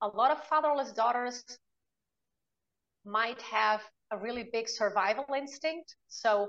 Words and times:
a 0.00 0.08
lot 0.08 0.30
of 0.30 0.44
fatherless 0.44 0.92
daughters 0.92 1.44
might 3.04 3.40
have 3.42 3.82
a 4.10 4.18
really 4.18 4.48
big 4.52 4.68
survival 4.68 5.26
instinct. 5.36 5.96
So 6.08 6.48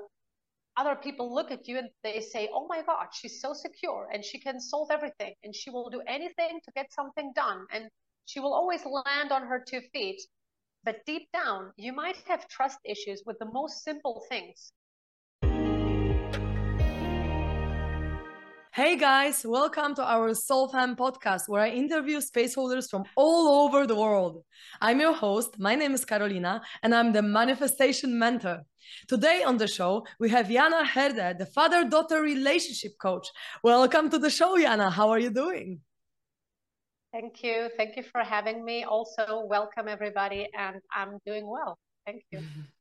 other 0.77 0.95
people 0.95 1.33
look 1.33 1.51
at 1.51 1.67
you 1.67 1.77
and 1.77 1.89
they 2.03 2.21
say, 2.21 2.49
Oh 2.53 2.67
my 2.67 2.81
God, 2.83 3.07
she's 3.13 3.41
so 3.41 3.53
secure 3.53 4.09
and 4.13 4.23
she 4.23 4.39
can 4.39 4.59
solve 4.59 4.91
everything 4.91 5.33
and 5.43 5.55
she 5.55 5.69
will 5.69 5.89
do 5.89 6.01
anything 6.07 6.59
to 6.63 6.71
get 6.75 6.93
something 6.93 7.31
done 7.35 7.65
and 7.71 7.89
she 8.25 8.39
will 8.39 8.53
always 8.53 8.85
land 8.85 9.31
on 9.31 9.47
her 9.47 9.63
two 9.67 9.81
feet. 9.93 10.21
But 10.83 11.05
deep 11.05 11.29
down, 11.33 11.73
you 11.77 11.91
might 11.91 12.17
have 12.27 12.47
trust 12.47 12.79
issues 12.85 13.23
with 13.25 13.37
the 13.39 13.51
most 13.51 13.83
simple 13.83 14.25
things. 14.29 14.71
Hey 18.71 18.97
guys, 18.97 19.43
welcome 19.43 19.95
to 19.95 20.03
our 20.03 20.35
Soul 20.35 20.67
Fam 20.67 20.95
podcast 20.95 21.49
where 21.49 21.63
I 21.63 21.69
interview 21.69 22.21
space 22.21 22.53
holders 22.53 22.87
from 22.87 23.03
all 23.15 23.65
over 23.65 23.87
the 23.87 23.95
world. 23.95 24.43
I'm 24.79 24.99
your 24.99 25.15
host. 25.15 25.57
My 25.57 25.73
name 25.73 25.95
is 25.95 26.05
Carolina 26.05 26.61
and 26.83 26.93
I'm 26.93 27.11
the 27.11 27.23
manifestation 27.23 28.19
mentor. 28.19 28.61
Today 29.07 29.41
on 29.41 29.57
the 29.57 29.67
show, 29.67 30.05
we 30.19 30.29
have 30.29 30.51
Jana 30.51 30.85
Herde, 30.85 31.39
the 31.39 31.47
father 31.47 31.89
daughter 31.89 32.21
relationship 32.21 32.91
coach. 33.01 33.27
Welcome 33.63 34.11
to 34.11 34.19
the 34.19 34.29
show, 34.29 34.55
Jana. 34.55 34.91
How 34.91 35.09
are 35.09 35.19
you 35.19 35.31
doing? 35.31 35.79
Thank 37.11 37.43
you. 37.43 37.71
Thank 37.75 37.97
you 37.97 38.03
for 38.03 38.21
having 38.21 38.63
me. 38.63 38.83
Also, 38.83 39.45
welcome 39.47 39.87
everybody, 39.87 40.47
and 40.55 40.79
I'm 40.93 41.17
doing 41.25 41.47
well. 41.47 41.79
Thank 42.05 42.21
you. 42.31 42.43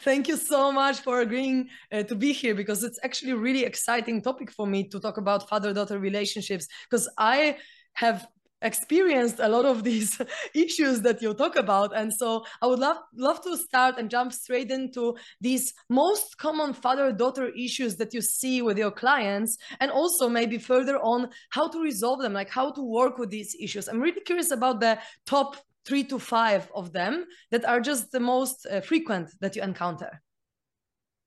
Thank 0.00 0.28
you 0.28 0.36
so 0.36 0.72
much 0.72 1.00
for 1.00 1.20
agreeing 1.20 1.68
uh, 1.92 2.02
to 2.04 2.14
be 2.14 2.32
here 2.32 2.54
because 2.54 2.82
it's 2.82 2.98
actually 3.02 3.32
a 3.32 3.36
really 3.36 3.64
exciting 3.64 4.22
topic 4.22 4.50
for 4.50 4.66
me 4.66 4.88
to 4.88 5.00
talk 5.00 5.16
about 5.16 5.48
father-daughter 5.48 5.98
relationships 5.98 6.66
because 6.88 7.08
I 7.18 7.56
have 7.94 8.26
experienced 8.62 9.40
a 9.40 9.48
lot 9.48 9.64
of 9.64 9.84
these 9.90 10.20
issues 10.54 11.02
that 11.02 11.20
you 11.20 11.34
talk 11.34 11.56
about. 11.56 11.96
And 11.96 12.12
so 12.12 12.44
i 12.62 12.66
would 12.66 12.78
love 12.78 12.98
love 13.16 13.42
to 13.42 13.56
start 13.56 13.98
and 13.98 14.08
jump 14.08 14.32
straight 14.32 14.70
into 14.70 15.16
these 15.40 15.74
most 15.88 16.38
common 16.38 16.72
father 16.72 17.12
daughter 17.12 17.48
issues 17.48 17.96
that 17.96 18.14
you 18.14 18.22
see 18.22 18.62
with 18.62 18.78
your 18.78 18.90
clients 18.90 19.58
and 19.80 19.90
also 19.90 20.28
maybe 20.28 20.58
further 20.58 20.98
on 20.98 21.28
how 21.50 21.68
to 21.68 21.80
resolve 21.80 22.20
them 22.22 22.32
like 22.32 22.50
how 22.50 22.70
to 22.70 22.82
work 22.82 23.18
with 23.18 23.30
these 23.30 23.56
issues. 23.60 23.88
I'm 23.88 24.00
really 24.00 24.20
curious 24.20 24.50
about 24.50 24.80
the 24.80 24.98
top 25.26 25.56
three 25.84 26.04
to 26.04 26.18
five 26.18 26.70
of 26.74 26.92
them 26.92 27.26
that 27.50 27.64
are 27.64 27.80
just 27.80 28.12
the 28.12 28.20
most 28.20 28.66
uh, 28.66 28.80
frequent 28.80 29.30
that 29.40 29.56
you 29.56 29.62
encounter. 29.62 30.20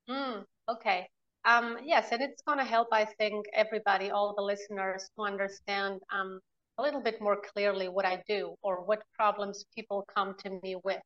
Mm, 0.09 0.43
okay. 0.69 1.07
Um, 1.45 1.77
yes, 1.83 2.07
and 2.11 2.21
it's 2.21 2.41
going 2.41 2.57
to 2.57 2.63
help, 2.63 2.87
I 2.91 3.05
think, 3.05 3.45
everybody, 3.53 4.09
all 4.09 4.33
the 4.35 4.41
listeners, 4.41 5.07
to 5.15 5.23
understand 5.23 6.01
um, 6.11 6.39
a 6.77 6.83
little 6.83 7.01
bit 7.01 7.21
more 7.21 7.37
clearly 7.53 7.87
what 7.87 8.05
I 8.05 8.23
do 8.27 8.55
or 8.63 8.83
what 8.83 9.03
problems 9.13 9.63
people 9.75 10.05
come 10.15 10.35
to 10.43 10.59
me 10.63 10.75
with. 10.83 11.01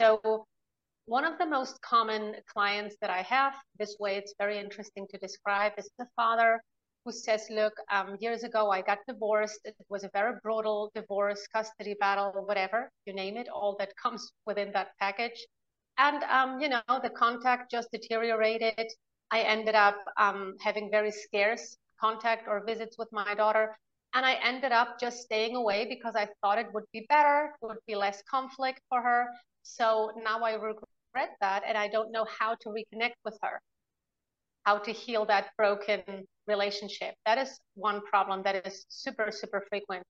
So, 0.00 0.46
one 1.06 1.24
of 1.24 1.38
the 1.38 1.46
most 1.46 1.80
common 1.82 2.36
clients 2.46 2.96
that 3.00 3.10
I 3.10 3.22
have, 3.22 3.54
this 3.78 3.96
way 3.98 4.16
it's 4.16 4.34
very 4.38 4.58
interesting 4.58 5.06
to 5.10 5.18
describe, 5.18 5.72
is 5.78 5.90
the 5.98 6.06
father 6.16 6.62
who 7.04 7.12
says, 7.12 7.46
look, 7.50 7.74
um, 7.90 8.16
years 8.20 8.42
ago 8.44 8.70
I 8.70 8.82
got 8.82 8.98
divorced. 9.06 9.60
It 9.64 9.76
was 9.88 10.04
a 10.04 10.10
very 10.12 10.34
brutal 10.42 10.90
divorce, 10.94 11.46
custody 11.48 11.94
battle, 12.00 12.32
whatever, 12.46 12.90
you 13.06 13.12
name 13.12 13.36
it, 13.36 13.48
all 13.48 13.76
that 13.78 13.96
comes 13.96 14.32
within 14.46 14.72
that 14.72 14.88
package. 15.00 15.46
And, 15.98 16.22
um, 16.24 16.60
you 16.60 16.68
know, 16.68 16.82
the 17.02 17.10
contact 17.10 17.70
just 17.70 17.90
deteriorated. 17.92 18.90
I 19.30 19.40
ended 19.40 19.74
up 19.74 19.96
um, 20.18 20.54
having 20.60 20.90
very 20.90 21.10
scarce 21.10 21.76
contact 22.00 22.48
or 22.48 22.64
visits 22.64 22.96
with 22.98 23.08
my 23.12 23.34
daughter. 23.34 23.76
And 24.14 24.24
I 24.24 24.34
ended 24.34 24.72
up 24.72 24.98
just 25.00 25.22
staying 25.22 25.56
away 25.56 25.86
because 25.88 26.14
I 26.16 26.28
thought 26.40 26.58
it 26.58 26.72
would 26.72 26.84
be 26.92 27.06
better, 27.08 27.50
would 27.62 27.78
be 27.86 27.96
less 27.96 28.22
conflict 28.30 28.80
for 28.88 29.02
her. 29.02 29.26
So 29.62 30.10
now 30.24 30.40
I 30.40 30.54
regret 30.54 31.30
that 31.40 31.62
and 31.66 31.76
I 31.76 31.88
don't 31.88 32.12
know 32.12 32.26
how 32.38 32.54
to 32.54 32.68
reconnect 32.68 33.14
with 33.24 33.38
her 33.42 33.60
how 34.64 34.78
to 34.78 34.92
heal 34.92 35.26
that 35.26 35.50
broken 35.56 36.26
relationship. 36.46 37.14
That 37.26 37.38
is 37.38 37.60
one 37.74 38.00
problem 38.02 38.42
that 38.44 38.66
is 38.66 38.86
super, 38.88 39.30
super 39.30 39.64
frequent. 39.68 40.02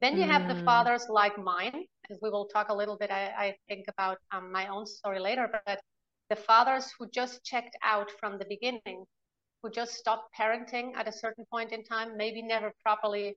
Then 0.00 0.16
you 0.16 0.24
mm. 0.24 0.30
have 0.30 0.48
the 0.48 0.54
mm. 0.54 0.64
fathers 0.64 1.06
like 1.08 1.36
mine, 1.38 1.84
and 2.08 2.18
we 2.22 2.30
will 2.30 2.46
talk 2.46 2.68
a 2.68 2.74
little 2.74 2.96
bit, 2.96 3.10
I, 3.10 3.24
I 3.36 3.56
think, 3.68 3.86
about 3.88 4.18
um, 4.32 4.52
my 4.52 4.68
own 4.68 4.86
story 4.86 5.18
later, 5.18 5.48
but 5.66 5.80
the 6.30 6.36
fathers 6.36 6.92
who 6.98 7.08
just 7.08 7.44
checked 7.44 7.76
out 7.82 8.10
from 8.20 8.38
the 8.38 8.44
beginning, 8.48 9.04
who 9.62 9.70
just 9.70 9.94
stopped 9.94 10.34
parenting 10.38 10.94
at 10.94 11.08
a 11.08 11.12
certain 11.12 11.44
point 11.50 11.72
in 11.72 11.82
time, 11.84 12.16
maybe 12.16 12.42
never 12.42 12.72
properly 12.82 13.36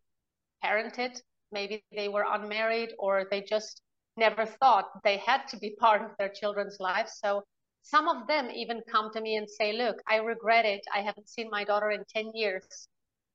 parented, 0.63 1.19
maybe 1.51 1.84
they 1.96 2.09
were 2.09 2.25
unmarried, 2.30 2.90
or 3.00 3.25
they 3.31 3.41
just 3.41 3.81
never 4.18 4.46
thought 4.46 4.90
they 5.03 5.18
had 5.18 5.47
to 5.47 5.57
be 5.57 5.75
part 5.80 6.01
of 6.01 6.12
their 6.19 6.30
children's 6.30 6.78
lives. 6.80 7.13
So 7.24 7.44
some 7.84 8.08
of 8.08 8.28
them 8.28 8.50
even 8.52 8.81
come 8.90 9.12
to 9.14 9.22
me 9.22 9.36
and 9.36 9.50
say, 9.50 9.74
Look, 9.74 9.97
I 10.08 10.18
regret 10.18 10.66
it. 10.66 10.81
I 10.94 11.02
haven't 11.02 11.30
seen 11.30 11.50
my 11.50 11.64
daughter 11.64 11.92
in 11.92 12.03
10 12.06 12.31
years, 12.34 12.88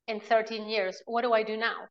in 0.07 0.21
13 0.21 0.69
years. 0.69 1.03
What 1.07 1.23
do 1.23 1.33
I 1.33 1.43
do 1.43 1.57
now? 1.57 1.89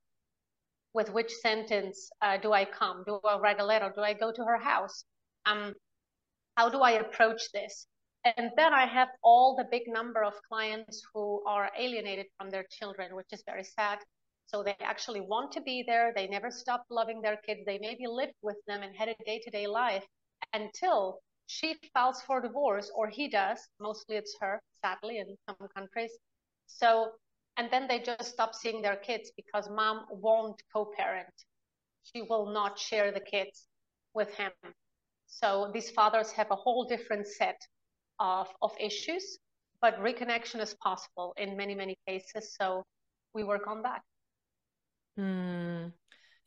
With 0.93 1.11
which 1.11 1.31
sentence 1.31 2.09
uh, 2.21 2.37
do 2.37 2.53
I 2.53 2.65
come? 2.65 3.03
Do 3.05 3.19
I 3.23 3.37
write 3.37 3.59
a 3.59 3.65
letter? 3.65 3.91
Do 3.93 4.01
I 4.01 4.13
go 4.13 4.31
to 4.31 4.43
her 4.45 4.57
house? 4.57 5.03
Um, 5.45 5.73
how 6.55 6.69
do 6.69 6.79
I 6.79 6.91
approach 6.91 7.41
this? 7.53 7.87
And 8.23 8.51
then 8.55 8.73
I 8.73 8.87
have 8.87 9.09
all 9.21 9.55
the 9.55 9.67
big 9.69 9.83
number 9.87 10.23
of 10.23 10.33
clients 10.47 11.05
who 11.13 11.43
are 11.45 11.69
alienated 11.77 12.25
from 12.37 12.49
their 12.49 12.65
children, 12.71 13.15
which 13.15 13.27
is 13.31 13.43
very 13.45 13.63
sad. 13.63 13.99
So 14.47 14.63
they 14.63 14.75
actually 14.81 15.21
want 15.21 15.51
to 15.53 15.61
be 15.61 15.83
there. 15.85 16.13
They 16.15 16.27
never 16.27 16.49
stop 16.49 16.85
loving 16.89 17.21
their 17.21 17.37
kids. 17.37 17.61
They 17.65 17.77
maybe 17.79 18.07
lived 18.07 18.33
with 18.41 18.57
them 18.67 18.81
and 18.81 18.95
had 18.95 19.09
a 19.09 19.15
day 19.25 19.39
to 19.43 19.51
day 19.51 19.67
life 19.67 20.05
until 20.53 21.19
she 21.47 21.75
files 21.93 22.21
for 22.21 22.41
divorce 22.41 22.91
or 22.95 23.07
he 23.09 23.27
does. 23.27 23.59
Mostly 23.79 24.15
it's 24.17 24.35
her 24.41 24.61
sadly 24.83 25.19
in 25.19 25.35
some 25.47 25.67
countries. 25.75 26.11
So 26.67 27.11
and 27.57 27.69
then 27.71 27.87
they 27.87 27.99
just 27.99 28.25
stop 28.25 28.53
seeing 28.53 28.81
their 28.81 28.97
kids 28.97 29.31
because 29.35 29.69
mom 29.69 30.05
won't 30.09 30.61
co-parent. 30.73 31.33
She 32.03 32.21
will 32.23 32.51
not 32.51 32.77
share 32.79 33.11
the 33.11 33.21
kids 33.21 33.67
with 34.13 34.33
him. 34.35 34.51
So 35.27 35.71
these 35.73 35.91
fathers 35.91 36.31
have 36.31 36.51
a 36.51 36.55
whole 36.55 36.85
different 36.85 37.27
set 37.27 37.59
of, 38.19 38.47
of 38.61 38.71
issues 38.79 39.39
but 39.81 39.99
reconnection 39.99 40.61
is 40.61 40.73
possible 40.75 41.33
in 41.37 41.55
many 41.55 41.75
many 41.75 41.95
cases. 42.07 42.55
So 42.59 42.83
we 43.33 43.43
work 43.43 43.67
on 43.67 43.83
that. 43.83 44.01
Mm. 45.19 45.91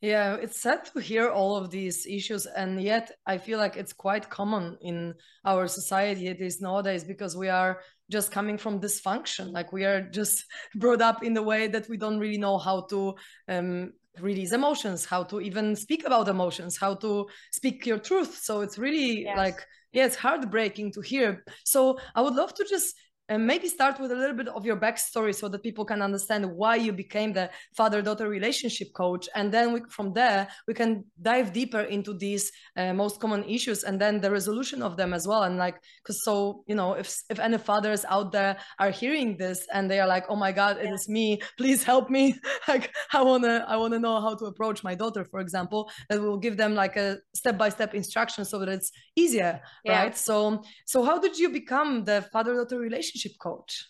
Yeah, 0.01 0.35
it's 0.35 0.61
sad 0.61 0.85
to 0.93 1.01
hear 1.01 1.27
all 1.29 1.57
of 1.57 1.71
these 1.71 2.05
issues, 2.07 2.45
and 2.45 2.81
yet 2.81 3.11
I 3.25 3.37
feel 3.37 3.57
like 3.57 3.75
it's 3.75 3.91
quite 3.91 4.29
common 4.29 4.77
in 4.81 5.13
our 5.43 5.67
society 5.67 6.27
it 6.27 6.39
is 6.39 6.61
nowadays 6.61 7.03
because 7.03 7.35
we 7.35 7.49
are 7.49 7.81
just 8.09 8.31
coming 8.31 8.57
from 8.57 8.79
dysfunction. 8.79 9.51
Like 9.51 9.73
we 9.73 9.83
are 9.83 10.01
just 10.01 10.45
brought 10.75 11.01
up 11.01 11.21
in 11.21 11.33
the 11.33 11.43
way 11.43 11.67
that 11.67 11.89
we 11.89 11.97
don't 11.97 12.19
really 12.19 12.37
know 12.37 12.57
how 12.57 12.81
to 12.91 13.15
um, 13.49 13.91
release 14.21 14.53
emotions, 14.53 15.03
how 15.03 15.23
to 15.23 15.41
even 15.41 15.75
speak 15.75 16.05
about 16.05 16.29
emotions, 16.29 16.77
how 16.77 16.95
to 16.95 17.27
speak 17.51 17.85
your 17.85 17.99
truth. 17.99 18.39
So 18.41 18.61
it's 18.61 18.77
really 18.77 19.23
yes. 19.23 19.37
like 19.37 19.65
yeah, 19.91 20.05
it's 20.05 20.15
heartbreaking 20.15 20.93
to 20.93 21.01
hear. 21.01 21.43
So 21.65 21.99
I 22.15 22.21
would 22.21 22.35
love 22.35 22.53
to 22.53 22.63
just 22.63 22.95
and 23.29 23.45
maybe 23.45 23.67
start 23.67 23.99
with 23.99 24.11
a 24.11 24.15
little 24.15 24.35
bit 24.35 24.47
of 24.47 24.65
your 24.65 24.75
backstory 24.75 25.33
so 25.33 25.47
that 25.47 25.63
people 25.63 25.85
can 25.85 26.01
understand 26.01 26.43
why 26.45 26.75
you 26.75 26.91
became 26.91 27.31
the 27.31 27.49
father-daughter 27.77 28.27
relationship 28.27 28.91
coach. 28.93 29.29
And 29.35 29.51
then 29.51 29.71
we, 29.71 29.81
from 29.89 30.13
there 30.13 30.47
we 30.67 30.73
can 30.73 31.05
dive 31.21 31.53
deeper 31.53 31.81
into 31.81 32.13
these 32.13 32.51
uh, 32.75 32.93
most 32.93 33.19
common 33.19 33.43
issues 33.45 33.83
and 33.83 34.01
then 34.01 34.19
the 34.19 34.31
resolution 34.31 34.81
of 34.81 34.97
them 34.97 35.13
as 35.13 35.27
well. 35.27 35.43
And 35.43 35.57
like 35.57 35.79
because 36.03 36.23
so 36.23 36.63
you 36.67 36.75
know 36.75 36.93
if 36.93 37.15
if 37.29 37.39
any 37.39 37.59
fathers 37.59 38.03
out 38.09 38.31
there 38.31 38.57
are 38.79 38.89
hearing 38.89 39.37
this 39.37 39.67
and 39.73 39.89
they 39.89 39.99
are 39.99 40.07
like 40.07 40.25
oh 40.29 40.35
my 40.35 40.51
god 40.51 40.77
it 40.77 40.91
is 40.91 41.07
me. 41.07 41.39
Please 41.57 41.83
help 41.83 42.09
me. 42.09 42.35
Like 42.67 42.93
i 43.13 43.21
want 43.21 43.43
to 43.43 43.65
i 43.67 43.75
want 43.75 43.93
to 43.93 43.99
know 43.99 44.21
how 44.21 44.35
to 44.35 44.45
approach 44.45 44.83
my 44.83 44.93
daughter 44.93 45.23
for 45.23 45.39
example 45.39 45.89
that 46.07 46.21
will 46.21 46.37
give 46.37 46.55
them 46.55 46.75
like 46.75 46.95
a 46.97 47.17
step-by-step 47.33 47.95
instruction 47.95 48.45
so 48.45 48.59
that 48.59 48.69
it's 48.69 48.91
easier 49.15 49.61
yeah. 49.83 49.99
right? 49.99 50.17
So 50.17 50.63
so 50.85 51.03
how 51.03 51.19
did 51.19 51.37
you 51.37 51.49
become 51.49 52.03
the 52.03 52.21
father-daughter 52.33 52.77
relationship 52.77 53.18
relationship 53.19 53.39
coach? 53.39 53.85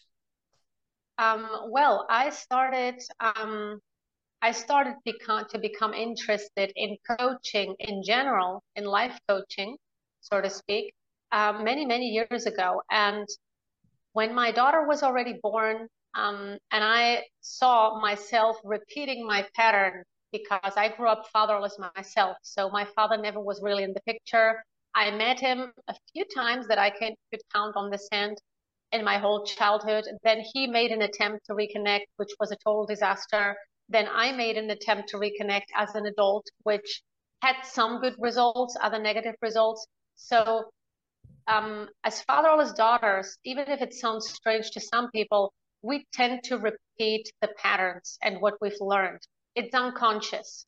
Um, 1.18 1.48
well, 1.70 2.06
I 2.10 2.30
started. 2.30 3.02
Um, 3.20 3.80
I 4.42 4.54
started 4.54 4.96
become, 5.04 5.46
to 5.50 5.60
become 5.60 5.94
interested 5.94 6.72
in 6.76 6.98
coaching 7.20 7.76
in 7.80 8.04
general, 8.04 8.64
in 8.76 8.86
life 8.86 9.20
coaching, 9.28 9.76
so 10.22 10.40
to 10.40 10.50
speak, 10.50 10.94
um, 11.34 11.64
many 11.64 11.86
many 11.86 12.06
years 12.06 12.46
ago. 12.46 12.82
And 12.90 13.28
when 14.14 14.34
my 14.34 14.52
daughter 14.52 14.88
was 14.88 15.04
already 15.04 15.40
born, 15.44 15.88
um, 16.16 16.58
and 16.72 16.84
I 16.84 17.24
saw 17.42 18.00
myself 18.00 18.58
repeating 18.64 19.28
my 19.28 19.46
pattern 19.56 20.04
because 20.32 20.74
I 20.78 20.90
grew 20.96 21.10
up 21.10 21.26
fatherless 21.34 21.78
myself. 21.96 22.38
So 22.44 22.70
my 22.70 22.86
father 22.96 23.18
never 23.18 23.40
was 23.40 23.62
really 23.62 23.84
in 23.84 23.94
the 23.94 24.02
picture. 24.06 24.64
I 24.96 25.12
met 25.12 25.40
him 25.40 25.72
a 25.88 25.96
few 26.14 26.24
times 26.34 26.68
that 26.68 26.80
I 26.80 26.90
can 26.90 27.14
could 27.32 27.42
count 27.54 27.76
on 27.76 27.90
this 27.90 28.08
hand 28.12 28.38
in 28.92 29.04
my 29.04 29.18
whole 29.18 29.46
childhood. 29.46 30.06
Then 30.24 30.42
he 30.54 30.68
made 30.68 30.92
an 30.92 31.02
attempt 31.02 31.46
to 31.46 31.54
reconnect, 31.54 32.06
which 32.18 32.32
was 32.40 32.52
a 32.52 32.58
total 32.58 32.86
disaster. 32.86 33.56
Then 33.88 34.08
I 34.12 34.32
made 34.32 34.58
an 34.58 34.70
attempt 34.70 35.10
to 35.10 35.18
reconnect 35.18 35.68
as 35.76 35.96
an 35.96 36.06
adult, 36.06 36.46
which 36.64 37.02
had 37.42 37.56
some 37.64 38.02
good 38.02 38.16
results, 38.20 38.76
other 38.82 39.00
negative 39.00 39.36
results. 39.42 39.88
So, 40.16 40.70
um, 41.48 41.88
as 42.04 42.22
fatherless 42.24 42.74
daughters, 42.74 43.38
even 43.44 43.70
if 43.70 43.82
it 43.82 43.94
sounds 43.94 44.30
strange 44.30 44.72
to 44.72 44.82
some 44.82 45.10
people, 45.12 45.54
we 45.82 46.06
tend 46.14 46.44
to 46.44 46.58
repeat 46.58 47.32
the 47.42 47.50
patterns 47.58 48.18
and 48.22 48.42
what 48.42 48.56
we've 48.62 48.80
learned. 48.82 49.22
It's 49.56 49.74
unconscious. 49.74 50.66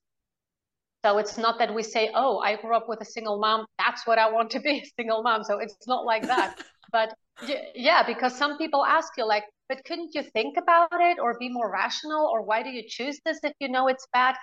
So 1.04 1.18
it's 1.18 1.38
not 1.38 1.58
that 1.60 1.74
we 1.74 1.82
say, 1.82 2.12
oh, 2.14 2.40
I 2.40 2.58
grew 2.58 2.76
up 2.76 2.88
with 2.88 3.02
a 3.02 3.06
single 3.06 3.40
mom. 3.40 3.66
That's 3.80 4.06
what 4.06 4.20
I 4.20 4.30
want 4.32 4.52
to 4.52 4.60
be 4.60 4.80
a 4.80 4.86
single 5.00 5.24
mom. 5.24 5.44
So 5.44 5.58
it's 5.60 5.88
not 5.88 6.06
like 6.06 6.24
that. 6.28 6.62
but 6.92 7.14
yeah, 7.74 8.06
because 8.06 8.38
some 8.38 8.58
people 8.58 8.86
ask 8.86 9.14
you, 9.18 9.26
like, 9.26 9.44
but 9.68 9.84
couldn't 9.86 10.14
you 10.14 10.22
think 10.22 10.58
about 10.58 10.90
it 10.94 11.18
or 11.20 11.38
be 11.40 11.50
more 11.50 11.72
rational? 11.72 12.28
Or 12.28 12.44
why 12.44 12.62
do 12.62 12.70
you 12.70 12.84
choose 12.88 13.20
this 13.26 13.40
if 13.44 13.54
you 13.60 13.70
know 13.70 13.88
it's 13.88 14.06
bad? 14.14 14.36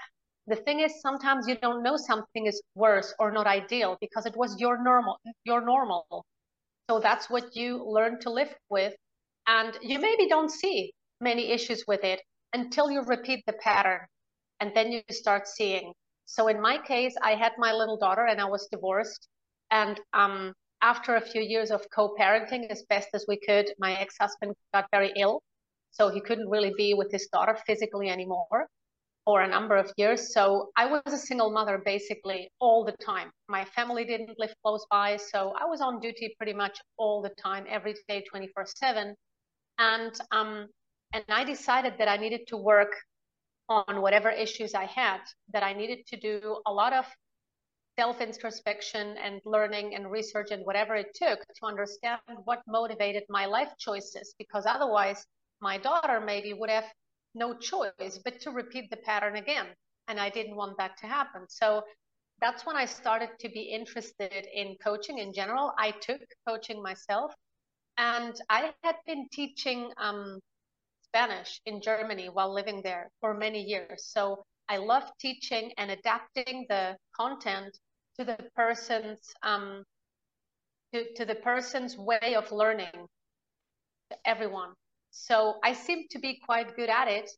The 0.49 0.56
thing 0.56 0.81
is, 0.81 1.00
sometimes 1.00 1.46
you 1.46 1.56
don't 1.56 1.82
know 1.82 1.96
something 1.96 2.46
is 2.46 2.61
worse 2.75 3.14
or 3.19 3.31
not 3.31 3.46
ideal 3.46 3.99
because 4.00 4.25
it 4.26 4.34
was 4.37 4.58
your 4.58 4.82
normal, 4.82 5.20
your 5.44 5.61
normal. 5.61 6.25
So 6.88 6.99
that's 6.99 7.28
what 7.28 7.54
you 7.54 7.84
learn 7.87 8.19
to 8.20 8.31
live 8.31 8.52
with. 8.70 8.94
And 9.46 9.78
you 9.82 10.00
maybe 10.00 10.26
don't 10.26 10.50
see 10.50 10.94
many 11.20 11.50
issues 11.50 11.84
with 11.87 12.02
it 12.02 12.22
until 12.54 12.90
you 12.90 13.02
repeat 13.02 13.44
the 13.46 13.52
pattern. 13.52 14.00
And 14.61 14.72
then 14.75 14.90
you 14.90 15.02
start 15.11 15.46
seeing 15.46 15.93
so 16.28 16.48
in 16.48 16.60
my 16.60 16.76
case, 16.76 17.14
I 17.22 17.36
had 17.36 17.52
my 17.56 17.72
little 17.72 17.96
daughter 17.96 18.26
and 18.26 18.38
I 18.38 18.44
was 18.44 18.69
divorced. 18.70 19.28
And 19.70 19.98
um, 20.12 20.52
after 20.82 21.16
a 21.16 21.22
few 21.22 21.40
years 21.40 21.70
of 21.70 21.80
co-parenting 21.88 22.69
as 22.69 22.84
best 22.90 23.08
as 23.14 23.25
we 23.26 23.40
could, 23.40 23.72
my 23.78 23.94
ex-husband 23.94 24.54
got 24.75 24.84
very 24.90 25.10
ill. 25.16 25.40
So 25.90 26.10
he 26.10 26.20
couldn't 26.20 26.50
really 26.50 26.75
be 26.76 26.92
with 26.92 27.10
his 27.10 27.28
daughter 27.32 27.56
physically 27.66 28.10
anymore 28.10 28.69
for 29.25 29.40
a 29.40 29.48
number 29.48 29.75
of 29.76 29.90
years. 29.96 30.34
So 30.34 30.70
I 30.76 30.84
was 30.84 31.00
a 31.06 31.16
single 31.16 31.50
mother 31.50 31.80
basically 31.82 32.50
all 32.60 32.84
the 32.84 32.96
time. 33.02 33.30
My 33.48 33.64
family 33.64 34.04
didn't 34.04 34.38
live 34.38 34.52
close 34.62 34.84
by. 34.90 35.16
So 35.16 35.54
I 35.58 35.64
was 35.64 35.80
on 35.80 35.98
duty 35.98 36.34
pretty 36.36 36.52
much 36.52 36.78
all 36.98 37.22
the 37.22 37.32
time, 37.42 37.64
every 37.70 37.94
day, 38.06 38.22
24 38.30 38.66
seven. 38.66 39.14
And, 39.78 40.12
um, 40.30 40.66
and 41.14 41.25
I 41.30 41.44
decided 41.44 41.94
that 41.98 42.08
I 42.08 42.19
needed 42.19 42.42
to 42.48 42.58
work 42.58 42.92
on 43.68 44.00
whatever 44.02 44.30
issues 44.30 44.74
I 44.74 44.86
had, 44.86 45.20
that 45.52 45.62
I 45.62 45.72
needed 45.72 46.06
to 46.08 46.16
do 46.16 46.60
a 46.66 46.72
lot 46.72 46.92
of 46.92 47.04
self 47.98 48.20
introspection 48.20 49.16
and 49.18 49.40
learning 49.44 49.94
and 49.94 50.10
research 50.10 50.50
and 50.52 50.64
whatever 50.64 50.94
it 50.94 51.14
took 51.14 51.40
to 51.40 51.66
understand 51.66 52.20
what 52.44 52.62
motivated 52.66 53.24
my 53.28 53.46
life 53.46 53.72
choices, 53.78 54.34
because 54.38 54.66
otherwise, 54.66 55.26
my 55.60 55.78
daughter 55.78 56.20
maybe 56.20 56.52
would 56.52 56.70
have 56.70 56.84
no 57.34 57.54
choice 57.54 58.20
but 58.24 58.40
to 58.40 58.50
repeat 58.50 58.88
the 58.90 58.96
pattern 58.98 59.36
again. 59.36 59.66
And 60.06 60.20
I 60.20 60.30
didn't 60.30 60.56
want 60.56 60.78
that 60.78 60.96
to 60.98 61.06
happen. 61.06 61.42
So 61.48 61.82
that's 62.40 62.64
when 62.64 62.76
I 62.76 62.84
started 62.84 63.30
to 63.40 63.48
be 63.48 63.62
interested 63.62 64.46
in 64.54 64.76
coaching 64.82 65.18
in 65.18 65.32
general. 65.32 65.72
I 65.76 65.90
took 65.90 66.20
coaching 66.46 66.82
myself. 66.82 67.32
And 67.98 68.34
I 68.48 68.72
had 68.84 68.96
been 69.06 69.28
teaching 69.32 69.90
um, 69.96 70.38
Spanish 71.10 71.60
in 71.66 71.81
Germany 71.81 72.28
while 72.28 72.52
living 72.52 72.82
there 72.82 73.10
for 73.20 73.34
many 73.34 73.62
years. 73.62 74.06
So 74.06 74.44
I 74.69 74.76
love 74.76 75.05
teaching 75.19 75.72
and 75.78 75.90
adapting 75.90 76.66
the 76.69 76.96
content 77.16 77.78
to 78.19 78.25
the 78.25 78.37
person's 78.55 79.20
um, 79.43 79.84
to, 80.93 81.12
to 81.14 81.25
the 81.25 81.34
person's 81.34 81.96
way 81.96 82.34
of 82.37 82.50
learning. 82.52 83.06
Everyone. 84.25 84.72
So 85.10 85.58
I 85.64 85.72
seem 85.72 86.06
to 86.10 86.19
be 86.19 86.40
quite 86.44 86.76
good 86.76 86.90
at 86.90 87.08
it. 87.08 87.31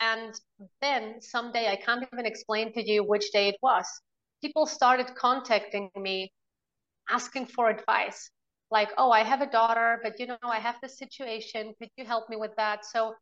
And 0.00 0.34
then 0.80 1.20
someday 1.20 1.68
I 1.68 1.76
can't 1.76 2.06
even 2.12 2.26
explain 2.26 2.72
to 2.74 2.82
you 2.82 3.04
which 3.04 3.30
day 3.32 3.48
it 3.48 3.56
was. 3.62 3.86
People 4.42 4.66
started 4.66 5.14
contacting 5.16 5.90
me 5.96 6.32
asking 7.08 7.46
for 7.46 7.68
advice 7.68 8.30
like, 8.74 8.90
oh, 8.98 9.12
I 9.12 9.22
have 9.22 9.40
a 9.40 9.46
daughter, 9.60 10.00
but 10.02 10.18
you 10.18 10.26
know, 10.26 10.36
I 10.42 10.58
have 10.58 10.78
this 10.82 10.98
situation. 10.98 11.74
Could 11.78 11.90
you 11.96 12.04
help 12.04 12.28
me 12.28 12.36
with 12.36 12.54
that? 12.56 12.84
So 12.84 13.14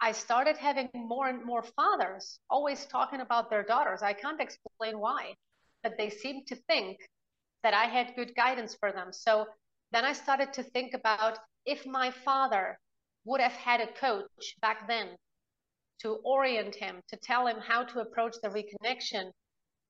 I 0.00 0.12
started 0.12 0.56
having 0.56 0.88
more 0.94 1.28
and 1.28 1.44
more 1.44 1.62
fathers 1.62 2.40
always 2.48 2.86
talking 2.86 3.20
about 3.20 3.50
their 3.50 3.62
daughters. 3.62 4.00
I 4.02 4.14
can't 4.14 4.40
explain 4.40 4.98
why, 4.98 5.34
but 5.82 5.98
they 5.98 6.08
seemed 6.08 6.46
to 6.46 6.56
think 6.70 6.96
that 7.62 7.74
I 7.74 7.84
had 7.96 8.16
good 8.16 8.34
guidance 8.34 8.74
for 8.80 8.90
them. 8.90 9.12
So 9.12 9.44
then 9.92 10.06
I 10.06 10.14
started 10.14 10.54
to 10.54 10.62
think 10.62 10.94
about 10.94 11.36
if 11.66 11.84
my 11.84 12.10
father 12.24 12.78
would 13.26 13.42
have 13.42 13.52
had 13.52 13.82
a 13.82 13.92
coach 14.06 14.44
back 14.62 14.88
then 14.88 15.08
to 16.00 16.20
orient 16.24 16.74
him, 16.74 17.02
to 17.08 17.18
tell 17.18 17.46
him 17.46 17.58
how 17.58 17.84
to 17.84 18.00
approach 18.00 18.36
the 18.42 18.48
reconnection. 18.48 19.30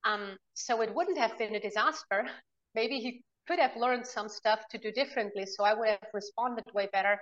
Um, 0.02 0.36
so 0.54 0.82
it 0.82 0.92
wouldn't 0.92 1.18
have 1.18 1.38
been 1.38 1.54
a 1.54 1.60
disaster. 1.60 2.26
Maybe 2.74 2.98
he 2.98 3.22
could 3.50 3.58
have 3.58 3.74
learned 3.74 4.06
some 4.06 4.28
stuff 4.28 4.60
to 4.70 4.78
do 4.78 4.92
differently. 4.92 5.44
So 5.44 5.64
I 5.64 5.74
would 5.74 5.88
have 5.88 6.14
responded 6.14 6.64
way 6.72 6.88
better. 6.92 7.20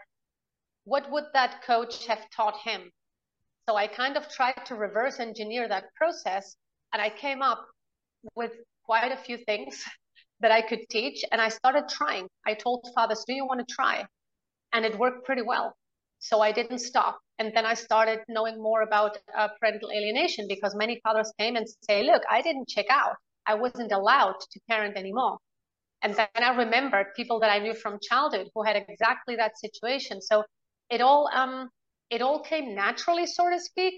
What 0.85 1.11
would 1.11 1.25
that 1.33 1.63
coach 1.63 2.07
have 2.07 2.29
taught 2.29 2.59
him? 2.59 2.91
So 3.67 3.77
I 3.77 3.87
kind 3.87 4.15
of 4.17 4.29
tried 4.29 4.67
to 4.67 4.75
reverse 4.75 5.21
engineer 5.21 5.67
that 5.69 5.95
process 5.95 6.57
and 6.93 7.01
I 7.01 7.09
came 7.09 7.41
up 7.41 7.67
with 8.35 8.53
quite 8.85 9.11
a 9.11 9.17
few 9.17 9.39
things 9.39 9.83
that 10.41 10.53
I 10.53 10.61
could 10.61 10.81
teach 10.91 11.25
and 11.33 11.41
I 11.41 11.49
started 11.49 11.89
trying. 11.89 12.29
I 12.47 12.53
told 12.53 12.87
fathers, 12.95 13.25
do 13.27 13.33
you 13.33 13.47
want 13.47 13.67
to 13.67 13.75
try? 13.75 14.05
And 14.75 14.85
it 14.85 14.99
worked 14.99 15.25
pretty 15.25 15.43
well. 15.43 15.75
So 16.19 16.43
I 16.43 16.53
didn't 16.53 16.81
stop. 16.81 17.19
And 17.39 17.53
then 17.55 17.65
I 17.65 17.73
started 17.73 18.21
knowing 18.29 18.61
more 18.61 18.83
about 18.83 19.17
uh, 19.35 19.49
parental 19.59 19.91
alienation 19.91 20.47
because 20.47 20.75
many 20.75 21.01
fathers 21.03 21.33
came 21.39 21.57
and 21.57 21.67
say, 21.89 22.03
look, 22.03 22.23
I 22.29 22.43
didn't 22.43 22.69
check 22.69 22.87
out. 22.91 23.17
I 23.47 23.55
wasn't 23.55 23.93
allowed 23.93 24.35
to 24.51 24.61
parent 24.69 24.97
anymore. 24.99 25.39
And 26.03 26.15
then 26.15 26.29
I 26.37 26.55
remembered 26.57 27.15
people 27.17 27.41
that 27.41 27.51
I 27.51 27.59
knew 27.59 27.75
from 27.75 27.99
childhood 28.01 28.49
who 28.55 28.63
had 28.63 28.77
exactly 28.77 29.37
that 29.37 29.59
situation. 29.59 30.21
So 30.21 30.45
it 30.91 31.01
all 31.01 31.29
um, 31.35 31.71
it 32.11 32.23
all 32.23 32.41
came 32.41 32.75
naturally, 32.75 33.27
so 33.27 33.49
to 33.51 33.61
speak. 33.61 33.95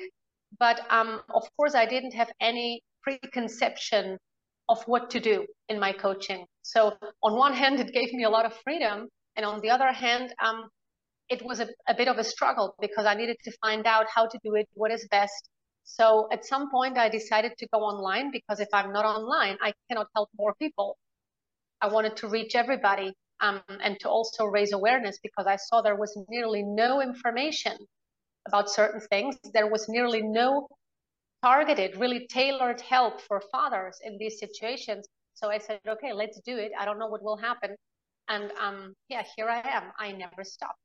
But 0.58 0.80
um, 0.90 1.20
of 1.34 1.48
course, 1.56 1.74
I 1.74 1.86
didn't 1.86 2.12
have 2.14 2.30
any 2.40 2.82
preconception 3.02 4.18
of 4.68 4.82
what 4.86 5.10
to 5.10 5.20
do 5.20 5.46
in 5.68 5.78
my 5.78 5.92
coaching. 5.92 6.46
So 6.62 6.96
on 7.22 7.36
one 7.36 7.54
hand, 7.62 7.80
it 7.80 7.92
gave 7.92 8.12
me 8.12 8.24
a 8.24 8.30
lot 8.30 8.46
of 8.46 8.54
freedom, 8.64 9.08
and 9.36 9.44
on 9.46 9.60
the 9.60 9.70
other 9.70 9.92
hand, 9.92 10.34
um, 10.42 10.68
it 11.28 11.44
was 11.44 11.60
a, 11.60 11.68
a 11.88 11.94
bit 11.94 12.08
of 12.08 12.18
a 12.18 12.24
struggle 12.24 12.74
because 12.80 13.06
I 13.06 13.14
needed 13.14 13.36
to 13.44 13.52
find 13.62 13.86
out 13.86 14.06
how 14.12 14.26
to 14.26 14.38
do 14.44 14.54
it, 14.56 14.68
what 14.74 14.90
is 14.90 15.06
best. 15.10 15.48
So 15.84 16.28
at 16.32 16.44
some 16.44 16.70
point, 16.70 16.98
I 16.98 17.08
decided 17.08 17.52
to 17.58 17.68
go 17.72 17.80
online 17.80 18.30
because 18.32 18.60
if 18.60 18.68
I'm 18.72 18.92
not 18.92 19.04
online, 19.04 19.56
I 19.60 19.72
cannot 19.88 20.08
help 20.14 20.28
more 20.36 20.54
people. 20.54 20.96
I 21.80 21.88
wanted 21.88 22.16
to 22.18 22.28
reach 22.28 22.54
everybody 22.54 23.12
um, 23.40 23.62
and 23.68 23.98
to 24.00 24.08
also 24.08 24.44
raise 24.44 24.72
awareness 24.72 25.18
because 25.22 25.46
I 25.46 25.56
saw 25.56 25.80
there 25.80 25.96
was 25.96 26.16
nearly 26.28 26.62
no 26.62 27.00
information 27.00 27.76
about 28.46 28.70
certain 28.70 29.00
things. 29.00 29.36
There 29.52 29.70
was 29.70 29.88
nearly 29.88 30.22
no 30.22 30.68
targeted, 31.42 31.96
really 31.96 32.26
tailored 32.26 32.80
help 32.80 33.20
for 33.22 33.42
fathers 33.52 33.98
in 34.04 34.18
these 34.18 34.38
situations. 34.38 35.06
So 35.34 35.50
I 35.50 35.58
said, 35.58 35.80
okay, 35.88 36.12
let's 36.12 36.38
do 36.44 36.56
it. 36.58 36.72
I 36.78 36.84
don't 36.84 36.98
know 36.98 37.06
what 37.06 37.22
will 37.22 37.38
happen. 37.38 37.76
And 38.28 38.52
um, 38.60 38.94
yeah, 39.08 39.22
here 39.36 39.48
I 39.48 39.60
am. 39.64 39.84
I 39.98 40.12
never 40.12 40.44
stopped. 40.44 40.78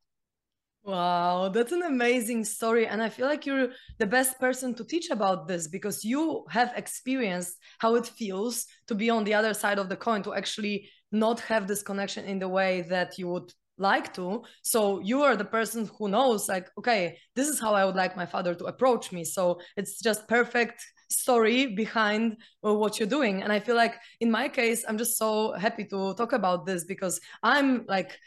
Wow, 0.85 1.49
that's 1.49 1.71
an 1.71 1.81
amazing 1.81 2.45
story. 2.45 2.85
And 2.85 3.01
I 3.01 3.09
feel 3.09 3.25
like 3.25 3.47
you're 3.47 3.69
the 3.97 4.05
best 4.05 4.39
person 4.39 4.75
to 4.75 4.83
teach 4.85 5.09
about 5.09 5.47
this 5.47 5.67
because 5.67 6.05
you 6.05 6.45
have 6.49 6.73
experienced 6.75 7.57
how 7.79 7.95
it 7.95 8.05
feels 8.05 8.67
to 8.87 8.93
be 8.93 9.09
on 9.09 9.23
the 9.23 9.33
other 9.33 9.55
side 9.55 9.79
of 9.79 9.89
the 9.89 9.95
coin, 9.95 10.21
to 10.23 10.35
actually 10.35 10.87
not 11.11 11.39
have 11.39 11.67
this 11.67 11.81
connection 11.81 12.25
in 12.25 12.37
the 12.37 12.47
way 12.47 12.81
that 12.83 13.17
you 13.17 13.27
would 13.29 13.51
like 13.79 14.13
to. 14.13 14.43
So 14.61 14.99
you 14.99 15.23
are 15.23 15.35
the 15.35 15.43
person 15.43 15.89
who 15.97 16.07
knows, 16.07 16.47
like, 16.47 16.69
okay, 16.77 17.17
this 17.35 17.47
is 17.47 17.59
how 17.59 17.73
I 17.73 17.83
would 17.83 17.95
like 17.95 18.15
my 18.15 18.27
father 18.27 18.53
to 18.53 18.65
approach 18.65 19.11
me. 19.11 19.23
So 19.23 19.59
it's 19.75 19.99
just 19.99 20.27
perfect 20.27 20.85
story 21.09 21.65
behind 21.65 22.37
uh, 22.63 22.75
what 22.75 22.99
you're 22.99 23.09
doing. 23.09 23.41
And 23.41 23.51
I 23.51 23.59
feel 23.59 23.75
like 23.75 23.95
in 24.19 24.29
my 24.29 24.49
case, 24.49 24.85
I'm 24.87 24.99
just 24.99 25.17
so 25.17 25.53
happy 25.53 25.85
to 25.85 26.13
talk 26.13 26.33
about 26.33 26.67
this 26.67 26.83
because 26.83 27.19
I'm 27.41 27.85
like, 27.87 28.19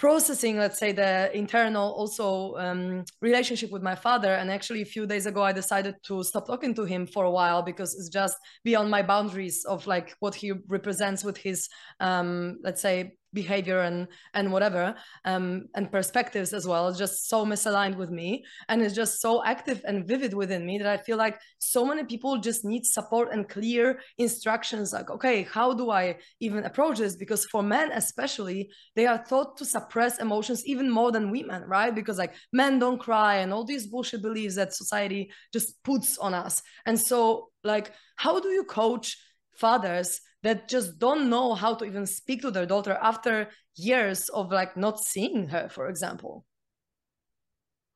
processing 0.00 0.56
let's 0.56 0.78
say 0.78 0.92
the 0.92 1.30
internal 1.36 1.92
also 1.92 2.56
um, 2.56 3.04
relationship 3.20 3.70
with 3.70 3.82
my 3.82 3.94
father. 3.94 4.32
And 4.32 4.50
actually 4.50 4.80
a 4.80 4.86
few 4.86 5.06
days 5.06 5.26
ago 5.26 5.42
i 5.42 5.52
decided 5.52 5.94
to 6.04 6.24
stop 6.24 6.46
talking 6.46 6.74
to 6.74 6.84
him 6.84 7.06
for 7.06 7.24
a 7.24 7.30
while 7.30 7.62
because 7.62 7.94
it's 7.94 8.08
just 8.08 8.38
beyond 8.64 8.90
my 8.90 9.02
boundaries 9.02 9.66
of 9.66 9.86
like 9.86 10.16
what 10.20 10.34
he 10.34 10.52
represents 10.68 11.22
with 11.22 11.36
his 11.36 11.68
um, 12.00 12.58
let's 12.62 12.80
say 12.80 13.18
behavior 13.32 13.80
and 13.80 14.08
and 14.34 14.52
whatever 14.52 14.94
um 15.24 15.66
and 15.74 15.90
perspectives 15.92 16.52
as 16.52 16.66
well 16.66 16.92
just 16.92 17.28
so 17.28 17.44
misaligned 17.44 17.96
with 17.96 18.10
me. 18.10 18.44
And 18.68 18.82
it's 18.82 18.94
just 18.94 19.20
so 19.20 19.44
active 19.44 19.82
and 19.86 20.06
vivid 20.06 20.34
within 20.34 20.66
me 20.66 20.78
that 20.78 20.86
i 20.86 20.96
feel 20.96 21.16
like 21.16 21.40
so 21.58 21.84
many 21.84 22.04
people 22.04 22.38
just 22.38 22.64
need 22.64 22.84
support 22.84 23.32
and 23.32 23.48
clear 23.48 24.00
instructions 24.18 24.92
like 24.92 25.10
okay 25.10 25.42
how 25.42 25.72
do 25.72 25.90
i 25.90 26.16
even 26.40 26.64
approach 26.64 26.98
this? 26.98 27.16
Because 27.16 27.44
for 27.46 27.62
men 27.62 27.90
especially 27.92 28.70
they 28.96 29.06
are 29.06 29.22
taught 29.24 29.56
to 29.58 29.64
suppress 29.64 30.18
emotions 30.18 30.64
even 30.66 30.90
more 30.90 31.12
than 31.12 31.30
women 31.30 31.62
right? 31.66 31.94
Because 31.94 32.18
like 32.18 32.34
men 32.52 32.78
don't 32.78 32.98
cry 32.98 33.36
and 33.36 33.52
all 33.52 33.64
these 33.64 33.86
bullshit 33.86 34.22
beliefs 34.22 34.56
that 34.56 34.74
society 34.74 35.30
just 35.52 35.82
puts 35.84 36.18
on 36.18 36.34
us. 36.34 36.62
And 36.86 36.98
so 36.98 37.50
like 37.64 37.92
how 38.16 38.40
do 38.40 38.48
you 38.48 38.64
coach 38.64 39.16
fathers 39.56 40.20
that 40.42 40.68
just 40.68 40.98
don't 40.98 41.28
know 41.28 41.54
how 41.54 41.74
to 41.74 41.84
even 41.84 42.06
speak 42.06 42.42
to 42.42 42.50
their 42.50 42.66
daughter 42.66 42.98
after 43.02 43.48
years 43.76 44.28
of 44.30 44.50
like 44.50 44.76
not 44.76 45.00
seeing 45.00 45.48
her 45.48 45.68
for 45.68 45.88
example 45.88 46.44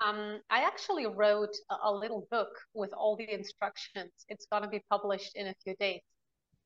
um, 0.05 0.41
I 0.51 0.65
actually 0.65 1.07
wrote 1.07 1.57
a, 1.83 1.93
little 1.93 2.27
book 2.31 2.49
with 2.75 2.93
all 2.93 3.17
the 3.17 3.33
instructions. 3.33 4.13
It's 4.29 4.47
going 4.51 4.63
to 4.63 4.69
be 4.69 4.83
published 4.91 5.33
in 5.35 5.47
a 5.47 5.55
few 5.63 5.75
days, 5.77 6.01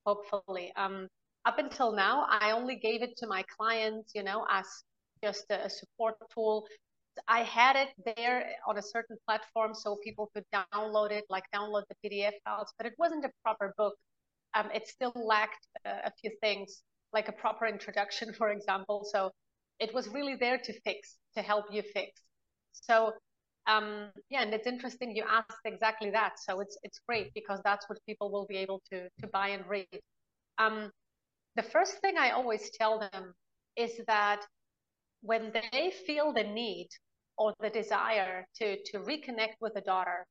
hopefully. 0.04 0.72
Um, 0.76 1.06
up 1.44 1.58
until 1.58 1.92
now, 1.92 2.26
I 2.28 2.50
only 2.50 2.76
gave 2.76 3.02
it 3.02 3.16
to 3.18 3.26
my 3.26 3.44
clients, 3.56 4.12
you 4.14 4.24
know, 4.24 4.44
as 4.50 4.66
just 5.22 5.44
a, 5.50 5.66
a 5.66 5.70
support 5.70 6.16
tool. 6.34 6.66
I 7.28 7.42
had 7.42 7.76
it 7.76 7.88
there 8.16 8.50
on 8.66 8.78
a 8.78 8.82
certain 8.82 9.16
platform 9.26 9.74
so 9.74 9.98
people 10.02 10.30
could 10.34 10.44
download 10.52 11.10
it, 11.12 11.24
like 11.28 11.44
download 11.54 11.82
the 11.88 12.10
PDF 12.10 12.32
files, 12.44 12.72
but 12.76 12.86
it 12.86 12.94
wasn't 12.98 13.24
a 13.24 13.30
proper 13.44 13.74
book. 13.76 13.94
Um, 14.54 14.70
it 14.74 14.88
still 14.88 15.12
lacked 15.14 15.66
uh, 15.84 16.00
a 16.04 16.12
few 16.20 16.30
things, 16.40 16.82
like 17.12 17.28
a 17.28 17.32
proper 17.32 17.66
introduction, 17.66 18.32
for 18.32 18.50
example. 18.50 19.06
So 19.12 19.30
it 19.78 19.94
was 19.94 20.08
really 20.08 20.36
there 20.36 20.58
to 20.58 20.80
fix, 20.80 21.16
to 21.36 21.42
help 21.42 21.66
you 21.70 21.82
fix. 21.82 22.20
So 22.72 23.12
um, 23.68 24.08
yeah, 24.30 24.42
and 24.42 24.52
it's 24.54 24.66
interesting 24.66 25.14
you 25.14 25.24
asked 25.28 25.60
exactly 25.66 26.10
that. 26.10 26.38
So 26.38 26.60
it's 26.60 26.78
it's 26.82 27.00
great 27.06 27.32
because 27.34 27.60
that's 27.64 27.88
what 27.88 27.98
people 28.06 28.32
will 28.32 28.46
be 28.46 28.56
able 28.56 28.80
to 28.90 29.08
to 29.20 29.26
buy 29.30 29.48
and 29.48 29.64
read. 29.68 30.00
Um, 30.56 30.90
the 31.54 31.62
first 31.62 31.98
thing 31.98 32.16
I 32.16 32.30
always 32.30 32.70
tell 32.70 32.98
them 32.98 33.34
is 33.76 34.00
that 34.06 34.40
when 35.20 35.52
they 35.52 35.92
feel 36.06 36.32
the 36.32 36.44
need 36.44 36.88
or 37.36 37.52
the 37.60 37.68
desire 37.68 38.46
to 38.56 38.76
to 38.86 38.98
reconnect 39.00 39.56
with 39.60 39.76
a 39.76 39.82
daughter, 39.82 40.26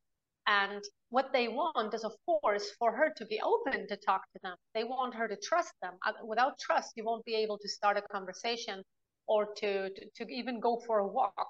and 0.48 0.82
what 1.10 1.34
they 1.34 1.50
want 1.50 1.94
is, 1.94 2.04
of 2.04 2.13
course, 2.25 2.72
for 2.80 2.92
her 2.96 3.13
to 3.18 3.25
be 3.25 3.39
open 3.42 3.88
to 3.88 3.98
talk 3.98 4.22
to 4.34 4.39
them. 4.44 4.56
They 4.74 4.86
want 4.86 5.13
her 5.16 5.27
to 5.27 5.38
trust 5.44 5.74
them. 5.82 5.94
Uh, 6.06 6.13
without 6.25 6.58
trust, 6.60 6.94
you 6.96 7.04
won't 7.04 7.25
be 7.25 7.36
able 7.36 7.58
to 7.58 7.70
start 7.70 7.98
a 7.98 8.01
conversation 8.01 8.82
or 9.27 9.48
to, 9.58 9.89
to, 9.89 10.06
to 10.16 10.34
even 10.34 10.60
go 10.60 10.82
for 10.88 11.00
a 11.00 11.08
walk 11.08 11.50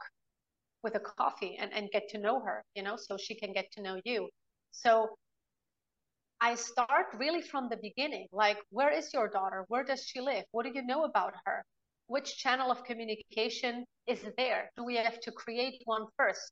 with 0.83 0.95
a 0.95 0.99
coffee 0.99 1.57
and, 1.59 1.71
and 1.73 1.89
get 1.91 2.09
to 2.09 2.17
know 2.17 2.39
her, 2.39 2.63
you 2.75 2.81
know, 2.81 2.95
so 2.97 3.17
she 3.17 3.35
can 3.35 3.53
get 3.53 3.71
to 3.73 3.81
know 3.81 3.99
you. 4.03 4.29
So 4.71 5.09
I 6.41 6.55
start 6.55 7.07
really 7.17 7.41
from 7.41 7.69
the 7.69 7.77
beginning, 7.77 8.27
like, 8.31 8.57
where 8.69 8.91
is 8.91 9.13
your 9.13 9.27
daughter? 9.27 9.65
Where 9.67 9.83
does 9.83 10.03
she 10.03 10.21
live? 10.21 10.43
What 10.51 10.65
do 10.65 10.71
you 10.73 10.85
know 10.85 11.03
about 11.03 11.33
her? 11.45 11.63
Which 12.07 12.37
channel 12.37 12.71
of 12.71 12.83
communication 12.83 13.85
is 14.07 14.23
there? 14.37 14.71
Do 14.77 14.83
we 14.83 14.95
have 14.95 15.19
to 15.21 15.31
create 15.31 15.81
one 15.85 16.05
first? 16.15 16.51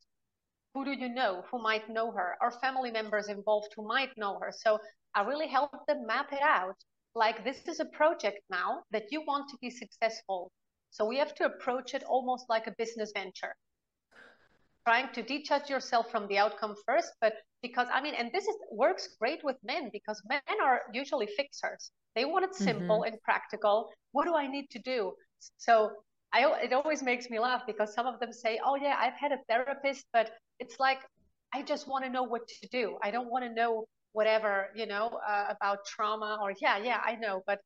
Who 0.76 0.86
do 0.86 0.92
you 0.92 1.10
know 1.10 1.44
who 1.50 1.60
might 1.60 1.90
know 1.90 2.12
her? 2.12 2.36
Are 2.42 2.52
family 2.52 2.92
members 2.92 3.30
involved 3.30 3.72
who 3.76 3.88
might 3.88 4.16
know 4.18 4.38
her? 4.40 4.52
So 4.52 4.78
I 5.16 5.22
really 5.22 5.48
help 5.48 5.72
them 5.88 6.06
map 6.06 6.34
it 6.34 6.42
out. 6.42 6.76
Like, 7.16 7.46
this 7.46 7.66
is 7.68 7.80
a 7.80 7.86
project 7.86 8.42
now 8.50 8.84
that 8.92 9.06
you 9.10 9.24
want 9.26 9.50
to 9.50 9.58
be 9.62 9.70
successful. 9.70 10.52
So 10.92 11.06
we 11.06 11.18
have 11.18 11.34
to 11.36 11.46
approach 11.46 11.94
it 11.94 12.04
almost 12.04 12.50
like 12.50 12.68
a 12.68 12.76
business 12.78 13.14
venture 13.16 13.56
trying 14.86 15.12
to 15.14 15.24
detach 15.24 15.70
yourself 15.70 16.12
from 16.12 16.28
the 16.28 16.38
outcome 16.38 16.76
first 16.86 17.14
but 17.20 17.34
because 17.62 17.88
i 17.92 18.00
mean 18.02 18.14
and 18.14 18.32
this 18.32 18.46
is 18.46 18.56
works 18.72 19.10
great 19.20 19.44
with 19.44 19.58
men 19.64 19.90
because 19.92 20.22
men 20.30 20.42
are 20.64 20.82
usually 20.94 21.28
fixers 21.36 21.92
they 22.16 22.24
want 22.24 22.46
it 22.46 22.54
simple 22.54 23.00
mm-hmm. 23.00 23.14
and 23.14 23.22
practical 23.24 23.90
what 24.12 24.26
do 24.26 24.36
i 24.36 24.48
need 24.48 24.70
to 24.70 24.80
do 24.80 25.12
so 25.58 25.90
I, 26.36 26.40
it 26.66 26.74
always 26.74 27.02
makes 27.12 27.30
me 27.30 27.40
laugh 27.40 27.64
because 27.66 27.94
some 27.94 28.08
of 28.12 28.20
them 28.20 28.34
say 28.34 28.60
oh 28.64 28.76
yeah 28.76 28.96
i've 29.00 29.20
had 29.24 29.32
a 29.32 29.40
therapist 29.50 30.06
but 30.12 30.32
it's 30.60 30.78
like 30.80 31.02
i 31.54 31.62
just 31.62 31.88
want 31.88 32.04
to 32.06 32.10
know 32.16 32.24
what 32.24 32.48
to 32.48 32.68
do 32.80 32.98
i 33.02 33.10
don't 33.16 33.30
want 33.30 33.44
to 33.46 33.54
know 33.62 33.86
whatever 34.12 34.54
you 34.76 34.86
know 34.86 35.06
uh, 35.28 35.46
about 35.56 35.80
trauma 35.86 36.32
or 36.42 36.54
yeah 36.62 36.78
yeah 36.78 37.00
i 37.06 37.16
know 37.16 37.42
but 37.48 37.60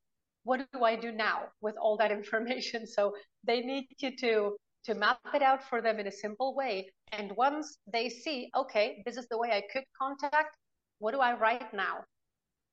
what 0.44 0.60
do 0.74 0.84
i 0.84 0.96
do 0.96 1.12
now 1.12 1.38
with 1.62 1.76
all 1.82 1.96
that 1.98 2.12
information 2.20 2.86
so 2.86 3.14
they 3.44 3.62
need 3.62 3.86
you 4.00 4.12
to 4.16 4.56
to 4.86 4.96
map 4.96 5.20
it 5.34 5.42
out 5.42 5.64
for 5.70 5.82
them 5.82 6.00
in 6.00 6.08
a 6.08 6.12
simple 6.12 6.56
way. 6.56 6.90
And 7.12 7.36
once 7.36 7.78
they 7.92 8.10
see, 8.10 8.50
okay, 8.56 9.04
this 9.06 9.18
is 9.18 9.28
the 9.30 9.38
way 9.38 9.52
I 9.52 9.64
could 9.72 9.84
contact, 10.00 10.56
what 11.00 11.14
do 11.14 11.20
I 11.20 11.38
write 11.38 11.74
now? 11.74 12.04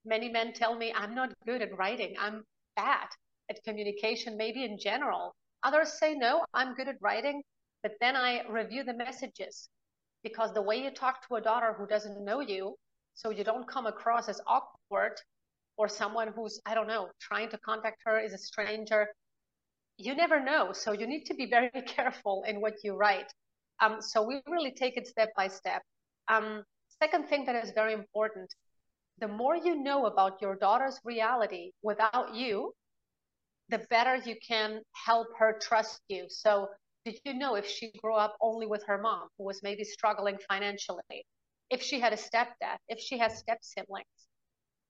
Many 0.05 0.29
men 0.29 0.53
tell 0.53 0.76
me 0.76 0.93
I'm 0.95 1.15
not 1.15 1.35
good 1.47 1.62
at 1.62 1.76
writing. 1.76 2.15
I'm 2.19 2.45
bad 2.76 3.09
at 3.50 3.62
communication, 3.65 4.37
maybe 4.37 4.65
in 4.65 4.79
general. 4.79 5.35
Others 5.66 5.99
say, 5.99 6.14
no, 6.14 6.44
I'm 6.54 6.75
good 6.75 6.87
at 6.87 6.94
writing, 7.00 7.42
but 7.82 7.94
then 8.00 8.14
I 8.14 8.46
review 8.49 8.85
the 8.85 8.94
messages 8.94 9.68
because 10.23 10.54
the 10.54 10.62
way 10.62 10.76
you 10.76 10.92
talk 10.92 11.26
to 11.26 11.35
a 11.35 11.40
daughter 11.40 11.75
who 11.76 11.88
doesn't 11.88 12.25
know 12.25 12.38
you, 12.38 12.76
so 13.14 13.30
you 13.30 13.42
don't 13.42 13.66
come 13.66 13.87
across 13.87 14.28
as 14.28 14.40
awkward 14.46 15.14
or 15.76 15.88
someone 15.88 16.28
who's, 16.28 16.61
I 16.66 16.75
don't 16.75 16.87
know, 16.87 17.08
trying 17.20 17.50
to 17.50 17.58
contact 17.58 17.99
her 18.04 18.20
is 18.20 18.32
a 18.32 18.38
stranger, 18.38 19.08
you 19.99 20.14
never 20.14 20.38
know. 20.38 20.73
So 20.73 20.92
you 20.92 21.04
need 21.04 21.25
to 21.25 21.35
be 21.35 21.46
very 21.50 21.70
careful 21.96 22.44
in 22.46 22.61
what 22.61 22.75
you 22.85 22.94
write. 22.94 23.32
Um, 23.80 24.00
so 24.00 24.23
we 24.23 24.40
really 24.46 24.70
take 24.70 24.96
it 24.96 25.08
step 25.08 25.30
by 25.37 25.49
step. 25.49 25.82
Um, 26.28 26.62
second 27.02 27.28
thing 27.28 27.44
that 27.46 27.64
is 27.64 27.73
very 27.73 27.92
important, 27.92 28.54
the 29.18 29.26
more 29.26 29.56
you 29.56 29.82
know 29.82 30.06
about 30.06 30.40
your 30.40 30.54
daughter's 30.54 31.00
reality 31.02 31.73
without 31.82 32.37
you, 32.37 32.73
the 33.68 33.78
better 33.90 34.16
you 34.16 34.37
can 34.46 34.80
help 34.92 35.28
her 35.38 35.58
trust 35.61 36.00
you. 36.08 36.26
So 36.28 36.68
did 37.04 37.18
you 37.25 37.35
know 37.35 37.54
if 37.54 37.66
she 37.66 37.92
grew 38.02 38.14
up 38.14 38.37
only 38.40 38.66
with 38.66 38.85
her 38.87 38.99
mom, 38.99 39.28
who 39.38 39.44
was 39.44 39.62
maybe 39.62 39.85
struggling 39.85 40.38
financially, 40.49 41.25
if 41.70 41.82
she 41.82 42.00
had 42.00 42.12
a 42.12 42.16
stepdad, 42.16 42.78
if 42.88 42.99
she 43.00 43.18
has 43.18 43.38
step 43.38 43.58
siblings, 43.62 44.06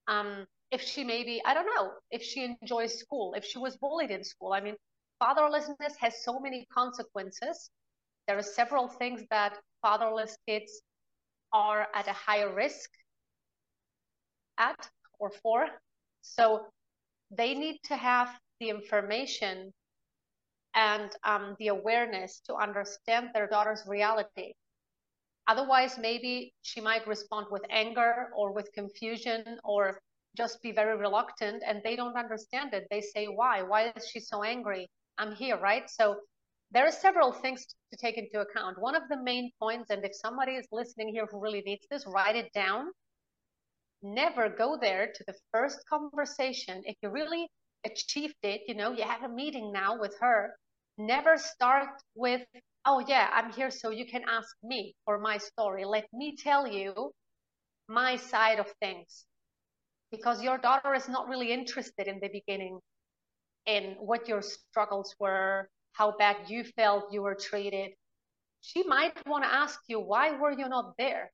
um, 0.08 0.46
if 0.70 0.82
she 0.82 1.04
maybe, 1.04 1.42
I 1.44 1.54
don't 1.54 1.66
know, 1.66 1.92
if 2.10 2.22
she 2.22 2.56
enjoys 2.60 2.98
school, 2.98 3.34
if 3.34 3.44
she 3.44 3.58
was 3.58 3.76
bullied 3.76 4.10
in 4.10 4.24
school. 4.24 4.52
I 4.52 4.60
mean, 4.60 4.76
fatherlessness 5.22 5.96
has 5.98 6.22
so 6.24 6.38
many 6.38 6.66
consequences. 6.72 7.70
There 8.26 8.36
are 8.36 8.42
several 8.42 8.88
things 8.88 9.22
that 9.30 9.56
fatherless 9.82 10.36
kids 10.46 10.82
are 11.52 11.86
at 11.94 12.08
a 12.08 12.12
higher 12.12 12.52
risk 12.52 12.90
at 14.58 14.90
or 15.18 15.30
for. 15.42 15.66
So 16.22 16.66
they 17.30 17.54
need 17.54 17.78
to 17.84 17.96
have 17.96 18.28
the 18.60 18.70
information 18.70 19.72
and 20.74 21.10
um, 21.24 21.56
the 21.58 21.68
awareness 21.68 22.40
to 22.46 22.54
understand 22.54 23.30
their 23.32 23.46
daughter's 23.46 23.82
reality. 23.86 24.52
Otherwise, 25.48 25.96
maybe 25.98 26.52
she 26.62 26.80
might 26.80 27.06
respond 27.06 27.46
with 27.50 27.62
anger 27.70 28.28
or 28.36 28.52
with 28.52 28.72
confusion 28.72 29.58
or 29.64 30.00
just 30.36 30.60
be 30.60 30.72
very 30.72 30.96
reluctant 30.98 31.62
and 31.66 31.80
they 31.82 31.96
don't 31.96 32.16
understand 32.16 32.74
it. 32.74 32.86
They 32.90 33.00
say, 33.00 33.26
Why? 33.26 33.62
Why 33.62 33.92
is 33.96 34.08
she 34.08 34.20
so 34.20 34.42
angry? 34.42 34.88
I'm 35.18 35.34
here, 35.34 35.58
right? 35.58 35.88
So 35.88 36.16
there 36.72 36.86
are 36.86 36.92
several 36.92 37.32
things 37.32 37.64
to 37.92 37.96
take 37.96 38.18
into 38.18 38.40
account. 38.40 38.78
One 38.78 38.96
of 38.96 39.08
the 39.08 39.22
main 39.22 39.50
points, 39.60 39.90
and 39.90 40.04
if 40.04 40.14
somebody 40.14 40.52
is 40.52 40.66
listening 40.72 41.08
here 41.08 41.26
who 41.30 41.40
really 41.40 41.62
needs 41.62 41.86
this, 41.90 42.04
write 42.06 42.36
it 42.36 42.52
down. 42.52 42.88
Never 44.02 44.48
go 44.48 44.76
there 44.78 45.10
to 45.14 45.24
the 45.26 45.34
first 45.52 45.78
conversation. 45.88 46.82
If 46.84 46.96
you 47.02 47.08
really 47.08 47.48
achieved 47.86 48.36
it, 48.42 48.62
you 48.68 48.74
know, 48.74 48.92
you 48.92 49.04
have 49.04 49.22
a 49.22 49.34
meeting 49.34 49.72
now 49.72 49.98
with 49.98 50.14
her. 50.20 50.54
Never 50.98 51.36
start 51.38 51.88
with, 52.14 52.42
oh, 52.84 53.04
yeah, 53.06 53.28
I'm 53.32 53.52
here 53.52 53.70
so 53.70 53.90
you 53.90 54.06
can 54.06 54.22
ask 54.28 54.54
me 54.62 54.94
for 55.04 55.18
my 55.18 55.38
story. 55.38 55.84
Let 55.84 56.06
me 56.12 56.36
tell 56.36 56.66
you 56.66 57.12
my 57.88 58.16
side 58.16 58.58
of 58.58 58.66
things. 58.80 59.24
Because 60.10 60.42
your 60.42 60.58
daughter 60.58 60.94
is 60.94 61.08
not 61.08 61.28
really 61.28 61.52
interested 61.52 62.06
in 62.06 62.20
the 62.20 62.28
beginning 62.28 62.78
in 63.66 63.96
what 63.98 64.28
your 64.28 64.42
struggles 64.42 65.14
were, 65.18 65.68
how 65.92 66.16
bad 66.16 66.36
you 66.48 66.64
felt 66.64 67.12
you 67.12 67.22
were 67.22 67.34
treated. 67.34 67.90
She 68.60 68.82
might 68.84 69.14
want 69.26 69.44
to 69.44 69.52
ask 69.52 69.80
you, 69.88 70.00
why 70.00 70.32
were 70.38 70.52
you 70.52 70.68
not 70.68 70.94
there? 70.98 71.32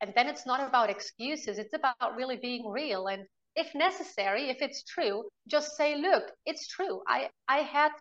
And 0.00 0.12
then 0.14 0.26
it's 0.28 0.46
not 0.46 0.66
about 0.66 0.90
excuses, 0.90 1.58
it's 1.58 1.74
about 1.74 2.16
really 2.16 2.36
being 2.36 2.68
real. 2.68 3.06
And 3.06 3.26
if 3.56 3.74
necessary, 3.74 4.50
if 4.50 4.62
it's 4.62 4.84
true, 4.84 5.24
just 5.48 5.76
say, 5.76 5.96
look, 5.96 6.24
it's 6.44 6.68
true. 6.68 7.02
I, 7.08 7.30
I 7.48 7.58
had 7.62 7.92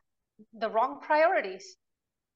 the 0.53 0.69
wrong 0.69 0.99
priorities. 1.01 1.77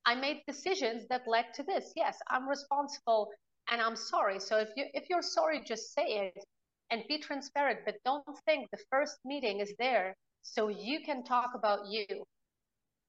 I 0.05 0.15
made 0.15 0.41
decisions 0.47 1.05
that 1.09 1.27
led 1.27 1.53
to 1.55 1.63
this. 1.63 1.93
Yes, 1.95 2.17
I'm 2.29 2.47
responsible 2.49 3.29
and 3.69 3.81
I'm 3.81 3.95
sorry. 3.95 4.39
So 4.39 4.57
if 4.57 4.69
you 4.75 4.85
if 4.93 5.09
you're 5.09 5.21
sorry, 5.21 5.61
just 5.65 5.93
say 5.93 6.31
it 6.35 6.43
and 6.89 7.03
be 7.07 7.19
transparent. 7.19 7.81
But 7.85 7.95
don't 8.05 8.25
think 8.45 8.69
the 8.71 8.79
first 8.89 9.17
meeting 9.25 9.59
is 9.59 9.73
there 9.77 10.15
so 10.41 10.69
you 10.69 11.01
can 11.05 11.23
talk 11.23 11.51
about 11.55 11.87
you 11.87 12.05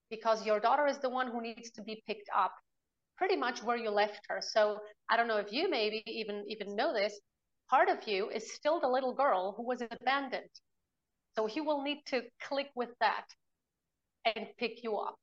because 0.09 0.45
your 0.45 0.59
daughter 0.59 0.87
is 0.87 0.99
the 0.99 1.09
one 1.09 1.27
who 1.31 1.41
needs 1.41 1.71
to 1.71 1.81
be 1.81 2.03
picked 2.05 2.29
up 2.35 2.53
pretty 3.17 3.35
much 3.35 3.63
where 3.63 3.77
you 3.77 3.89
left 3.89 4.21
her. 4.29 4.41
So 4.41 4.79
I 5.09 5.17
don't 5.17 5.27
know 5.27 5.37
if 5.37 5.51
you 5.51 5.69
maybe 5.69 6.03
even 6.05 6.43
even 6.47 6.75
know 6.75 6.93
this, 6.93 7.19
part 7.71 7.87
of 7.87 8.05
you 8.05 8.29
is 8.29 8.53
still 8.53 8.79
the 8.81 8.93
little 8.95 9.13
girl 9.13 9.53
who 9.55 9.65
was 9.65 9.81
abandoned. 9.81 10.55
So 11.35 11.45
he 11.45 11.61
will 11.61 11.81
need 11.81 12.01
to 12.07 12.21
click 12.47 12.69
with 12.75 12.89
that 12.99 13.25
and 14.25 14.45
pick 14.59 14.83
you 14.83 14.97
up 14.97 15.15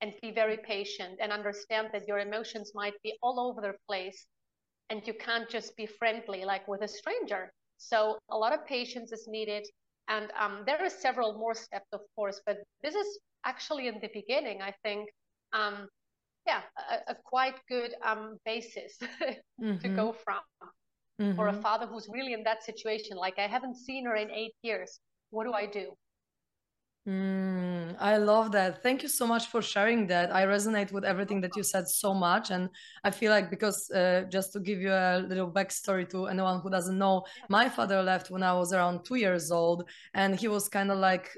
and 0.00 0.12
be 0.20 0.32
very 0.32 0.56
patient 0.56 1.18
and 1.22 1.32
understand 1.32 1.88
that 1.92 2.08
your 2.08 2.18
emotions 2.18 2.72
might 2.74 2.94
be 3.04 3.16
all 3.22 3.38
over 3.38 3.60
the 3.60 3.74
place 3.88 4.26
and 4.90 5.06
you 5.06 5.14
can't 5.14 5.48
just 5.48 5.76
be 5.76 5.86
friendly 5.86 6.44
like 6.44 6.66
with 6.66 6.82
a 6.82 6.88
stranger 6.88 7.52
So 7.78 8.18
a 8.30 8.36
lot 8.36 8.52
of 8.52 8.66
patience 8.66 9.12
is 9.12 9.28
needed. 9.28 9.64
And 10.08 10.26
um, 10.42 10.64
there 10.66 10.80
are 10.84 10.90
several 10.90 11.30
more 11.34 11.54
steps, 11.54 11.90
of 11.92 12.00
course, 12.16 12.40
but 12.46 12.56
this 12.82 12.94
is 12.94 13.08
actually 13.44 13.86
in 13.86 13.98
the 14.00 14.10
beginning, 14.12 14.58
I 14.62 14.72
think, 14.82 15.08
um, 15.52 15.86
yeah, 16.46 16.62
a, 16.94 17.12
a, 17.12 17.16
quite 17.24 17.58
good 17.68 17.92
um, 18.02 18.38
basis 18.44 18.98
mm-hmm. 19.60 19.78
to 19.82 19.88
go 19.88 20.06
from 20.24 20.40
mm-hmm. 21.20 21.36
for 21.36 21.48
a 21.48 21.52
father 21.52 21.86
who's 21.86 22.08
really 22.10 22.32
in 22.32 22.42
that 22.44 22.62
situation. 22.62 23.16
Like, 23.16 23.38
I 23.38 23.46
haven't 23.46 23.76
seen 23.76 24.06
her 24.06 24.16
in 24.16 24.30
eight 24.30 24.54
years. 24.62 25.00
What 25.30 25.44
do 25.44 25.52
I 25.52 25.66
do? 25.66 25.92
Mm, 27.08 27.96
I 27.98 28.18
love 28.18 28.52
that. 28.52 28.82
Thank 28.82 29.02
you 29.02 29.08
so 29.08 29.26
much 29.26 29.46
for 29.46 29.62
sharing 29.62 30.06
that. 30.08 30.34
I 30.34 30.44
resonate 30.44 30.92
with 30.92 31.04
everything 31.04 31.40
that 31.40 31.56
you 31.56 31.62
said 31.62 31.88
so 31.88 32.12
much. 32.12 32.50
And 32.50 32.68
I 33.02 33.10
feel 33.10 33.30
like, 33.30 33.48
because 33.48 33.90
uh, 33.90 34.24
just 34.28 34.52
to 34.52 34.60
give 34.60 34.78
you 34.78 34.92
a 34.92 35.24
little 35.26 35.50
backstory 35.50 36.06
to 36.10 36.26
anyone 36.26 36.60
who 36.60 36.68
doesn't 36.68 36.98
know, 36.98 37.24
my 37.48 37.70
father 37.70 38.02
left 38.02 38.30
when 38.30 38.42
I 38.42 38.52
was 38.52 38.74
around 38.74 39.06
two 39.06 39.14
years 39.14 39.50
old. 39.50 39.88
And 40.12 40.38
he 40.38 40.48
was 40.48 40.68
kind 40.68 40.90
of 40.90 40.98
like 40.98 41.30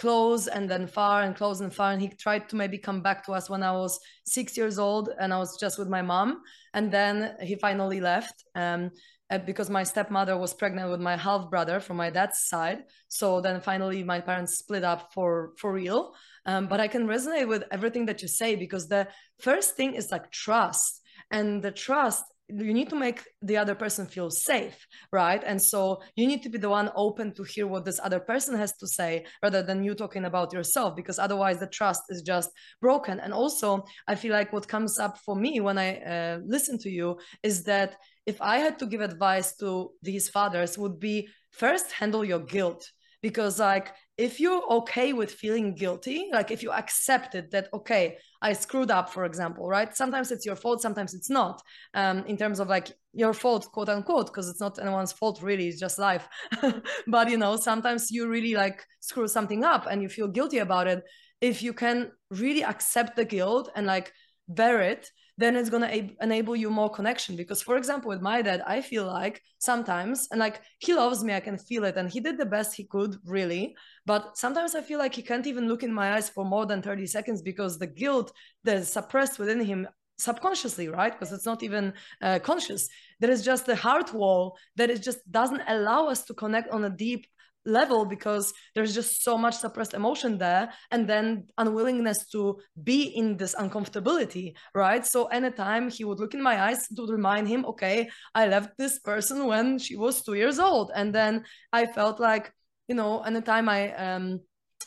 close 0.00 0.48
and 0.48 0.68
then 0.68 0.86
far 0.86 1.22
and 1.22 1.36
close 1.36 1.60
and 1.60 1.72
far. 1.72 1.92
And 1.92 2.00
he 2.02 2.08
tried 2.08 2.48
to 2.48 2.56
maybe 2.56 2.78
come 2.78 3.02
back 3.02 3.24
to 3.26 3.32
us 3.32 3.50
when 3.50 3.62
I 3.62 3.72
was 3.72 4.00
six 4.24 4.56
years 4.56 4.78
old 4.78 5.10
and 5.20 5.32
I 5.32 5.38
was 5.38 5.56
just 5.60 5.78
with 5.78 5.88
my 5.88 6.02
mom. 6.02 6.42
And 6.74 6.90
then 6.90 7.36
he 7.40 7.54
finally 7.54 8.00
left. 8.00 8.44
Um, 8.54 8.90
uh, 9.30 9.38
because 9.38 9.70
my 9.70 9.84
stepmother 9.84 10.36
was 10.36 10.52
pregnant 10.52 10.90
with 10.90 11.00
my 11.00 11.16
half 11.16 11.48
brother 11.50 11.78
from 11.78 11.96
my 11.96 12.10
dad's 12.10 12.40
side. 12.40 12.82
So 13.06 13.40
then 13.40 13.60
finally 13.60 14.02
my 14.02 14.20
parents 14.20 14.58
split 14.58 14.82
up 14.82 15.12
for 15.14 15.52
for 15.56 15.72
real. 15.72 16.14
Um, 16.46 16.66
but 16.66 16.80
I 16.80 16.88
can 16.88 17.06
resonate 17.06 17.46
with 17.46 17.62
everything 17.70 18.06
that 18.06 18.22
you 18.22 18.28
say 18.28 18.56
because 18.56 18.88
the 18.88 19.06
first 19.38 19.76
thing 19.76 19.94
is 19.94 20.10
like 20.10 20.32
trust, 20.32 21.00
and 21.30 21.62
the 21.62 21.70
trust 21.70 22.24
you 22.54 22.74
need 22.74 22.90
to 22.90 22.96
make 22.96 23.22
the 23.42 23.56
other 23.56 23.74
person 23.74 24.06
feel 24.06 24.30
safe 24.30 24.86
right? 25.12 25.42
And 25.44 25.60
so 25.60 26.02
you 26.16 26.26
need 26.26 26.42
to 26.42 26.48
be 26.48 26.58
the 26.58 26.68
one 26.68 26.90
open 26.94 27.32
to 27.34 27.42
hear 27.42 27.66
what 27.66 27.84
this 27.84 28.00
other 28.02 28.20
person 28.20 28.56
has 28.56 28.72
to 28.76 28.86
say 28.86 29.24
rather 29.42 29.62
than 29.62 29.82
you 29.82 29.94
talking 29.94 30.24
about 30.24 30.52
yourself 30.52 30.96
because 30.96 31.18
otherwise 31.18 31.58
the 31.58 31.66
trust 31.66 32.02
is 32.08 32.22
just 32.22 32.50
broken. 32.80 33.20
And 33.20 33.32
also 33.32 33.84
i 34.08 34.14
feel 34.14 34.32
like 34.32 34.52
what 34.52 34.68
comes 34.68 34.98
up 34.98 35.18
for 35.24 35.34
me 35.36 35.60
when 35.60 35.78
i 35.78 35.88
uh, 35.98 36.38
listen 36.44 36.78
to 36.78 36.90
you 36.90 37.18
is 37.42 37.64
that 37.64 37.96
if 38.26 38.40
I 38.40 38.58
had 38.58 38.78
to 38.78 38.86
give 38.86 39.00
advice 39.00 39.56
to 39.56 39.90
these 40.02 40.28
fathers, 40.28 40.78
would 40.78 41.00
be 41.00 41.28
first 41.50 41.90
handle 41.92 42.24
your 42.24 42.38
guilt 42.40 42.82
because 43.22 43.58
like 43.58 43.92
if 44.16 44.40
you're 44.40 44.62
okay 44.70 45.12
with 45.12 45.30
feeling 45.30 45.74
guilty 45.74 46.28
like 46.32 46.50
if 46.50 46.62
you 46.62 46.70
accept 46.72 47.34
it 47.34 47.50
that 47.50 47.68
okay 47.72 48.16
i 48.42 48.52
screwed 48.52 48.90
up 48.90 49.10
for 49.10 49.24
example 49.24 49.66
right? 49.66 49.96
Sometimes 49.96 50.30
it's 50.30 50.46
your 50.46 50.56
fault 50.56 50.82
sometimes 50.82 51.14
it's 51.14 51.30
not 51.30 51.62
um, 51.94 52.24
in 52.26 52.36
terms 52.36 52.60
of 52.60 52.68
like 52.68 52.88
your 53.12 53.32
fault 53.32 53.70
quote 53.72 53.88
unquote 53.88 54.26
because 54.26 54.48
it's 54.48 54.60
not 54.60 54.78
anyone's 54.78 55.12
fault 55.12 55.42
really 55.42 55.68
it's 55.68 55.80
just 55.80 55.98
life. 55.98 56.28
But 57.06 57.30
you 57.30 57.38
know 57.38 57.56
sometimes 57.56 58.10
you 58.10 58.28
really 58.28 58.54
like 58.54 58.84
screw 59.00 59.28
something 59.28 59.64
up 59.64 59.86
and 59.90 60.02
you 60.02 60.08
feel 60.08 60.28
guilty 60.28 60.58
about 60.58 60.86
it. 60.86 61.02
If 61.40 61.62
you 61.62 61.72
can 61.72 62.12
really 62.30 62.64
accept 62.64 63.16
the 63.16 63.24
guilt 63.24 63.70
and 63.74 63.86
like 63.86 64.12
bear 64.48 64.80
it 64.80 65.10
then 65.40 65.56
it's 65.56 65.70
going 65.70 65.82
to 65.82 66.22
enable 66.22 66.54
you 66.54 66.70
more 66.70 66.90
connection. 66.90 67.36
Because 67.36 67.62
for 67.62 67.76
example 67.76 68.08
with 68.08 68.20
my 68.20 68.42
dad 68.42 68.62
i 68.66 68.80
feel 68.80 69.06
like 69.06 69.42
sometimes 69.58 70.28
and 70.30 70.40
like 70.40 70.60
he 70.78 70.94
loves 70.94 71.22
me 71.24 71.34
i 71.34 71.40
can 71.40 71.58
feel 71.58 71.84
it 71.84 71.96
and 71.96 72.10
he 72.10 72.20
did 72.20 72.38
the 72.38 72.46
best 72.46 72.74
he 72.74 72.84
could 72.84 73.16
really. 73.24 73.74
But 74.06 74.36
sometimes 74.36 74.74
i 74.74 74.82
feel 74.82 74.98
like 74.98 75.14
he 75.14 75.22
can't 75.22 75.46
even 75.46 75.68
look 75.68 75.82
in 75.82 75.92
my 75.92 76.14
eyes 76.14 76.28
for 76.28 76.44
more 76.44 76.66
than 76.66 76.82
30 76.82 77.06
seconds 77.06 77.42
because 77.42 77.78
the 77.78 77.86
guilt 77.86 78.32
that's 78.64 78.92
suppressed 78.92 79.38
within 79.38 79.60
him 79.60 79.88
subconsciously 80.18 80.88
right? 80.88 81.12
Because 81.12 81.32
it's 81.32 81.46
not 81.46 81.62
even 81.62 81.94
uh, 82.22 82.38
conscious. 82.40 82.88
There 83.20 83.30
is 83.30 83.44
just 83.44 83.68
a 83.68 83.74
heart 83.74 84.12
wall 84.12 84.58
that 84.76 84.90
it 84.90 85.02
just 85.02 85.20
doesn't 85.30 85.62
allow 85.66 86.08
us 86.08 86.24
to 86.24 86.34
connect 86.34 86.68
on 86.70 86.84
a 86.84 86.90
deep 86.90 87.26
level 87.70 88.04
because 88.04 88.52
there's 88.74 88.94
just 88.94 89.22
so 89.22 89.38
much 89.38 89.56
suppressed 89.56 89.94
emotion 89.94 90.38
there 90.38 90.72
and 90.90 91.08
then 91.08 91.46
unwillingness 91.58 92.26
to 92.28 92.58
be 92.82 93.02
in 93.02 93.36
this 93.36 93.54
uncomfortability 93.54 94.54
right? 94.74 95.06
So 95.06 95.26
anytime 95.26 95.90
he 95.90 96.04
would 96.04 96.20
look 96.20 96.34
in 96.34 96.42
my 96.42 96.60
eyes 96.60 96.88
to 96.88 97.06
remind 97.06 97.48
him 97.48 97.64
okay 97.66 98.08
i 98.34 98.46
left 98.46 98.76
this 98.76 98.98
person 98.98 99.46
when 99.46 99.78
she 99.78 99.96
was 99.96 100.22
two 100.22 100.34
years 100.34 100.58
old. 100.58 100.90
And 100.94 101.14
then 101.14 101.44
i 101.72 101.86
felt 101.86 102.20
like 102.20 102.52
you 102.88 102.94
know 102.94 103.22
anytime 103.22 103.68
i 103.68 103.94
um 103.94 104.40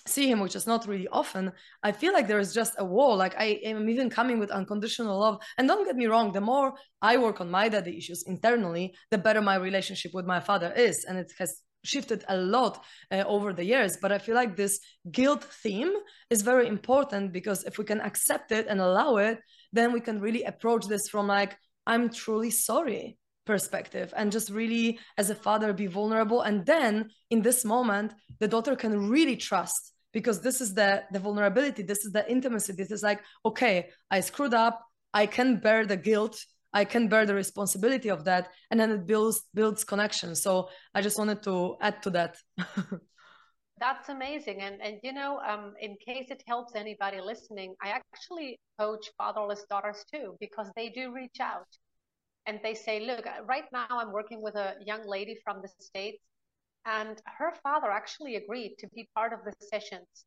see 0.06 0.30
him 0.30 0.42
which 0.42 0.56
is 0.56 0.68
not 0.68 0.86
really 0.86 1.08
often 1.08 1.50
i 1.82 1.92
feel 1.92 2.12
like 2.12 2.28
there 2.28 2.40
is 2.40 2.54
just 2.54 2.74
a 2.78 2.86
wall. 2.86 3.16
Like 3.16 3.36
i 3.38 3.60
am 3.64 3.90
even 3.90 4.10
coming 4.10 4.40
with 4.40 4.52
unconditional 4.52 5.20
love. 5.20 5.38
And 5.58 5.68
don't 5.68 5.86
get 5.86 5.96
me 5.96 6.08
wrong 6.08 6.32
the 6.32 6.42
more 6.42 6.74
i 7.02 7.18
work 7.18 7.42
on 7.42 7.50
my 7.50 7.70
daddy 7.70 7.98
issues 7.98 8.24
internally 8.24 8.96
the 9.12 9.18
better 9.18 9.42
my 9.42 9.56
relationship 9.56 10.12
with 10.14 10.26
my 10.26 10.40
father 10.40 10.72
is. 10.74 11.06
And 11.06 11.18
it 11.18 11.32
has 11.40 11.62
shifted 11.84 12.24
a 12.30 12.38
lot 12.38 12.84
uh, 13.12 13.24
over 13.28 13.54
the 13.54 13.64
years 13.64 13.98
but 14.02 14.12
i 14.12 14.18
feel 14.18 14.36
like 14.36 14.56
this 14.56 14.80
guilt 15.12 15.44
theme 15.44 15.94
is 16.30 16.42
very 16.42 16.68
important 16.68 17.32
because 17.32 17.64
if 17.64 17.78
we 17.78 17.84
can 17.84 18.02
accept 18.02 18.52
it 18.52 18.68
and 18.68 18.80
allow 18.80 19.18
it 19.18 19.40
then 19.72 19.92
we 19.92 20.00
can 20.00 20.20
really 20.20 20.44
approach 20.44 20.86
this 20.88 21.08
from 21.10 21.28
like 21.28 21.58
i'm 21.86 22.10
truly 22.10 22.50
sorry 22.50 23.18
perspective 23.46 24.14
and 24.16 24.32
just 24.32 24.50
really 24.50 25.00
as 25.18 25.30
a 25.30 25.36
father 25.36 25.74
be 25.74 25.88
vulnerable. 25.88 26.42
And 26.42 26.66
then 26.66 27.10
in 27.30 27.42
this 27.42 27.66
moment 27.66 28.14
the 28.40 28.48
daughter 28.48 28.76
can 28.76 29.10
really 29.10 29.36
trust 29.36 29.94
because 30.12 30.42
this 30.42 30.62
is 30.62 30.74
the 30.74 31.04
the 31.12 31.20
vulnerability 31.20 31.84
this 31.84 32.06
is 32.06 32.12
the 32.12 32.30
intimacy. 32.30 32.74
This 32.74 32.92
is 32.92 33.04
like 33.04 33.22
okay 33.46 33.90
i 34.12 34.20
screwed 34.20 34.54
up. 34.54 34.82
I 35.14 35.26
can 35.28 35.58
bear 35.58 35.86
the 35.86 35.98
guilt 35.98 36.44
I 36.74 36.86
can 36.86 37.08
bear 37.08 37.26
the 37.26 37.36
responsibility 37.36 38.10
of 38.10 38.26
that, 38.26 38.50
and 38.72 38.80
then 38.80 38.92
it 38.92 39.06
builds 39.06 39.44
builds 39.54 39.84
connection. 39.84 40.36
So 40.36 40.70
I 40.94 41.02
just 41.02 41.18
wanted 41.18 41.44
to 41.44 41.78
add 41.82 42.02
to 42.04 42.10
that. 42.12 42.38
That's 43.80 44.10
amazing, 44.10 44.62
and 44.62 44.82
and 44.82 45.00
you 45.04 45.14
know, 45.14 45.40
um, 45.48 45.74
in 45.80 45.96
case 46.06 46.32
it 46.32 46.44
helps 46.48 46.76
anybody 46.76 47.22
listening, 47.22 47.76
I 47.82 47.90
actually 47.90 48.60
coach 48.80 49.10
fatherless 49.18 49.66
daughters 49.70 50.04
too 50.12 50.36
because 50.40 50.72
they 50.76 50.90
do 50.90 51.14
reach 51.14 51.40
out, 51.40 51.68
and 52.46 52.60
they 52.64 52.74
say, 52.74 53.00
look, 53.00 53.28
uh, 53.28 53.44
right 53.46 53.66
now 53.72 53.88
I'm 53.90 54.12
working 54.12 54.42
with 54.42 54.56
a 54.56 54.76
young 54.86 55.08
lady 55.08 55.38
from 55.44 55.62
the 55.62 55.70
states, 55.80 56.24
and 56.86 57.22
her 57.38 57.54
father 57.62 57.92
actually 57.92 58.36
agreed 58.36 58.76
to 58.80 58.88
be 58.96 59.10
part 59.16 59.34
of 59.34 59.40
the 59.46 59.54
sessions. 59.60 60.26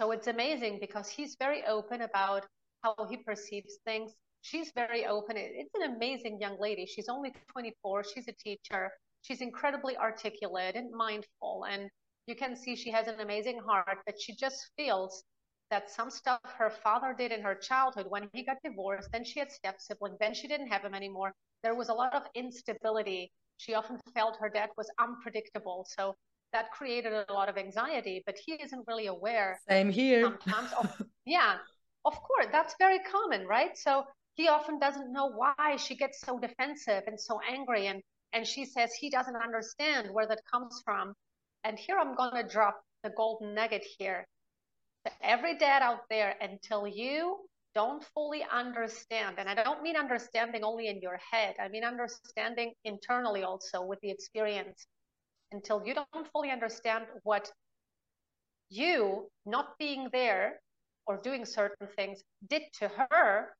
So 0.00 0.12
it's 0.12 0.28
amazing 0.28 0.78
because 0.80 1.10
he's 1.10 1.36
very 1.38 1.62
open 1.66 2.00
about 2.00 2.46
how 2.82 2.94
he 3.10 3.18
perceives 3.18 3.78
things 3.84 4.14
she's 4.42 4.72
very 4.74 5.06
open. 5.06 5.36
It's 5.36 5.74
an 5.74 5.94
amazing 5.94 6.38
young 6.40 6.58
lady. 6.60 6.86
She's 6.86 7.08
only 7.08 7.32
24. 7.52 8.04
She's 8.14 8.28
a 8.28 8.32
teacher. 8.32 8.90
She's 9.22 9.40
incredibly 9.40 9.96
articulate 9.96 10.76
and 10.76 10.90
mindful. 10.92 11.66
And 11.68 11.88
you 12.26 12.34
can 12.34 12.56
see 12.56 12.76
she 12.76 12.90
has 12.90 13.06
an 13.08 13.20
amazing 13.20 13.58
heart, 13.58 13.98
but 14.06 14.20
she 14.20 14.34
just 14.34 14.70
feels 14.76 15.24
that 15.70 15.90
some 15.90 16.10
stuff 16.10 16.40
her 16.58 16.70
father 16.70 17.14
did 17.16 17.30
in 17.32 17.42
her 17.42 17.54
childhood 17.54 18.06
when 18.08 18.28
he 18.32 18.44
got 18.44 18.56
divorced, 18.64 19.08
then 19.12 19.24
she 19.24 19.38
had 19.38 19.52
step 19.52 19.80
siblings, 19.80 20.16
then 20.18 20.34
she 20.34 20.48
didn't 20.48 20.66
have 20.66 20.82
him 20.82 20.94
anymore. 20.94 21.32
There 21.62 21.76
was 21.76 21.90
a 21.90 21.94
lot 21.94 22.14
of 22.14 22.22
instability. 22.34 23.30
She 23.56 23.74
often 23.74 23.98
felt 24.14 24.36
her 24.40 24.48
dad 24.48 24.70
was 24.76 24.90
unpredictable. 24.98 25.86
So 25.88 26.16
that 26.52 26.72
created 26.72 27.12
a 27.12 27.32
lot 27.32 27.48
of 27.48 27.56
anxiety, 27.56 28.22
but 28.26 28.36
he 28.44 28.54
isn't 28.54 28.84
really 28.88 29.06
aware. 29.06 29.60
Same 29.68 29.90
here. 29.90 30.22
Sometimes 30.22 30.72
of, 30.72 31.02
yeah, 31.24 31.58
of 32.04 32.14
course, 32.14 32.46
that's 32.50 32.74
very 32.80 32.98
common, 33.00 33.46
right? 33.46 33.76
So 33.76 34.04
he 34.40 34.48
often 34.48 34.78
doesn't 34.78 35.12
know 35.12 35.26
why 35.26 35.76
she 35.76 35.94
gets 35.94 36.20
so 36.20 36.38
defensive 36.38 37.02
and 37.06 37.20
so 37.20 37.38
angry 37.46 37.88
and 37.88 38.02
and 38.32 38.46
she 38.46 38.64
says 38.64 38.90
he 38.94 39.10
doesn't 39.10 39.36
understand 39.36 40.08
where 40.12 40.26
that 40.26 40.40
comes 40.50 40.80
from. 40.84 41.12
And 41.64 41.78
here 41.78 41.98
i'm 41.98 42.14
going 42.14 42.34
to 42.34 42.48
drop 42.48 42.80
the 43.02 43.10
golden 43.10 43.54
nugget 43.54 43.84
here. 43.98 44.26
To 45.04 45.12
every 45.22 45.58
dad 45.58 45.82
out 45.82 46.04
there 46.08 46.34
until 46.40 46.86
you 46.86 47.36
don't 47.74 48.02
fully 48.14 48.42
understand 48.50 49.36
and 49.38 49.48
i 49.48 49.54
don't 49.54 49.82
mean 49.82 49.96
understanding 49.96 50.64
only 50.64 50.88
in 50.88 51.00
your 51.00 51.18
head 51.30 51.54
i 51.60 51.68
mean 51.68 51.84
understanding 51.84 52.72
internally 52.84 53.42
also 53.42 53.84
with 53.84 54.00
the 54.00 54.10
experience. 54.10 54.86
Until 55.52 55.82
you 55.84 55.94
don't 55.94 56.26
fully 56.32 56.50
understand 56.50 57.04
what 57.24 57.52
you 58.70 59.28
not 59.44 59.76
being 59.78 60.08
there 60.12 60.60
or 61.06 61.20
doing 61.20 61.44
certain 61.44 61.88
things 61.96 62.22
did 62.48 62.62
to 62.78 62.88
her 62.88 63.50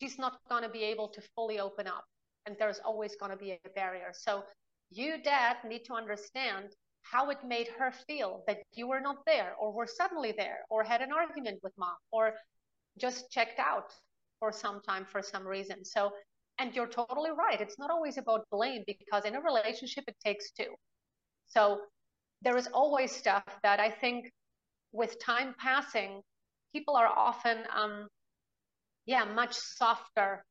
she's 0.00 0.18
not 0.18 0.38
going 0.48 0.62
to 0.62 0.68
be 0.68 0.82
able 0.82 1.08
to 1.08 1.20
fully 1.34 1.58
open 1.58 1.86
up 1.86 2.04
and 2.46 2.56
there's 2.58 2.80
always 2.84 3.16
going 3.16 3.30
to 3.30 3.36
be 3.36 3.52
a 3.52 3.68
barrier. 3.74 4.12
So 4.12 4.44
you 4.90 5.22
dad 5.22 5.56
need 5.66 5.84
to 5.86 5.94
understand 5.94 6.70
how 7.02 7.30
it 7.30 7.38
made 7.46 7.68
her 7.78 7.92
feel 8.06 8.42
that 8.46 8.62
you 8.72 8.86
were 8.86 9.00
not 9.00 9.24
there 9.26 9.54
or 9.58 9.72
were 9.72 9.86
suddenly 9.86 10.32
there 10.36 10.58
or 10.70 10.82
had 10.82 11.00
an 11.00 11.12
argument 11.12 11.60
with 11.62 11.72
mom 11.76 11.96
or 12.10 12.34
just 12.98 13.30
checked 13.30 13.58
out 13.58 13.92
for 14.38 14.52
some 14.52 14.80
time 14.82 15.06
for 15.10 15.22
some 15.22 15.46
reason. 15.46 15.84
So 15.84 16.12
and 16.58 16.74
you're 16.74 16.86
totally 16.86 17.30
right 17.32 17.60
it's 17.60 17.80
not 17.80 17.90
always 17.90 18.16
about 18.16 18.46
blame 18.50 18.84
because 18.86 19.24
in 19.24 19.34
a 19.34 19.40
relationship 19.40 20.04
it 20.06 20.16
takes 20.24 20.50
two. 20.52 20.74
So 21.46 21.80
there 22.44 22.56
is 22.56 22.68
always 22.72 23.10
stuff 23.10 23.44
that 23.62 23.80
i 23.80 23.90
think 23.90 24.30
with 24.92 25.18
time 25.18 25.54
passing 25.58 26.20
people 26.72 26.94
are 26.96 27.08
often 27.08 27.58
um, 27.74 28.08
yeah, 29.06 29.24
much 29.24 29.54
softer 29.54 30.44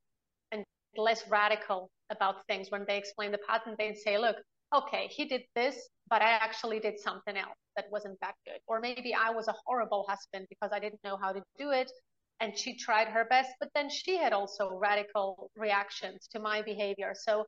and 0.51 0.63
less 0.95 1.27
radical 1.29 1.89
about 2.11 2.45
things 2.47 2.69
when 2.69 2.85
they 2.87 2.97
explain 2.97 3.31
the 3.31 3.39
pattern 3.47 3.75
they 3.77 3.93
say 3.93 4.17
look 4.17 4.35
okay 4.75 5.07
he 5.09 5.25
did 5.25 5.41
this 5.55 5.89
but 6.09 6.21
i 6.21 6.31
actually 6.31 6.79
did 6.79 6.99
something 6.99 7.37
else 7.37 7.57
that 7.75 7.85
wasn't 7.91 8.17
that 8.21 8.35
good. 8.45 8.59
Or 8.67 8.79
maybe 8.79 9.13
i 9.13 9.31
was 9.31 9.47
a 9.47 9.55
horrible 9.65 10.05
husband 10.07 10.45
because 10.49 10.71
i 10.73 10.79
didn't 10.79 11.03
know 11.03 11.17
how 11.17 11.31
to 11.31 11.41
do 11.57 11.71
it 11.71 11.91
and 12.39 12.57
she 12.57 12.75
tried 12.77 13.07
her 13.07 13.25
best 13.25 13.51
but 13.59 13.69
then 13.73 13.89
she 13.89 14.17
had 14.17 14.33
also 14.33 14.77
radical 14.77 15.49
reactions 15.55 16.27
to 16.31 16.39
my 16.39 16.61
behavior. 16.61 17.13
So 17.15 17.45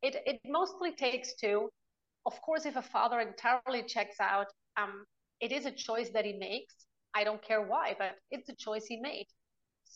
it, 0.00 0.16
it 0.26 0.40
mostly 0.46 0.92
takes 0.92 1.34
two. 1.34 1.68
Of 2.26 2.40
course 2.40 2.66
if 2.66 2.76
a 2.76 2.82
father 2.82 3.20
entirely 3.20 3.82
checks 3.82 4.16
out 4.20 4.46
um, 4.76 5.04
it 5.40 5.52
is 5.52 5.66
a 5.66 5.70
choice 5.70 6.10
that 6.14 6.24
he 6.24 6.32
makes. 6.32 6.74
I 7.14 7.24
don't 7.24 7.42
care 7.42 7.62
why 7.62 7.94
but 7.98 8.12
it's 8.30 8.48
a 8.48 8.54
choice 8.56 8.86
he 8.86 8.98
made 9.00 9.26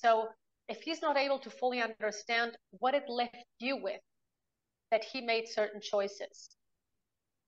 so 0.02 0.28
if 0.68 0.82
he's 0.82 1.00
not 1.00 1.16
able 1.16 1.38
to 1.38 1.50
fully 1.50 1.80
understand 1.80 2.56
what 2.70 2.94
it 2.94 3.08
left 3.08 3.36
you 3.58 3.76
with, 3.76 4.00
that 4.90 5.04
he 5.04 5.20
made 5.20 5.48
certain 5.48 5.80
choices. 5.80 6.48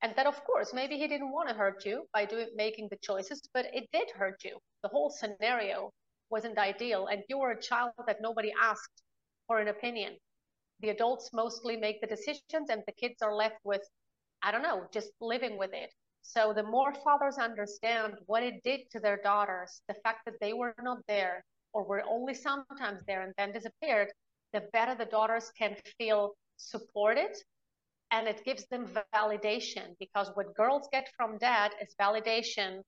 And 0.02 0.14
that, 0.16 0.26
of 0.26 0.44
course, 0.44 0.72
maybe 0.72 0.96
he 0.96 1.08
didn't 1.08 1.32
want 1.32 1.48
to 1.48 1.54
hurt 1.54 1.84
you 1.84 2.06
by 2.12 2.24
doing 2.24 2.48
making 2.54 2.88
the 2.90 2.98
choices, 3.02 3.42
but 3.52 3.66
it 3.74 3.88
did 3.92 4.10
hurt 4.10 4.44
you. 4.44 4.58
The 4.82 4.88
whole 4.88 5.10
scenario 5.10 5.92
wasn't 6.30 6.58
ideal, 6.58 7.06
and 7.08 7.22
you 7.28 7.38
were 7.38 7.50
a 7.50 7.60
child 7.60 7.92
that 8.06 8.20
nobody 8.20 8.52
asked 8.60 9.02
for 9.46 9.58
an 9.58 9.68
opinion. 9.68 10.16
The 10.80 10.90
adults 10.90 11.30
mostly 11.32 11.76
make 11.76 12.00
the 12.00 12.06
decisions, 12.06 12.70
and 12.70 12.82
the 12.86 12.92
kids 12.92 13.20
are 13.22 13.34
left 13.34 13.58
with, 13.64 13.82
I 14.42 14.52
don't 14.52 14.62
know, 14.62 14.86
just 14.92 15.10
living 15.20 15.58
with 15.58 15.72
it. 15.72 15.92
So 16.22 16.52
the 16.52 16.62
more 16.62 16.94
fathers 16.94 17.38
understand 17.38 18.14
what 18.26 18.42
it 18.42 18.62
did 18.62 18.90
to 18.92 19.00
their 19.00 19.16
daughters, 19.16 19.80
the 19.88 19.94
fact 20.04 20.24
that 20.26 20.38
they 20.40 20.52
were 20.52 20.74
not 20.80 20.98
there, 21.08 21.44
or 21.72 21.84
were 21.84 22.02
only 22.08 22.34
sometimes 22.34 23.02
there 23.06 23.22
and 23.22 23.34
then 23.36 23.52
disappeared, 23.52 24.08
the 24.52 24.62
better 24.72 24.94
the 24.94 25.04
daughters 25.04 25.50
can 25.56 25.76
feel 25.98 26.34
supported 26.56 27.36
and 28.10 28.26
it 28.26 28.44
gives 28.44 28.66
them 28.66 28.88
validation 29.14 29.94
because 29.98 30.30
what 30.34 30.54
girls 30.54 30.88
get 30.90 31.08
from 31.16 31.38
dad 31.38 31.72
is 31.80 31.94
validation, 32.00 32.82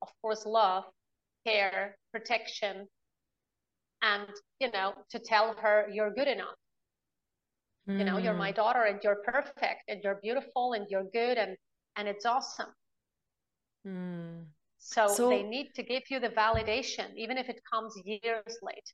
of 0.00 0.08
course, 0.22 0.46
love, 0.46 0.84
care, 1.46 1.96
protection, 2.12 2.88
and 4.02 4.26
you 4.58 4.70
know, 4.72 4.94
to 5.10 5.18
tell 5.18 5.54
her 5.54 5.88
you're 5.92 6.12
good 6.12 6.28
enough. 6.28 6.56
Mm. 7.88 7.98
You 7.98 8.04
know, 8.04 8.18
you're 8.18 8.34
my 8.34 8.50
hmm. 8.50 8.56
daughter 8.56 8.82
and 8.84 9.00
you're 9.02 9.22
perfect 9.24 9.82
and 9.88 10.00
you're 10.02 10.20
beautiful 10.22 10.72
and 10.72 10.86
you're 10.88 11.06
good 11.12 11.36
and 11.36 11.56
and 11.96 12.08
it's 12.08 12.24
awesome. 12.24 12.72
Mm. 13.86 14.44
So, 14.84 15.06
so, 15.06 15.28
they 15.30 15.44
need 15.44 15.74
to 15.76 15.82
give 15.82 16.02
you 16.10 16.18
the 16.18 16.28
validation, 16.28 17.14
even 17.16 17.38
if 17.38 17.48
it 17.48 17.60
comes 17.72 17.94
years 18.04 18.58
late. 18.62 18.92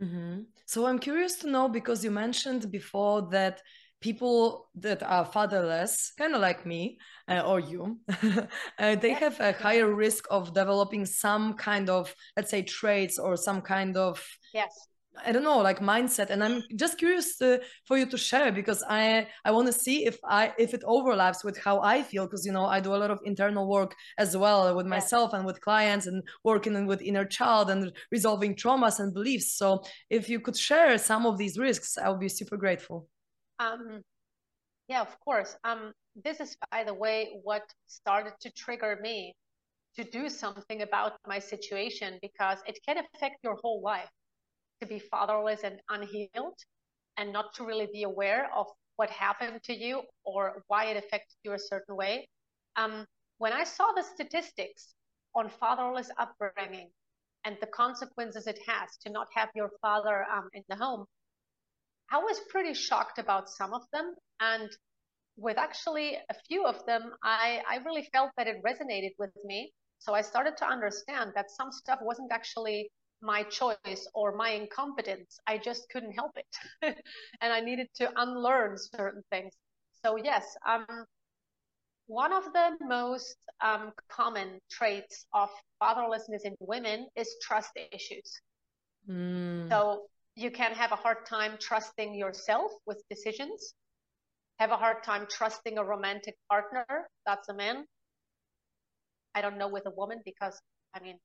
Mm-hmm. 0.00 0.42
So 0.66 0.86
I'm 0.86 1.00
curious 1.00 1.36
to 1.40 1.50
know 1.50 1.68
because 1.68 2.04
you 2.04 2.12
mentioned 2.12 2.70
before 2.70 3.28
that 3.32 3.60
people 4.00 4.68
that 4.76 5.02
are 5.02 5.24
fatherless, 5.24 6.12
kind 6.16 6.32
of 6.34 6.40
like 6.40 6.64
me 6.64 6.98
uh, 7.26 7.40
or 7.40 7.58
you, 7.58 7.98
uh, 8.78 8.94
they 8.94 9.12
have 9.14 9.40
a 9.40 9.52
higher 9.52 9.92
risk 9.92 10.24
of 10.30 10.54
developing 10.54 11.04
some 11.04 11.54
kind 11.54 11.90
of, 11.90 12.14
let's 12.36 12.50
say, 12.50 12.62
traits 12.62 13.18
or 13.18 13.36
some 13.36 13.60
kind 13.60 13.96
of 13.96 14.24
yes 14.54 14.88
I 15.24 15.32
don't 15.32 15.44
know, 15.44 15.58
like 15.58 15.80
mindset. 15.80 16.30
And 16.30 16.42
I'm 16.42 16.62
just 16.76 16.98
curious 16.98 17.36
to, 17.38 17.60
for 17.86 17.96
you 17.96 18.06
to 18.06 18.16
share 18.16 18.52
because 18.52 18.82
I 18.88 19.28
I 19.44 19.50
want 19.50 19.66
to 19.66 19.72
see 19.72 20.06
if 20.06 20.18
I 20.24 20.52
if 20.58 20.74
it 20.74 20.82
overlaps 20.84 21.44
with 21.44 21.58
how 21.58 21.80
I 21.80 22.02
feel 22.02 22.26
because 22.26 22.44
you 22.46 22.52
know 22.52 22.66
I 22.66 22.80
do 22.80 22.94
a 22.94 23.00
lot 23.02 23.10
of 23.10 23.20
internal 23.24 23.68
work 23.68 23.94
as 24.18 24.36
well 24.36 24.74
with 24.74 24.86
myself 24.86 25.32
and 25.32 25.44
with 25.44 25.60
clients 25.60 26.06
and 26.06 26.22
working 26.44 26.86
with 26.86 27.02
inner 27.02 27.24
child 27.24 27.70
and 27.70 27.92
resolving 28.10 28.54
traumas 28.54 29.00
and 29.00 29.12
beliefs. 29.14 29.52
So 29.52 29.84
if 30.10 30.28
you 30.28 30.40
could 30.40 30.56
share 30.56 30.98
some 30.98 31.26
of 31.26 31.38
these 31.38 31.58
risks, 31.58 31.98
I 31.98 32.08
would 32.08 32.20
be 32.20 32.28
super 32.28 32.56
grateful. 32.56 33.08
Um, 33.58 34.02
yeah, 34.88 35.00
of 35.00 35.18
course. 35.20 35.56
Um, 35.64 35.92
this 36.24 36.40
is 36.40 36.56
by 36.70 36.84
the 36.84 36.94
way 36.94 37.40
what 37.42 37.62
started 37.86 38.32
to 38.40 38.50
trigger 38.50 38.98
me 39.02 39.34
to 39.96 40.04
do 40.04 40.28
something 40.28 40.82
about 40.82 41.14
my 41.26 41.38
situation 41.38 42.18
because 42.22 42.58
it 42.66 42.78
can 42.86 42.98
affect 42.98 43.36
your 43.42 43.56
whole 43.62 43.82
life 43.82 44.08
to 44.80 44.86
be 44.86 44.98
fatherless 44.98 45.60
and 45.64 45.80
unhealed 45.88 46.58
and 47.16 47.32
not 47.32 47.54
to 47.54 47.64
really 47.64 47.88
be 47.92 48.04
aware 48.04 48.48
of 48.54 48.66
what 48.96 49.10
happened 49.10 49.62
to 49.64 49.74
you 49.74 50.02
or 50.24 50.62
why 50.66 50.86
it 50.86 50.96
affected 50.96 51.36
you 51.44 51.52
a 51.52 51.58
certain 51.58 51.96
way. 51.96 52.28
Um, 52.76 53.06
when 53.38 53.52
I 53.52 53.64
saw 53.64 53.92
the 53.92 54.02
statistics 54.02 54.94
on 55.34 55.48
fatherless 55.48 56.10
upbringing 56.18 56.90
and 57.44 57.56
the 57.60 57.66
consequences 57.66 58.46
it 58.46 58.58
has 58.66 58.96
to 59.02 59.10
not 59.10 59.28
have 59.34 59.48
your 59.54 59.70
father 59.80 60.24
um, 60.32 60.48
in 60.52 60.62
the 60.68 60.76
home, 60.76 61.06
I 62.10 62.18
was 62.18 62.40
pretty 62.48 62.74
shocked 62.74 63.18
about 63.18 63.48
some 63.48 63.74
of 63.74 63.82
them. 63.92 64.14
And 64.40 64.68
with 65.36 65.58
actually 65.58 66.16
a 66.16 66.34
few 66.48 66.64
of 66.66 66.84
them, 66.86 67.12
I, 67.22 67.62
I 67.70 67.76
really 67.84 68.08
felt 68.12 68.30
that 68.36 68.46
it 68.46 68.56
resonated 68.64 69.12
with 69.18 69.30
me. 69.44 69.72
So 70.00 70.14
I 70.14 70.22
started 70.22 70.56
to 70.58 70.66
understand 70.66 71.32
that 71.34 71.50
some 71.50 71.70
stuff 71.70 72.00
wasn't 72.02 72.32
actually 72.32 72.90
my 73.22 73.42
choice 73.44 74.08
or 74.14 74.36
my 74.36 74.50
incompetence. 74.50 75.38
I 75.46 75.58
just 75.58 75.88
couldn't 75.90 76.12
help 76.12 76.32
it. 76.36 76.56
and 77.40 77.52
I 77.52 77.60
needed 77.60 77.88
to 77.96 78.10
unlearn 78.16 78.76
certain 78.78 79.22
things. 79.30 79.52
So, 80.04 80.16
yes, 80.16 80.56
um, 80.66 80.86
one 82.06 82.32
of 82.32 82.44
the 82.52 82.76
most 82.80 83.36
um, 83.60 83.92
common 84.08 84.60
traits 84.70 85.26
of 85.32 85.50
fatherlessness 85.82 86.44
in 86.44 86.54
women 86.60 87.06
is 87.16 87.28
trust 87.42 87.70
issues. 87.92 88.40
Mm. 89.08 89.68
So, 89.70 90.06
you 90.36 90.50
can 90.50 90.72
have 90.72 90.92
a 90.92 90.96
hard 90.96 91.26
time 91.26 91.56
trusting 91.60 92.14
yourself 92.14 92.70
with 92.86 93.02
decisions, 93.10 93.74
have 94.58 94.70
a 94.70 94.76
hard 94.76 95.02
time 95.02 95.26
trusting 95.28 95.78
a 95.78 95.84
romantic 95.84 96.36
partner. 96.48 97.08
That's 97.26 97.48
a 97.48 97.54
man. 97.54 97.84
I 99.34 99.42
don't 99.42 99.58
know 99.58 99.68
with 99.68 99.86
a 99.86 99.90
woman 99.90 100.20
because, 100.24 100.60
I 100.94 101.00
mean, 101.00 101.18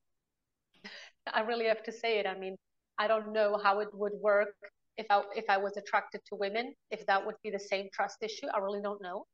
I 1.32 1.40
really 1.40 1.66
have 1.66 1.82
to 1.84 1.92
say 1.92 2.18
it. 2.18 2.26
I 2.26 2.38
mean, 2.38 2.56
I 2.98 3.08
don't 3.08 3.32
know 3.32 3.58
how 3.62 3.80
it 3.80 3.88
would 3.92 4.12
work 4.20 4.54
if 4.96 5.06
I 5.10 5.22
if 5.34 5.44
I 5.48 5.56
was 5.56 5.76
attracted 5.76 6.20
to 6.26 6.36
women, 6.36 6.74
if 6.90 7.04
that 7.06 7.24
would 7.24 7.36
be 7.42 7.50
the 7.50 7.58
same 7.58 7.88
trust 7.92 8.18
issue. 8.22 8.46
I 8.54 8.58
really 8.58 8.82
don't 8.82 9.02
know. 9.02 9.26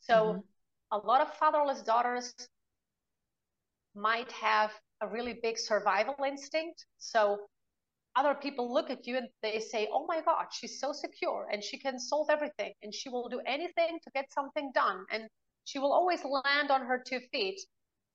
So 0.00 0.14
mm-hmm. 0.14 0.40
a 0.92 0.98
lot 1.06 1.20
of 1.20 1.34
fatherless 1.34 1.82
daughters 1.82 2.32
might 3.94 4.30
have 4.32 4.70
a 5.00 5.08
really 5.08 5.38
big 5.42 5.58
survival 5.58 6.14
instinct. 6.24 6.86
So 6.98 7.38
other 8.14 8.34
people 8.34 8.72
look 8.72 8.90
at 8.90 9.06
you 9.06 9.16
and 9.16 9.28
they 9.42 9.58
say, 9.58 9.88
"Oh 9.92 10.06
my 10.06 10.20
God, 10.20 10.46
she's 10.52 10.78
so 10.78 10.92
secure 10.92 11.48
and 11.50 11.62
she 11.64 11.78
can 11.78 11.98
solve 11.98 12.28
everything 12.30 12.72
and 12.82 12.94
she 12.94 13.08
will 13.08 13.28
do 13.28 13.40
anything 13.46 13.98
to 14.02 14.10
get 14.14 14.32
something 14.32 14.70
done 14.74 15.04
and 15.10 15.28
she 15.64 15.78
will 15.78 15.92
always 15.92 16.24
land 16.24 16.70
on 16.70 16.82
her 16.82 17.02
two 17.04 17.20
feet." 17.32 17.60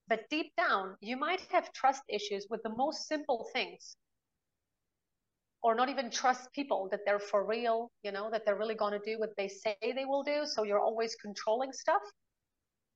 But 0.07 0.29
deep 0.29 0.53
down, 0.55 0.95
you 1.01 1.17
might 1.17 1.41
have 1.51 1.71
trust 1.73 2.03
issues 2.07 2.47
with 2.49 2.63
the 2.63 2.69
most 2.69 3.07
simple 3.07 3.47
things. 3.51 3.97
Or 5.63 5.75
not 5.75 5.89
even 5.89 6.09
trust 6.09 6.51
people 6.53 6.87
that 6.91 7.01
they're 7.05 7.19
for 7.19 7.45
real, 7.45 7.91
you 8.03 8.11
know, 8.11 8.29
that 8.31 8.45
they're 8.45 8.57
really 8.57 8.75
going 8.75 8.93
to 8.93 8.99
do 9.05 9.19
what 9.19 9.35
they 9.37 9.47
say 9.49 9.75
they 9.81 10.05
will 10.05 10.23
do. 10.23 10.45
So 10.45 10.63
you're 10.63 10.79
always 10.79 11.15
controlling 11.15 11.73
stuff 11.73 12.01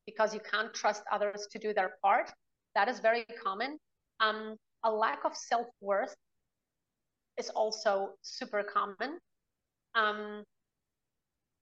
because 0.06 0.34
you 0.34 0.40
can't 0.40 0.74
trust 0.74 1.04
others 1.12 1.48
to 1.52 1.60
do 1.60 1.74
their 1.74 1.98
part. 2.02 2.32
That 2.76 2.88
is 2.88 3.00
very 3.00 3.26
common. 3.44 3.78
Um, 4.20 4.56
a 4.84 4.92
lack 4.92 5.26
of 5.26 5.36
self 5.36 5.68
worth 5.82 6.16
is 7.38 7.50
also 7.50 8.12
super 8.22 8.64
common. 8.64 9.20
Um, 9.96 10.44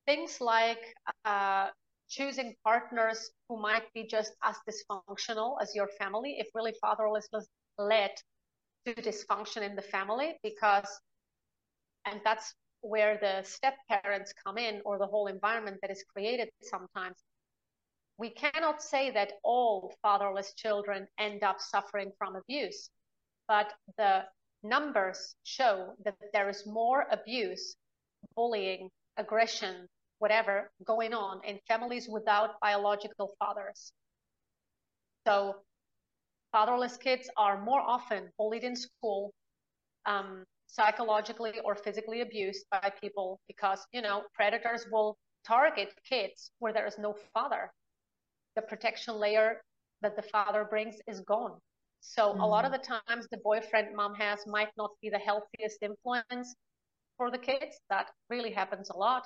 things 0.05 0.41
like 0.41 0.93
uh, 1.25 1.69
choosing 2.10 2.56
partners 2.63 3.32
who 3.48 3.62
might 3.62 3.84
be 3.93 4.06
just 4.08 4.34
as 4.43 4.56
dysfunctional 4.67 5.58
as 5.62 5.76
your 5.76 5.88
family 6.00 6.38
if 6.39 6.48
really 6.54 6.74
fatherlessness 6.84 7.45
led 7.78 8.12
to 8.86 8.93
dysfunction 8.95 9.62
in 9.62 9.76
the 9.76 9.82
family 9.82 10.38
because 10.43 10.88
and 12.06 12.19
that's 12.24 12.54
where 12.82 13.17
the 13.22 13.43
step 13.43 13.76
parents 13.89 14.34
come 14.45 14.58
in 14.58 14.82
or 14.86 14.98
the 14.98 15.06
whole 15.06 15.28
environment 15.28 15.78
that 15.82 15.91
is 15.91 16.04
created 16.13 16.50
sometimes 16.62 17.17
we 18.17 18.30
cannot 18.30 18.82
say 18.82 19.12
that 19.12 19.34
all 19.43 19.93
fatherless 20.02 20.54
children 20.56 21.08
end 21.19 21.43
up 21.43 21.58
suffering 21.60 22.12
from 22.17 22.36
abuse 22.36 22.89
but 23.48 23.74
the 23.98 24.24
numbers 24.63 25.36
show 25.43 25.93
that 26.04 26.15
there 26.34 26.50
is 26.50 26.65
more 26.65 27.06
abuse 27.12 27.76
bullying 28.36 28.89
aggression 29.17 29.88
whatever 30.19 30.71
going 30.86 31.13
on 31.13 31.41
in 31.45 31.60
families 31.67 32.08
without 32.10 32.60
biological 32.62 33.34
fathers. 33.39 33.91
So 35.27 35.55
fatherless 36.51 36.97
kids 36.97 37.29
are 37.38 37.62
more 37.62 37.82
often 37.82 38.29
bullied 38.38 38.63
in 38.63 38.75
school, 38.75 39.34
um, 40.05 40.43
psychologically 40.67 41.53
or 41.63 41.75
physically 41.75 42.21
abused 42.21 42.65
by 42.71 42.91
people 43.01 43.39
because, 43.47 43.86
you 43.91 44.01
know, 44.01 44.23
predators 44.34 44.86
will 44.91 45.17
target 45.45 45.93
kids 46.08 46.51
where 46.60 46.73
there 46.73 46.86
is 46.86 46.97
no 46.97 47.15
father. 47.34 47.71
The 48.55 48.62
protection 48.62 49.15
layer 49.15 49.62
that 50.01 50.15
the 50.15 50.21
father 50.21 50.65
brings 50.69 50.95
is 51.08 51.21
gone. 51.21 51.58
So 52.01 52.29
mm-hmm. 52.29 52.41
a 52.41 52.47
lot 52.47 52.65
of 52.65 52.71
mm-hmm. 52.71 52.82
the 52.82 52.99
times 53.08 53.27
the 53.32 53.38
boyfriend 53.43 53.95
mom 53.95 54.15
has 54.15 54.39
might 54.47 54.69
not 54.77 54.91
be 55.01 55.10
the 55.10 55.19
healthiest 55.19 55.82
influence 55.82 56.55
for 57.17 57.32
the 57.32 57.38
kids. 57.38 57.79
That 57.89 58.08
really 58.29 58.51
happens 58.51 58.89
a 58.89 58.97
lot. 58.97 59.25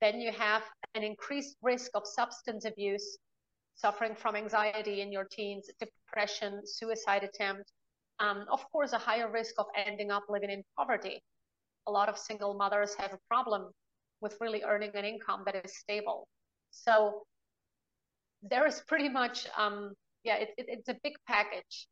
Then 0.00 0.20
you 0.20 0.32
have 0.32 0.62
an 0.94 1.02
increased 1.02 1.56
risk 1.62 1.90
of 1.94 2.02
substance 2.06 2.64
abuse, 2.64 3.18
suffering 3.76 4.14
from 4.14 4.36
anxiety 4.36 5.00
in 5.00 5.10
your 5.10 5.24
teens, 5.24 5.70
depression, 5.80 6.62
suicide 6.64 7.24
attempt. 7.24 7.72
Um, 8.18 8.46
of 8.50 8.64
course, 8.70 8.92
a 8.92 8.98
higher 8.98 9.30
risk 9.30 9.54
of 9.58 9.66
ending 9.74 10.10
up 10.10 10.24
living 10.28 10.50
in 10.50 10.62
poverty. 10.76 11.22
A 11.86 11.90
lot 11.90 12.08
of 12.08 12.18
single 12.18 12.54
mothers 12.54 12.94
have 12.98 13.12
a 13.12 13.18
problem 13.28 13.70
with 14.20 14.36
really 14.40 14.62
earning 14.64 14.90
an 14.94 15.04
income 15.04 15.42
that 15.46 15.64
is 15.64 15.76
stable. 15.76 16.26
So 16.70 17.22
there 18.42 18.66
is 18.66 18.82
pretty 18.86 19.08
much, 19.08 19.46
um, 19.56 19.92
yeah, 20.24 20.36
it, 20.36 20.50
it, 20.58 20.66
it's 20.68 20.88
a 20.88 20.96
big 21.02 21.14
package 21.26 21.86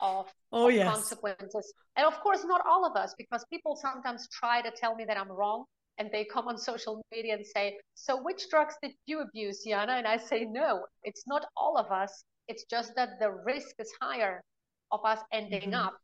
of, 0.00 0.26
oh, 0.52 0.68
of 0.68 0.74
yes. 0.74 0.92
consequences. 0.92 1.72
And 1.96 2.06
of 2.06 2.20
course, 2.20 2.44
not 2.44 2.62
all 2.66 2.84
of 2.84 2.96
us, 2.96 3.14
because 3.18 3.44
people 3.50 3.76
sometimes 3.76 4.28
try 4.28 4.62
to 4.62 4.70
tell 4.70 4.94
me 4.94 5.04
that 5.04 5.16
I'm 5.16 5.30
wrong 5.30 5.64
and 5.98 6.10
they 6.12 6.24
come 6.24 6.48
on 6.48 6.56
social 6.56 7.02
media 7.12 7.34
and 7.34 7.46
say, 7.46 7.78
So 7.94 8.22
which 8.22 8.48
drugs 8.50 8.74
did 8.82 8.92
you 9.06 9.20
abuse, 9.20 9.64
Jana? 9.66 9.92
And 9.92 10.06
I 10.06 10.16
say, 10.16 10.44
No, 10.44 10.86
it's 11.02 11.24
not 11.26 11.46
all 11.56 11.76
of 11.76 11.90
us. 11.90 12.24
It's 12.48 12.64
just 12.64 12.94
that 12.96 13.18
the 13.20 13.30
risk 13.30 13.74
is 13.78 13.92
higher 14.00 14.42
of 14.90 15.00
us 15.04 15.20
ending 15.32 15.70
mm-hmm. 15.72 15.86
up, 15.86 15.98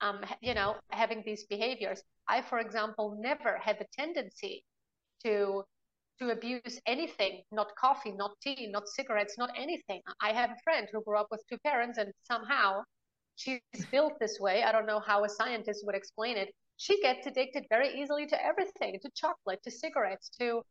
um, 0.00 0.20
you 0.40 0.54
know, 0.54 0.76
having 0.90 1.22
these 1.24 1.44
behaviors. 1.46 2.02
I, 2.28 2.42
for 2.42 2.58
example, 2.58 3.18
never 3.20 3.58
had 3.58 3.78
the 3.78 3.86
tendency 3.98 4.64
to 5.24 5.64
to 6.20 6.30
abuse 6.30 6.80
anything, 6.86 7.42
not 7.52 7.68
coffee, 7.80 8.10
not 8.10 8.32
tea, 8.42 8.68
not 8.72 8.88
cigarettes, 8.88 9.38
not 9.38 9.50
anything. 9.56 10.00
I 10.20 10.32
have 10.32 10.50
a 10.50 10.56
friend 10.64 10.88
who 10.92 11.00
grew 11.04 11.16
up 11.16 11.28
with 11.30 11.42
two 11.48 11.58
parents 11.58 11.96
and 11.96 12.12
somehow 12.24 12.82
she's 13.36 13.60
built 13.92 14.14
this 14.18 14.38
way. 14.40 14.64
I 14.64 14.72
don't 14.72 14.86
know 14.86 15.00
how 15.00 15.24
a 15.24 15.28
scientist 15.28 15.84
would 15.86 15.94
explain 15.94 16.36
it. 16.36 16.48
She 16.80 17.00
gets 17.02 17.26
addicted 17.26 17.66
very 17.68 18.00
easily 18.00 18.26
to 18.26 18.42
everything, 18.42 19.00
to 19.00 19.10
chocolate, 19.10 19.62
to 19.64 19.70
cigarettes, 19.70 20.28
to 20.38 20.64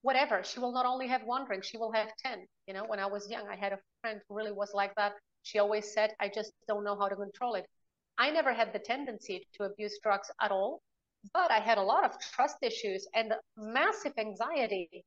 whatever. 0.00 0.42
She 0.42 0.58
will 0.58 0.72
not 0.72 0.86
only 0.86 1.06
have 1.08 1.22
one 1.24 1.44
drink, 1.44 1.64
she 1.64 1.76
will 1.76 1.92
have 1.92 2.16
10. 2.16 2.48
You 2.66 2.72
know, 2.72 2.84
when 2.86 2.98
I 2.98 3.04
was 3.04 3.30
young, 3.30 3.46
I 3.46 3.56
had 3.56 3.74
a 3.74 3.78
friend 4.00 4.22
who 4.26 4.34
really 4.34 4.52
was 4.52 4.72
like 4.72 4.94
that. 4.94 5.12
She 5.42 5.58
always 5.58 5.92
said, 5.92 6.16
I 6.18 6.30
just 6.30 6.52
don't 6.66 6.82
know 6.82 6.98
how 6.98 7.08
to 7.08 7.14
control 7.14 7.56
it. 7.56 7.66
I 8.16 8.30
never 8.30 8.54
had 8.54 8.72
the 8.72 8.78
tendency 8.78 9.46
to 9.54 9.64
abuse 9.64 9.98
drugs 10.02 10.30
at 10.40 10.50
all, 10.50 10.80
but 11.34 11.50
I 11.50 11.60
had 11.60 11.76
a 11.76 11.82
lot 11.82 12.04
of 12.04 12.18
trust 12.18 12.56
issues 12.62 13.06
and 13.14 13.34
massive 13.56 14.14
anxiety. 14.16 15.04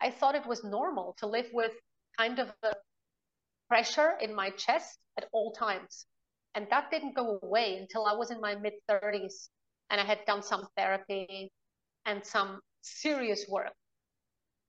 I 0.00 0.10
thought 0.10 0.34
it 0.34 0.46
was 0.46 0.64
normal 0.64 1.14
to 1.18 1.28
live 1.28 1.50
with 1.52 1.72
kind 2.16 2.40
of 2.40 2.52
a 2.64 2.74
pressure 3.68 4.18
in 4.20 4.34
my 4.34 4.50
chest 4.50 4.98
at 5.16 5.28
all 5.32 5.52
times. 5.52 6.06
And 6.56 6.66
that 6.70 6.90
didn't 6.90 7.14
go 7.14 7.38
away 7.42 7.76
until 7.76 8.06
I 8.06 8.14
was 8.14 8.32
in 8.32 8.40
my 8.40 8.56
mid 8.56 8.74
30s 8.88 9.50
and 9.90 10.00
I 10.00 10.04
had 10.04 10.24
done 10.26 10.42
some 10.42 10.66
therapy 10.76 11.50
and 12.06 12.24
some 12.24 12.60
serious 12.82 13.46
work 13.48 13.72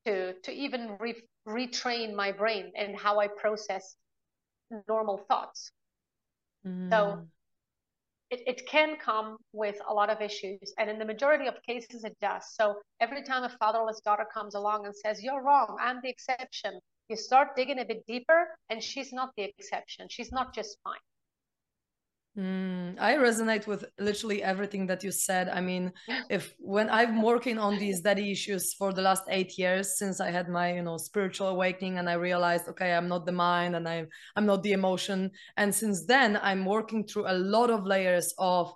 to, 0.05 0.33
to 0.43 0.51
even 0.51 0.97
re- 0.99 1.23
retrain 1.47 2.15
my 2.15 2.31
brain 2.31 2.71
and 2.75 2.97
how 2.97 3.19
I 3.19 3.27
process 3.27 3.95
normal 4.87 5.17
thoughts. 5.17 5.71
Mm. 6.65 6.89
So 6.89 7.27
it, 8.29 8.41
it 8.45 8.67
can 8.67 8.97
come 8.97 9.37
with 9.53 9.77
a 9.87 9.93
lot 9.93 10.09
of 10.09 10.21
issues. 10.21 10.73
And 10.77 10.89
in 10.89 10.99
the 10.99 11.05
majority 11.05 11.47
of 11.47 11.55
cases, 11.63 12.03
it 12.03 12.15
does. 12.21 12.43
So 12.53 12.75
every 12.99 13.23
time 13.23 13.43
a 13.43 13.49
fatherless 13.49 13.99
daughter 14.01 14.25
comes 14.31 14.55
along 14.55 14.85
and 14.85 14.95
says, 14.95 15.23
You're 15.23 15.43
wrong, 15.43 15.77
I'm 15.79 15.99
the 16.03 16.09
exception, 16.09 16.79
you 17.09 17.15
start 17.15 17.55
digging 17.55 17.79
a 17.79 17.85
bit 17.85 18.05
deeper, 18.05 18.47
and 18.69 18.83
she's 18.83 19.11
not 19.11 19.31
the 19.35 19.43
exception. 19.43 20.07
She's 20.09 20.31
not 20.31 20.53
just 20.53 20.77
fine. 20.83 20.99
Mm, 22.39 22.95
I 22.99 23.15
resonate 23.15 23.67
with 23.67 23.83
literally 23.99 24.41
everything 24.41 24.87
that 24.87 25.03
you 25.03 25.11
said. 25.11 25.49
I 25.49 25.59
mean, 25.59 25.91
if 26.29 26.53
when 26.57 26.89
I'm 26.89 27.21
working 27.21 27.57
on 27.57 27.77
these 27.77 27.99
daddy 27.99 28.31
issues 28.31 28.73
for 28.73 28.93
the 28.93 29.01
last 29.01 29.23
eight 29.29 29.57
years 29.57 29.97
since 29.97 30.21
I 30.21 30.31
had 30.31 30.47
my, 30.47 30.73
you 30.75 30.81
know, 30.81 30.95
spiritual 30.95 31.49
awakening 31.49 31.97
and 31.97 32.09
I 32.09 32.13
realized, 32.13 32.69
okay, 32.69 32.93
I'm 32.93 33.09
not 33.09 33.25
the 33.25 33.33
mind 33.33 33.75
and 33.75 33.89
I'm 33.89 34.07
I'm 34.37 34.45
not 34.45 34.63
the 34.63 34.71
emotion. 34.71 35.31
And 35.57 35.75
since 35.75 36.05
then, 36.05 36.39
I'm 36.41 36.65
working 36.65 37.03
through 37.05 37.25
a 37.27 37.33
lot 37.33 37.69
of 37.71 37.85
layers 37.85 38.33
of 38.37 38.73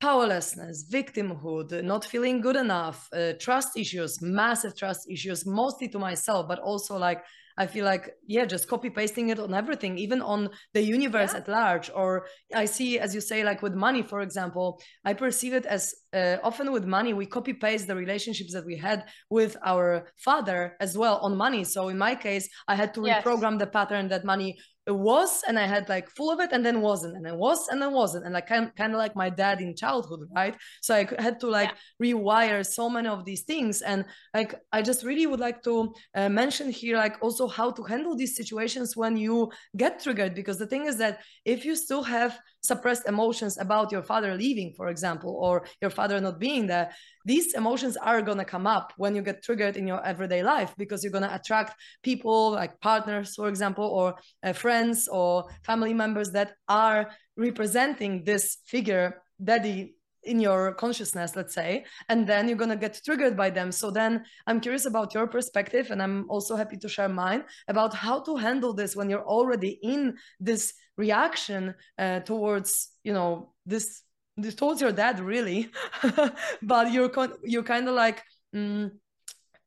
powerlessness, 0.00 0.88
victimhood, 0.90 1.84
not 1.84 2.06
feeling 2.06 2.40
good 2.40 2.56
enough, 2.56 3.08
uh, 3.12 3.34
trust 3.38 3.76
issues, 3.76 4.22
massive 4.22 4.74
trust 4.76 5.10
issues, 5.10 5.44
mostly 5.44 5.88
to 5.88 5.98
myself, 5.98 6.48
but 6.48 6.58
also 6.58 6.96
like 6.96 7.22
I 7.56 7.66
feel 7.66 7.84
like, 7.84 8.10
yeah, 8.26 8.44
just 8.44 8.68
copy 8.68 8.90
pasting 8.90 9.28
it 9.28 9.38
on 9.38 9.54
everything, 9.54 9.96
even 9.98 10.20
on 10.20 10.50
the 10.72 10.82
universe 10.82 11.32
yeah. 11.32 11.38
at 11.38 11.48
large. 11.48 11.90
Or 11.94 12.26
I 12.54 12.64
see, 12.64 12.98
as 12.98 13.14
you 13.14 13.20
say, 13.20 13.44
like 13.44 13.62
with 13.62 13.74
money, 13.74 14.02
for 14.02 14.20
example, 14.20 14.80
I 15.04 15.14
perceive 15.14 15.54
it 15.54 15.66
as 15.66 15.94
uh, 16.12 16.36
often 16.42 16.72
with 16.72 16.84
money, 16.84 17.14
we 17.14 17.26
copy 17.26 17.52
paste 17.52 17.86
the 17.86 17.96
relationships 17.96 18.52
that 18.52 18.66
we 18.66 18.76
had 18.76 19.04
with 19.30 19.56
our 19.64 20.08
father 20.18 20.76
as 20.80 20.98
well 20.98 21.18
on 21.18 21.36
money. 21.36 21.64
So 21.64 21.88
in 21.88 21.98
my 21.98 22.14
case, 22.14 22.48
I 22.66 22.74
had 22.74 22.94
to 22.94 23.02
yes. 23.06 23.24
reprogram 23.24 23.58
the 23.58 23.66
pattern 23.66 24.08
that 24.08 24.24
money 24.24 24.58
was 24.86 25.42
and 25.48 25.58
i 25.58 25.66
had 25.66 25.88
like 25.88 26.10
full 26.10 26.30
of 26.30 26.40
it 26.40 26.50
and 26.52 26.64
then 26.64 26.80
wasn't 26.80 27.16
and 27.16 27.24
then 27.24 27.38
was 27.38 27.68
and 27.68 27.80
then 27.80 27.92
wasn't 27.92 28.24
and 28.24 28.34
like 28.34 28.46
kind, 28.46 28.70
kind 28.76 28.92
of 28.92 28.98
like 28.98 29.16
my 29.16 29.30
dad 29.30 29.60
in 29.60 29.74
childhood 29.74 30.28
right 30.34 30.56
so 30.82 30.94
i 30.94 31.08
had 31.18 31.40
to 31.40 31.48
like 31.48 31.72
yeah. 32.00 32.12
rewire 32.12 32.64
so 32.64 32.90
many 32.90 33.08
of 33.08 33.24
these 33.24 33.42
things 33.42 33.80
and 33.80 34.04
like 34.34 34.54
i 34.72 34.82
just 34.82 35.02
really 35.02 35.26
would 35.26 35.40
like 35.40 35.62
to 35.62 35.94
uh, 36.14 36.28
mention 36.28 36.70
here 36.70 36.96
like 36.98 37.16
also 37.22 37.48
how 37.48 37.70
to 37.70 37.82
handle 37.82 38.14
these 38.14 38.36
situations 38.36 38.96
when 38.96 39.16
you 39.16 39.50
get 39.76 40.02
triggered 40.02 40.34
because 40.34 40.58
the 40.58 40.66
thing 40.66 40.86
is 40.86 40.98
that 40.98 41.20
if 41.44 41.64
you 41.64 41.74
still 41.74 42.02
have 42.02 42.38
suppressed 42.64 43.06
emotions 43.06 43.58
about 43.58 43.92
your 43.92 44.02
father 44.02 44.34
leaving 44.34 44.72
for 44.72 44.88
example 44.88 45.36
or 45.40 45.64
your 45.82 45.90
father 45.90 46.20
not 46.20 46.38
being 46.38 46.66
there 46.66 46.90
these 47.26 47.54
emotions 47.54 47.96
are 47.96 48.22
going 48.22 48.38
to 48.38 48.44
come 48.44 48.66
up 48.66 48.92
when 48.96 49.14
you 49.14 49.22
get 49.22 49.42
triggered 49.42 49.76
in 49.76 49.86
your 49.86 50.04
everyday 50.04 50.42
life 50.42 50.74
because 50.78 51.02
you're 51.02 51.12
going 51.12 51.28
to 51.28 51.34
attract 51.34 51.78
people 52.02 52.52
like 52.52 52.80
partners 52.80 53.34
for 53.34 53.48
example 53.48 53.84
or 53.84 54.14
uh, 54.42 54.52
friends 54.52 55.08
or 55.08 55.44
family 55.62 55.94
members 55.94 56.30
that 56.30 56.54
are 56.68 57.10
representing 57.36 58.24
this 58.24 58.58
figure 58.66 59.22
daddy 59.42 59.94
in 60.24 60.40
your 60.40 60.72
consciousness 60.74 61.36
let's 61.36 61.54
say 61.54 61.84
and 62.08 62.26
then 62.26 62.48
you're 62.48 62.56
going 62.56 62.70
to 62.70 62.76
get 62.76 63.00
triggered 63.04 63.36
by 63.36 63.50
them. 63.50 63.70
So 63.70 63.90
then 63.90 64.24
i'm 64.46 64.60
curious 64.60 64.86
about 64.86 65.14
your 65.14 65.26
perspective 65.26 65.90
and 65.90 66.02
i'm 66.02 66.24
also 66.28 66.56
happy 66.56 66.76
to 66.78 66.88
share 66.88 67.08
mine 67.08 67.44
about 67.68 67.94
how 67.94 68.20
to 68.22 68.36
handle 68.36 68.72
this 68.72 68.96
when 68.96 69.10
you're 69.10 69.26
already 69.26 69.78
in 69.82 70.16
this 70.40 70.74
reaction 70.96 71.74
uh, 71.98 72.20
towards 72.20 72.90
you 73.02 73.12
know 73.12 73.52
this 73.66 74.02
towards 74.56 74.80
your 74.80 74.92
dad 74.92 75.20
really. 75.20 75.70
But 76.62 76.92
you're 76.92 77.10
you're 77.44 77.62
kind 77.62 77.88
of 77.88 77.94
like 77.94 78.22
mm, 78.54 78.90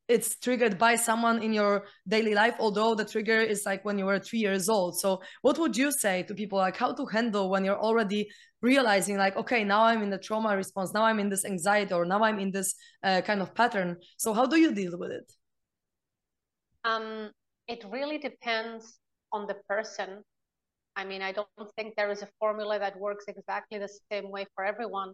it's 0.08 0.40
triggered 0.40 0.78
by 0.78 0.96
someone 0.96 1.42
in 1.42 1.52
your 1.54 1.86
daily 2.08 2.34
life 2.34 2.56
although 2.60 2.96
the 2.96 3.04
trigger 3.06 3.40
is 3.42 3.66
like 3.66 3.84
when 3.84 4.00
you 4.00 4.06
were 4.06 4.20
three 4.20 4.40
years 4.40 4.70
old. 4.70 5.00
So 5.00 5.22
what 5.42 5.58
would 5.60 5.76
you 5.76 5.92
say 5.92 6.24
to 6.24 6.34
people 6.34 6.60
like 6.60 6.78
how 6.78 6.94
to 6.94 7.06
handle 7.06 7.50
when 7.50 7.66
you're 7.66 7.80
already 7.80 8.30
realizing 8.62 9.18
like 9.18 9.36
okay 9.38 9.64
now 9.64 9.84
i'm 9.84 10.02
in 10.02 10.10
the 10.10 10.18
trauma 10.18 10.58
response 10.58 10.92
now 10.92 11.04
i'm 11.04 11.20
in 11.20 11.30
this 11.30 11.46
anxiety 11.46 11.94
or 11.94 12.06
now 12.06 12.24
i'm 12.24 12.40
in 12.40 12.50
this 12.52 12.74
uh, 13.04 13.22
kind 13.22 13.42
of 13.42 13.54
pattern? 13.54 13.98
So 14.18 14.34
how 14.34 14.46
do 14.46 14.58
you 14.58 14.74
deal 14.74 14.98
with 14.98 15.12
it? 15.12 15.32
Um 16.84 17.32
it 17.68 17.84
really 17.92 18.18
depends 18.18 19.00
on 19.32 19.46
the 19.46 19.56
person 19.68 20.24
I 20.98 21.06
mean, 21.06 21.22
I 21.22 21.32
don't 21.32 21.48
think 21.76 21.96
there 21.96 22.12
is 22.12 22.24
a 22.24 22.30
formula 22.40 22.80
that 22.80 23.00
works 23.00 23.26
exactly 23.28 23.78
the 23.78 23.90
same 24.12 24.32
way 24.32 24.48
for 24.56 24.66
everyone. 24.66 25.14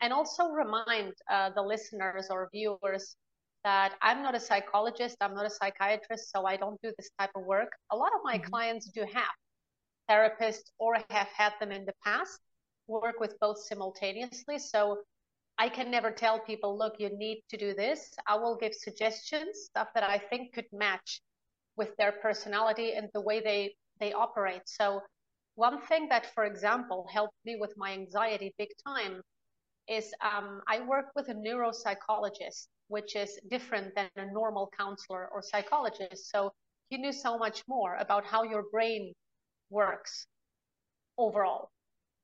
And 0.00 0.14
also 0.14 0.48
remind 0.48 1.12
uh, 1.30 1.50
the 1.54 1.60
listeners 1.60 2.28
or 2.30 2.48
viewers 2.54 3.16
that 3.62 3.92
I'm 4.00 4.22
not 4.22 4.34
a 4.34 4.40
psychologist, 4.40 5.18
I'm 5.20 5.34
not 5.34 5.44
a 5.44 5.50
psychiatrist, 5.50 6.32
so 6.34 6.46
I 6.46 6.56
don't 6.56 6.80
do 6.82 6.90
this 6.96 7.10
type 7.18 7.32
of 7.36 7.44
work. 7.44 7.68
A 7.92 7.96
lot 7.96 8.12
of 8.14 8.20
my 8.24 8.38
mm-hmm. 8.38 8.50
clients 8.50 8.88
do 8.88 9.04
have 9.12 9.34
therapists 10.10 10.70
or 10.78 10.94
have 11.10 11.28
had 11.36 11.52
them 11.60 11.70
in 11.70 11.84
the 11.84 11.92
past 12.02 12.40
work 12.86 13.20
with 13.20 13.38
both 13.40 13.58
simultaneously. 13.58 14.58
So 14.58 15.02
I 15.58 15.68
can 15.68 15.90
never 15.90 16.10
tell 16.10 16.40
people, 16.40 16.78
look, 16.78 16.94
you 16.98 17.10
need 17.14 17.42
to 17.50 17.58
do 17.58 17.74
this. 17.74 18.10
I 18.26 18.36
will 18.36 18.56
give 18.56 18.72
suggestions, 18.72 19.66
stuff 19.66 19.88
that 19.94 20.02
I 20.02 20.16
think 20.16 20.54
could 20.54 20.64
match 20.72 21.20
with 21.76 21.94
their 21.98 22.12
personality 22.12 22.94
and 22.94 23.10
the 23.12 23.20
way 23.20 23.40
they 23.40 23.74
they 24.00 24.12
operate. 24.12 24.62
So 24.66 25.02
one 25.54 25.80
thing 25.82 26.08
that, 26.08 26.26
for 26.34 26.44
example, 26.44 27.06
helped 27.12 27.36
me 27.44 27.56
with 27.60 27.74
my 27.76 27.92
anxiety 27.92 28.54
big 28.58 28.70
time 28.86 29.22
is 29.88 30.12
um, 30.22 30.62
I 30.68 30.80
work 30.80 31.06
with 31.16 31.28
a 31.28 31.34
neuropsychologist, 31.34 32.68
which 32.88 33.16
is 33.16 33.38
different 33.50 33.94
than 33.94 34.08
a 34.16 34.32
normal 34.32 34.70
counselor 34.78 35.28
or 35.32 35.42
psychologist. 35.42 36.30
So 36.30 36.52
he 36.88 36.98
knew 36.98 37.12
so 37.12 37.38
much 37.38 37.62
more 37.68 37.96
about 37.96 38.24
how 38.26 38.42
your 38.44 38.64
brain 38.70 39.14
works 39.70 40.26
overall. 41.18 41.70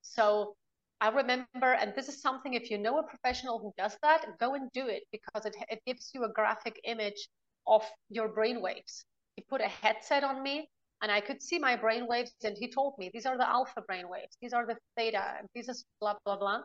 So 0.02 0.54
I 1.00 1.08
remember, 1.08 1.72
and 1.72 1.94
this 1.94 2.08
is 2.08 2.20
something, 2.20 2.54
if 2.54 2.70
you 2.70 2.78
know 2.78 2.98
a 2.98 3.02
professional 3.02 3.58
who 3.58 3.72
does 3.76 3.96
that, 4.02 4.24
go 4.38 4.54
and 4.54 4.70
do 4.72 4.86
it 4.88 5.04
because 5.12 5.44
it, 5.44 5.56
it 5.68 5.80
gives 5.86 6.10
you 6.14 6.24
a 6.24 6.32
graphic 6.32 6.80
image 6.84 7.28
of 7.66 7.84
your 8.08 8.28
brain 8.28 8.62
waves. 8.62 9.04
He 9.36 9.42
put 9.42 9.60
a 9.60 9.68
headset 9.68 10.24
on 10.24 10.42
me 10.42 10.68
and 11.02 11.12
I 11.12 11.20
could 11.20 11.42
see 11.42 11.58
my 11.58 11.76
brain 11.76 12.06
waves. 12.06 12.32
And 12.42 12.56
he 12.56 12.70
told 12.70 12.94
me 12.98 13.10
these 13.12 13.26
are 13.26 13.36
the 13.36 13.48
alpha 13.48 13.82
brain 13.86 14.08
waves, 14.08 14.36
these 14.40 14.52
are 14.52 14.66
the 14.66 14.76
theta, 14.96 15.34
and 15.38 15.48
this 15.54 15.68
is 15.68 15.84
blah 16.00 16.14
blah 16.24 16.36
blah. 16.36 16.62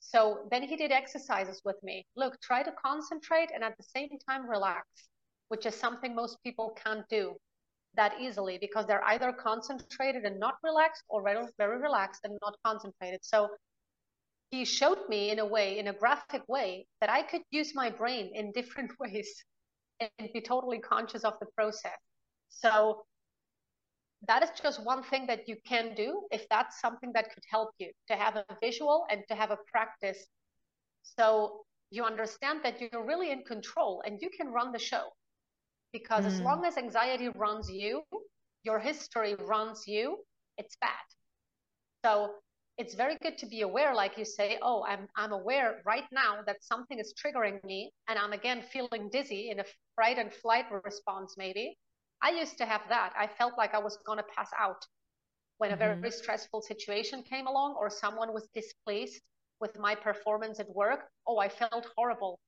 So 0.00 0.46
then 0.50 0.62
he 0.62 0.76
did 0.76 0.92
exercises 0.92 1.62
with 1.64 1.82
me. 1.82 2.06
Look, 2.16 2.40
try 2.40 2.62
to 2.62 2.72
concentrate 2.72 3.50
and 3.54 3.64
at 3.64 3.76
the 3.76 3.82
same 3.82 4.10
time 4.28 4.48
relax, 4.48 4.86
which 5.48 5.66
is 5.66 5.74
something 5.74 6.14
most 6.14 6.42
people 6.44 6.76
can't 6.84 7.08
do 7.08 7.36
that 7.96 8.20
easily 8.20 8.58
because 8.58 8.86
they're 8.86 9.04
either 9.04 9.32
concentrated 9.32 10.24
and 10.24 10.38
not 10.38 10.56
relaxed 10.62 11.02
or 11.08 11.22
very, 11.22 11.46
very 11.58 11.78
relaxed 11.78 12.20
and 12.24 12.38
not 12.42 12.54
concentrated. 12.64 13.24
So 13.24 13.48
he 14.50 14.64
showed 14.64 15.08
me 15.08 15.30
in 15.30 15.38
a 15.38 15.46
way, 15.46 15.78
in 15.78 15.88
a 15.88 15.92
graphic 15.92 16.46
way, 16.48 16.86
that 17.00 17.10
I 17.10 17.22
could 17.22 17.42
use 17.50 17.74
my 17.74 17.90
brain 17.90 18.30
in 18.34 18.52
different 18.52 18.92
ways 19.00 19.44
and 20.00 20.32
be 20.32 20.40
totally 20.40 20.78
conscious 20.78 21.24
of 21.24 21.34
the 21.40 21.46
process. 21.56 21.98
So 22.48 23.04
that 24.26 24.42
is 24.42 24.50
just 24.62 24.82
one 24.84 25.02
thing 25.02 25.26
that 25.26 25.48
you 25.48 25.56
can 25.66 25.94
do 25.94 26.22
if 26.30 26.48
that's 26.48 26.80
something 26.80 27.12
that 27.12 27.32
could 27.32 27.44
help 27.50 27.70
you 27.78 27.90
to 28.08 28.16
have 28.16 28.36
a 28.36 28.44
visual 28.60 29.06
and 29.10 29.22
to 29.28 29.34
have 29.34 29.50
a 29.50 29.58
practice. 29.70 30.26
So 31.02 31.62
you 31.90 32.04
understand 32.04 32.60
that 32.64 32.80
you're 32.80 33.06
really 33.06 33.30
in 33.30 33.42
control 33.42 34.02
and 34.04 34.18
you 34.20 34.30
can 34.36 34.48
run 34.48 34.72
the 34.72 34.78
show. 34.78 35.12
Because 35.92 36.24
mm. 36.24 36.28
as 36.28 36.40
long 36.40 36.64
as 36.64 36.76
anxiety 36.76 37.28
runs 37.28 37.70
you, 37.70 38.02
your 38.64 38.78
history 38.78 39.34
runs 39.34 39.84
you, 39.86 40.18
it's 40.58 40.76
bad. 40.80 41.06
So 42.04 42.34
it's 42.78 42.94
very 42.94 43.16
good 43.22 43.38
to 43.38 43.46
be 43.46 43.62
aware, 43.62 43.94
like 43.94 44.18
you 44.18 44.24
say, 44.24 44.58
oh, 44.60 44.84
I'm 44.86 45.08
I'm 45.16 45.32
aware 45.32 45.80
right 45.86 46.04
now 46.12 46.42
that 46.46 46.62
something 46.62 46.98
is 46.98 47.14
triggering 47.14 47.62
me 47.64 47.90
and 48.08 48.18
I'm 48.18 48.32
again 48.32 48.62
feeling 48.72 49.08
dizzy 49.10 49.50
in 49.50 49.60
a 49.60 49.64
fright 49.94 50.18
and 50.18 50.32
flight 50.32 50.66
response, 50.84 51.36
maybe. 51.38 51.78
I 52.22 52.30
used 52.30 52.58
to 52.58 52.66
have 52.66 52.82
that. 52.88 53.12
I 53.16 53.26
felt 53.26 53.54
like 53.58 53.74
I 53.74 53.78
was 53.78 53.98
gonna 54.06 54.24
pass 54.36 54.50
out 54.58 54.86
when 55.58 55.70
a 55.70 55.76
mm-hmm. 55.76 56.00
very 56.00 56.10
stressful 56.10 56.62
situation 56.62 57.22
came 57.22 57.46
along 57.46 57.76
or 57.78 57.88
someone 57.90 58.32
was 58.32 58.48
displeased 58.54 59.22
with 59.60 59.78
my 59.78 59.94
performance 59.94 60.60
at 60.60 60.68
work. 60.74 61.08
Oh, 61.26 61.38
I 61.38 61.48
felt 61.48 61.86
horrible. 61.96 62.38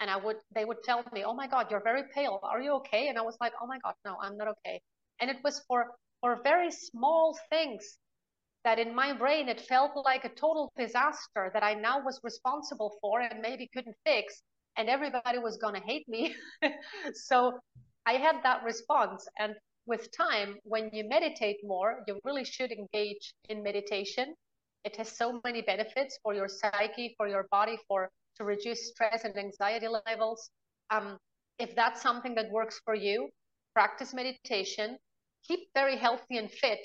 And 0.00 0.08
I 0.10 0.16
would 0.16 0.36
they 0.54 0.64
would 0.64 0.82
tell 0.82 1.04
me, 1.12 1.24
Oh 1.24 1.34
my 1.34 1.46
God, 1.46 1.70
you're 1.70 1.82
very 1.82 2.04
pale. 2.14 2.40
Are 2.42 2.60
you 2.60 2.72
okay? 2.76 3.08
And 3.08 3.18
I 3.18 3.22
was 3.22 3.36
like, 3.40 3.52
Oh 3.60 3.66
my 3.66 3.78
God, 3.78 3.94
no, 4.04 4.16
I'm 4.20 4.36
not 4.36 4.48
okay. 4.48 4.80
And 5.20 5.30
it 5.30 5.36
was 5.44 5.62
for 5.68 5.86
for 6.20 6.40
very 6.42 6.70
small 6.70 7.38
things 7.50 7.98
that 8.64 8.78
in 8.78 8.94
my 8.94 9.12
brain 9.12 9.48
it 9.48 9.60
felt 9.60 9.92
like 9.96 10.24
a 10.24 10.28
total 10.28 10.72
disaster 10.76 11.50
that 11.52 11.62
I 11.62 11.74
now 11.74 12.02
was 12.04 12.20
responsible 12.22 12.96
for 13.00 13.20
and 13.20 13.40
maybe 13.40 13.68
couldn't 13.74 13.96
fix, 14.04 14.42
and 14.76 14.88
everybody 14.88 15.38
was 15.38 15.56
going 15.56 15.74
to 15.74 15.80
hate 15.80 16.08
me. 16.08 16.34
so 17.14 17.58
I 18.10 18.14
had 18.14 18.42
that 18.42 18.64
response. 18.64 19.28
And 19.38 19.54
with 19.86 20.10
time, 20.10 20.58
when 20.64 20.90
you 20.92 21.04
meditate 21.08 21.58
more, 21.62 22.02
you 22.08 22.18
really 22.24 22.44
should 22.44 22.72
engage 22.72 23.34
in 23.48 23.62
meditation. 23.62 24.34
It 24.84 24.96
has 24.96 25.16
so 25.16 25.40
many 25.44 25.62
benefits 25.62 26.18
for 26.22 26.34
your 26.34 26.48
psyche, 26.48 27.14
for 27.16 27.28
your 27.28 27.46
body, 27.52 27.78
for 27.86 28.10
to 28.36 28.42
reduce 28.44 28.88
stress 28.88 29.22
and 29.22 29.36
anxiety 29.36 29.86
levels. 30.08 30.50
Um, 30.90 31.18
if 31.60 31.76
that's 31.76 32.02
something 32.02 32.34
that 32.34 32.50
works 32.50 32.80
for 32.84 32.96
you, 32.96 33.28
practice 33.74 34.12
meditation. 34.12 34.98
Keep 35.46 35.60
very 35.72 35.96
healthy 35.96 36.36
and 36.38 36.50
fit 36.50 36.84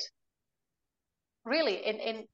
really 1.44 1.78
in, 1.90 1.96
in 2.10 2.26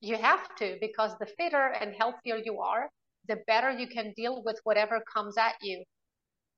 you 0.00 0.16
have 0.16 0.44
to 0.56 0.76
because 0.80 1.12
the 1.20 1.30
fitter 1.38 1.66
and 1.80 1.94
healthier 1.94 2.38
you 2.44 2.58
are 2.58 2.88
the 3.28 3.38
better 3.46 3.70
you 3.70 3.86
can 3.86 4.12
deal 4.16 4.42
with 4.44 4.58
whatever 4.64 5.00
comes 5.14 5.36
at 5.36 5.54
you 5.60 5.84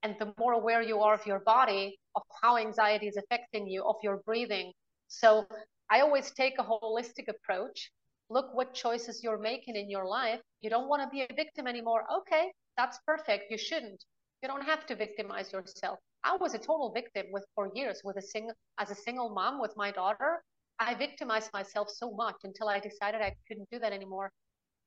and 0.02 0.16
the 0.18 0.32
more 0.38 0.52
aware 0.52 0.82
you 0.82 1.00
are 1.00 1.14
of 1.14 1.26
your 1.26 1.40
body 1.40 1.98
of 2.16 2.22
how 2.42 2.56
anxiety 2.56 3.06
is 3.06 3.16
affecting 3.16 3.66
you 3.66 3.84
of 3.84 3.96
your 4.02 4.18
breathing. 4.24 4.72
So 5.08 5.46
i 5.90 6.00
always 6.00 6.30
take 6.30 6.54
a 6.58 6.64
holistic 6.64 7.28
approach. 7.28 7.90
Look 8.30 8.54
what 8.54 8.74
choices 8.74 9.22
you're 9.22 9.38
making 9.38 9.76
in 9.76 9.90
your 9.90 10.06
life. 10.06 10.40
You 10.62 10.70
don't 10.70 10.88
want 10.88 11.02
to 11.02 11.08
be 11.08 11.22
a 11.22 11.34
victim 11.34 11.66
anymore. 11.66 12.04
Okay 12.18 12.52
that's 12.76 12.98
perfect. 13.06 13.50
You 13.50 13.58
shouldn't. 13.58 14.04
You 14.42 14.48
don't 14.48 14.64
have 14.64 14.86
to 14.86 14.96
victimize 14.96 15.52
yourself. 15.52 15.98
I 16.24 16.36
was 16.36 16.54
a 16.54 16.58
total 16.58 16.92
victim 16.92 17.26
with 17.32 17.44
for 17.54 17.70
years 17.74 18.00
with 18.04 18.16
a 18.16 18.22
single 18.22 18.54
as 18.78 18.90
a 18.90 18.94
single 18.94 19.30
mom 19.30 19.60
with 19.60 19.72
my 19.76 19.90
daughter. 19.90 20.42
I 20.78 20.94
victimized 20.94 21.50
myself 21.52 21.90
so 21.90 22.12
much 22.12 22.36
until 22.44 22.68
I 22.68 22.80
decided 22.80 23.20
I 23.20 23.34
couldn't 23.46 23.68
do 23.70 23.78
that 23.80 23.92
anymore. 23.92 24.32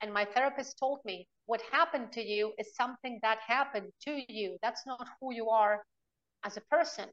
And 0.02 0.14
my 0.14 0.26
therapist 0.26 0.78
told 0.78 1.00
me, 1.06 1.28
what 1.46 1.62
happened 1.72 2.12
to 2.14 2.22
you 2.22 2.54
is 2.60 2.76
something 2.76 3.20
that 3.22 3.40
happened 3.40 3.92
to 4.02 4.22
you. 4.32 4.58
That's 4.62 4.86
not 4.86 5.08
who 5.20 5.34
you 5.34 5.50
are 5.50 5.84
as 6.44 6.58
a 6.58 6.62
person. 6.62 7.10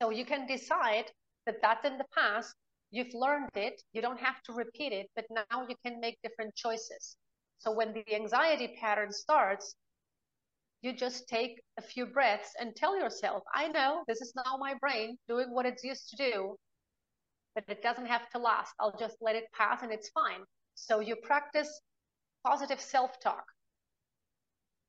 So 0.00 0.10
you 0.10 0.24
can 0.24 0.46
decide 0.46 1.10
that 1.46 1.60
that's 1.62 1.84
in 1.86 1.98
the 1.98 2.06
past. 2.16 2.54
You've 2.90 3.14
learned 3.14 3.50
it. 3.54 3.82
You 3.92 4.02
don't 4.02 4.20
have 4.20 4.42
to 4.44 4.52
repeat 4.52 4.92
it, 4.92 5.10
but 5.14 5.26
now 5.30 5.66
you 5.68 5.76
can 5.84 6.00
make 6.00 6.18
different 6.22 6.54
choices. 6.54 7.16
So 7.58 7.72
when 7.72 7.92
the 7.92 8.14
anxiety 8.14 8.76
pattern 8.80 9.12
starts, 9.12 9.74
you 10.82 10.92
just 10.92 11.28
take 11.28 11.62
a 11.78 11.82
few 11.82 12.06
breaths 12.06 12.54
and 12.58 12.74
tell 12.74 12.98
yourself, 12.98 13.44
I 13.54 13.68
know 13.68 14.04
this 14.08 14.20
is 14.20 14.34
now 14.34 14.56
my 14.58 14.74
brain 14.74 15.16
doing 15.28 15.54
what 15.54 15.66
it's 15.66 15.84
used 15.84 16.10
to 16.10 16.16
do 16.16 16.58
but 17.54 17.64
it 17.68 17.82
doesn't 17.82 18.06
have 18.06 18.28
to 18.30 18.38
last. 18.38 18.74
I'll 18.80 18.96
just 18.96 19.16
let 19.20 19.36
it 19.36 19.44
pass 19.52 19.82
and 19.82 19.92
it's 19.92 20.08
fine. 20.10 20.44
So 20.74 21.00
you 21.00 21.16
practice 21.16 21.80
positive 22.44 22.80
self 22.80 23.20
talk 23.20 23.44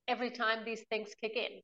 every 0.07 0.31
time 0.31 0.65
these 0.65 0.83
things 0.89 1.09
kick 1.19 1.35
in. 1.35 1.61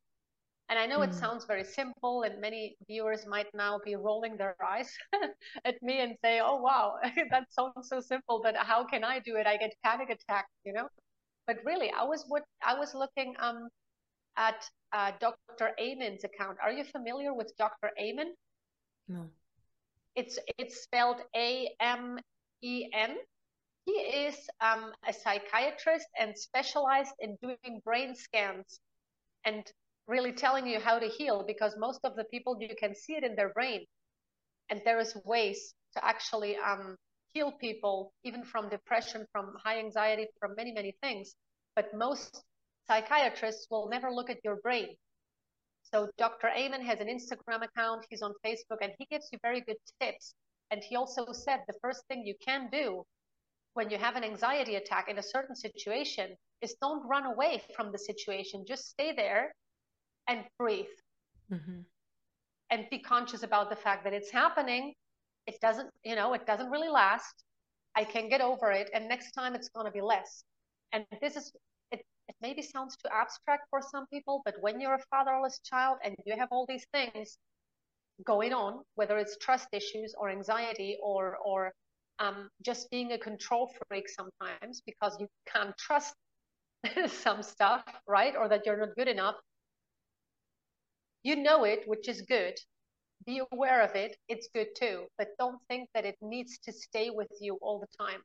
And 0.69 0.77
I 0.77 0.85
know 0.85 0.99
mm. 0.99 1.07
it 1.07 1.15
sounds 1.15 1.45
very 1.45 1.63
simple, 1.63 2.21
and 2.21 2.39
many 2.39 2.77
viewers 2.87 3.25
might 3.25 3.47
now 3.55 3.79
be 3.83 3.95
rolling 3.95 4.37
their 4.37 4.55
eyes 4.63 4.95
at 5.65 5.81
me 5.81 5.99
and 5.99 6.15
say, 6.23 6.39
Oh, 6.41 6.57
wow, 6.57 6.95
that 7.31 7.51
sounds 7.51 7.89
so 7.89 7.99
simple, 7.99 8.39
but 8.43 8.55
how 8.55 8.85
can 8.85 9.03
I 9.03 9.19
do 9.19 9.35
it? 9.35 9.47
I 9.47 9.57
get 9.57 9.73
panic 9.83 10.09
attacks, 10.11 10.51
you 10.63 10.73
know? 10.73 10.87
But 11.47 11.57
really, 11.65 11.91
I 11.91 12.03
was 12.03 12.25
what 12.27 12.43
I 12.63 12.77
was 12.77 12.93
looking 12.93 13.33
um, 13.39 13.69
at 14.37 14.63
uh, 14.93 15.11
Dr. 15.19 15.71
Amen's 15.79 16.23
account. 16.23 16.57
Are 16.63 16.71
you 16.71 16.83
familiar 16.83 17.33
with 17.33 17.51
Dr. 17.57 17.89
Amen? 17.99 18.33
No. 19.07 19.25
It's 20.15 20.37
it's 20.59 20.83
spelled 20.83 21.21
A 21.35 21.69
M 21.79 22.19
E 22.61 22.89
N. 22.93 23.17
He 23.89 24.01
is 24.27 24.37
um, 24.61 24.93
a 25.07 25.11
psychiatrist 25.11 26.05
and 26.19 26.37
specialized 26.37 27.15
in 27.17 27.37
doing 27.41 27.81
brain 27.83 28.13
scans 28.13 28.79
and 29.45 29.65
really 30.05 30.31
telling 30.31 30.67
you 30.67 30.79
how 30.79 30.99
to 30.99 31.07
heal 31.07 31.43
because 31.43 31.73
most 31.75 32.01
of 32.03 32.15
the 32.15 32.25
people 32.25 32.55
you 32.59 32.75
can 32.79 32.93
see 32.93 33.13
it 33.15 33.23
in 33.23 33.35
their 33.35 33.49
brain 33.49 33.83
and 34.69 34.79
there 34.85 34.99
is 34.99 35.17
ways 35.25 35.73
to 35.95 36.05
actually 36.05 36.55
um, 36.57 36.97
heal 37.33 37.51
people 37.51 38.13
even 38.23 38.43
from 38.43 38.69
depression 38.69 39.25
from 39.31 39.55
high 39.63 39.79
anxiety 39.79 40.27
from 40.39 40.53
many 40.55 40.71
many 40.71 40.95
things 41.01 41.33
but 41.75 41.91
most 41.91 42.43
psychiatrists 42.85 43.65
will 43.71 43.89
never 43.89 44.11
look 44.11 44.29
at 44.29 44.43
your 44.43 44.57
brain 44.57 44.89
so 45.81 46.11
Dr. 46.19 46.49
Amen 46.49 46.85
has 46.85 46.99
an 46.99 47.07
Instagram 47.07 47.63
account, 47.63 48.05
he's 48.07 48.21
on 48.21 48.35
Facebook, 48.45 48.77
and 48.81 48.93
he 48.99 49.05
gives 49.05 49.29
you 49.31 49.39
very 49.41 49.61
good 49.61 49.77
tips. 49.99 50.35
And 50.69 50.83
he 50.83 50.95
also 50.95 51.31
said 51.31 51.63
the 51.65 51.79
first 51.81 52.05
thing 52.05 52.27
you 52.27 52.35
can 52.45 52.69
do 52.71 53.03
when 53.79 53.89
you 53.89 53.97
have 53.97 54.17
an 54.17 54.25
anxiety 54.25 54.75
attack 54.75 55.07
in 55.07 55.17
a 55.19 55.23
certain 55.23 55.55
situation 55.55 56.35
is 56.61 56.75
don't 56.81 57.07
run 57.07 57.25
away 57.25 57.61
from 57.75 57.93
the 57.93 57.97
situation. 57.97 58.65
Just 58.67 58.89
stay 58.89 59.13
there 59.15 59.55
and 60.27 60.43
breathe. 60.59 60.97
Mm-hmm. 61.49 61.79
And 62.71 62.85
be 62.91 62.99
conscious 62.99 63.43
about 63.43 63.69
the 63.69 63.77
fact 63.77 64.03
that 64.03 64.11
it's 64.11 64.31
happening. 64.31 64.93
It 65.47 65.61
doesn't, 65.61 65.89
you 66.03 66.17
know, 66.17 66.33
it 66.33 66.45
doesn't 66.45 66.69
really 66.69 66.89
last. 66.89 67.35
I 67.95 68.03
can 68.03 68.27
get 68.27 68.41
over 68.41 68.69
it. 68.69 68.89
And 68.93 69.07
next 69.07 69.31
time 69.31 69.55
it's 69.55 69.69
going 69.69 69.85
to 69.85 69.93
be 69.93 70.01
less. 70.01 70.43
And 70.91 71.05
this 71.21 71.37
is 71.37 71.53
it 71.93 72.35
maybe 72.41 72.61
sounds 72.61 72.97
too 72.97 73.09
abstract 73.11 73.63
for 73.69 73.81
some 73.81 74.05
people, 74.07 74.41
but 74.45 74.55
when 74.59 74.79
you're 74.79 74.99
a 75.01 75.05
fatherless 75.09 75.59
child 75.63 75.97
and 76.03 76.13
you 76.25 76.35
have 76.37 76.49
all 76.51 76.65
these 76.67 76.85
things 76.93 77.37
going 78.23 78.53
on, 78.53 78.81
whether 78.95 79.17
it's 79.17 79.35
trust 79.37 79.67
issues 79.71 80.13
or 80.19 80.29
anxiety 80.29 80.97
or 81.01 81.37
or 81.43 81.73
um, 82.19 82.49
just 82.63 82.89
being 82.91 83.13
a 83.13 83.17
control 83.17 83.71
freak 83.87 84.07
sometimes 84.09 84.81
because 84.85 85.17
you 85.19 85.27
can't 85.51 85.75
trust 85.77 86.13
some 87.07 87.41
stuff, 87.41 87.83
right? 88.07 88.35
Or 88.35 88.47
that 88.49 88.65
you're 88.65 88.77
not 88.77 88.95
good 88.95 89.07
enough. 89.07 89.35
You 91.23 91.35
know 91.35 91.63
it, 91.63 91.83
which 91.85 92.07
is 92.07 92.21
good. 92.21 92.55
Be 93.25 93.41
aware 93.51 93.81
of 93.81 93.95
it. 93.95 94.15
It's 94.27 94.47
good 94.53 94.67
too. 94.77 95.05
But 95.17 95.29
don't 95.37 95.59
think 95.67 95.89
that 95.93 96.05
it 96.05 96.15
needs 96.21 96.59
to 96.59 96.71
stay 96.71 97.09
with 97.09 97.31
you 97.41 97.57
all 97.61 97.79
the 97.79 98.03
time 98.03 98.21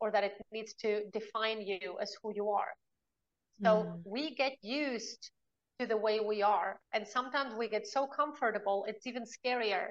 or 0.00 0.10
that 0.10 0.24
it 0.24 0.34
needs 0.50 0.74
to 0.74 1.04
define 1.12 1.60
you 1.60 1.96
as 2.00 2.14
who 2.22 2.32
you 2.34 2.50
are. 2.50 2.72
So 3.62 3.84
mm. 3.84 4.02
we 4.04 4.34
get 4.34 4.54
used 4.62 5.30
to 5.78 5.86
the 5.86 5.96
way 5.96 6.18
we 6.18 6.42
are. 6.42 6.80
And 6.92 7.06
sometimes 7.06 7.54
we 7.54 7.68
get 7.68 7.86
so 7.86 8.06
comfortable, 8.06 8.84
it's 8.88 9.06
even 9.06 9.22
scarier 9.24 9.88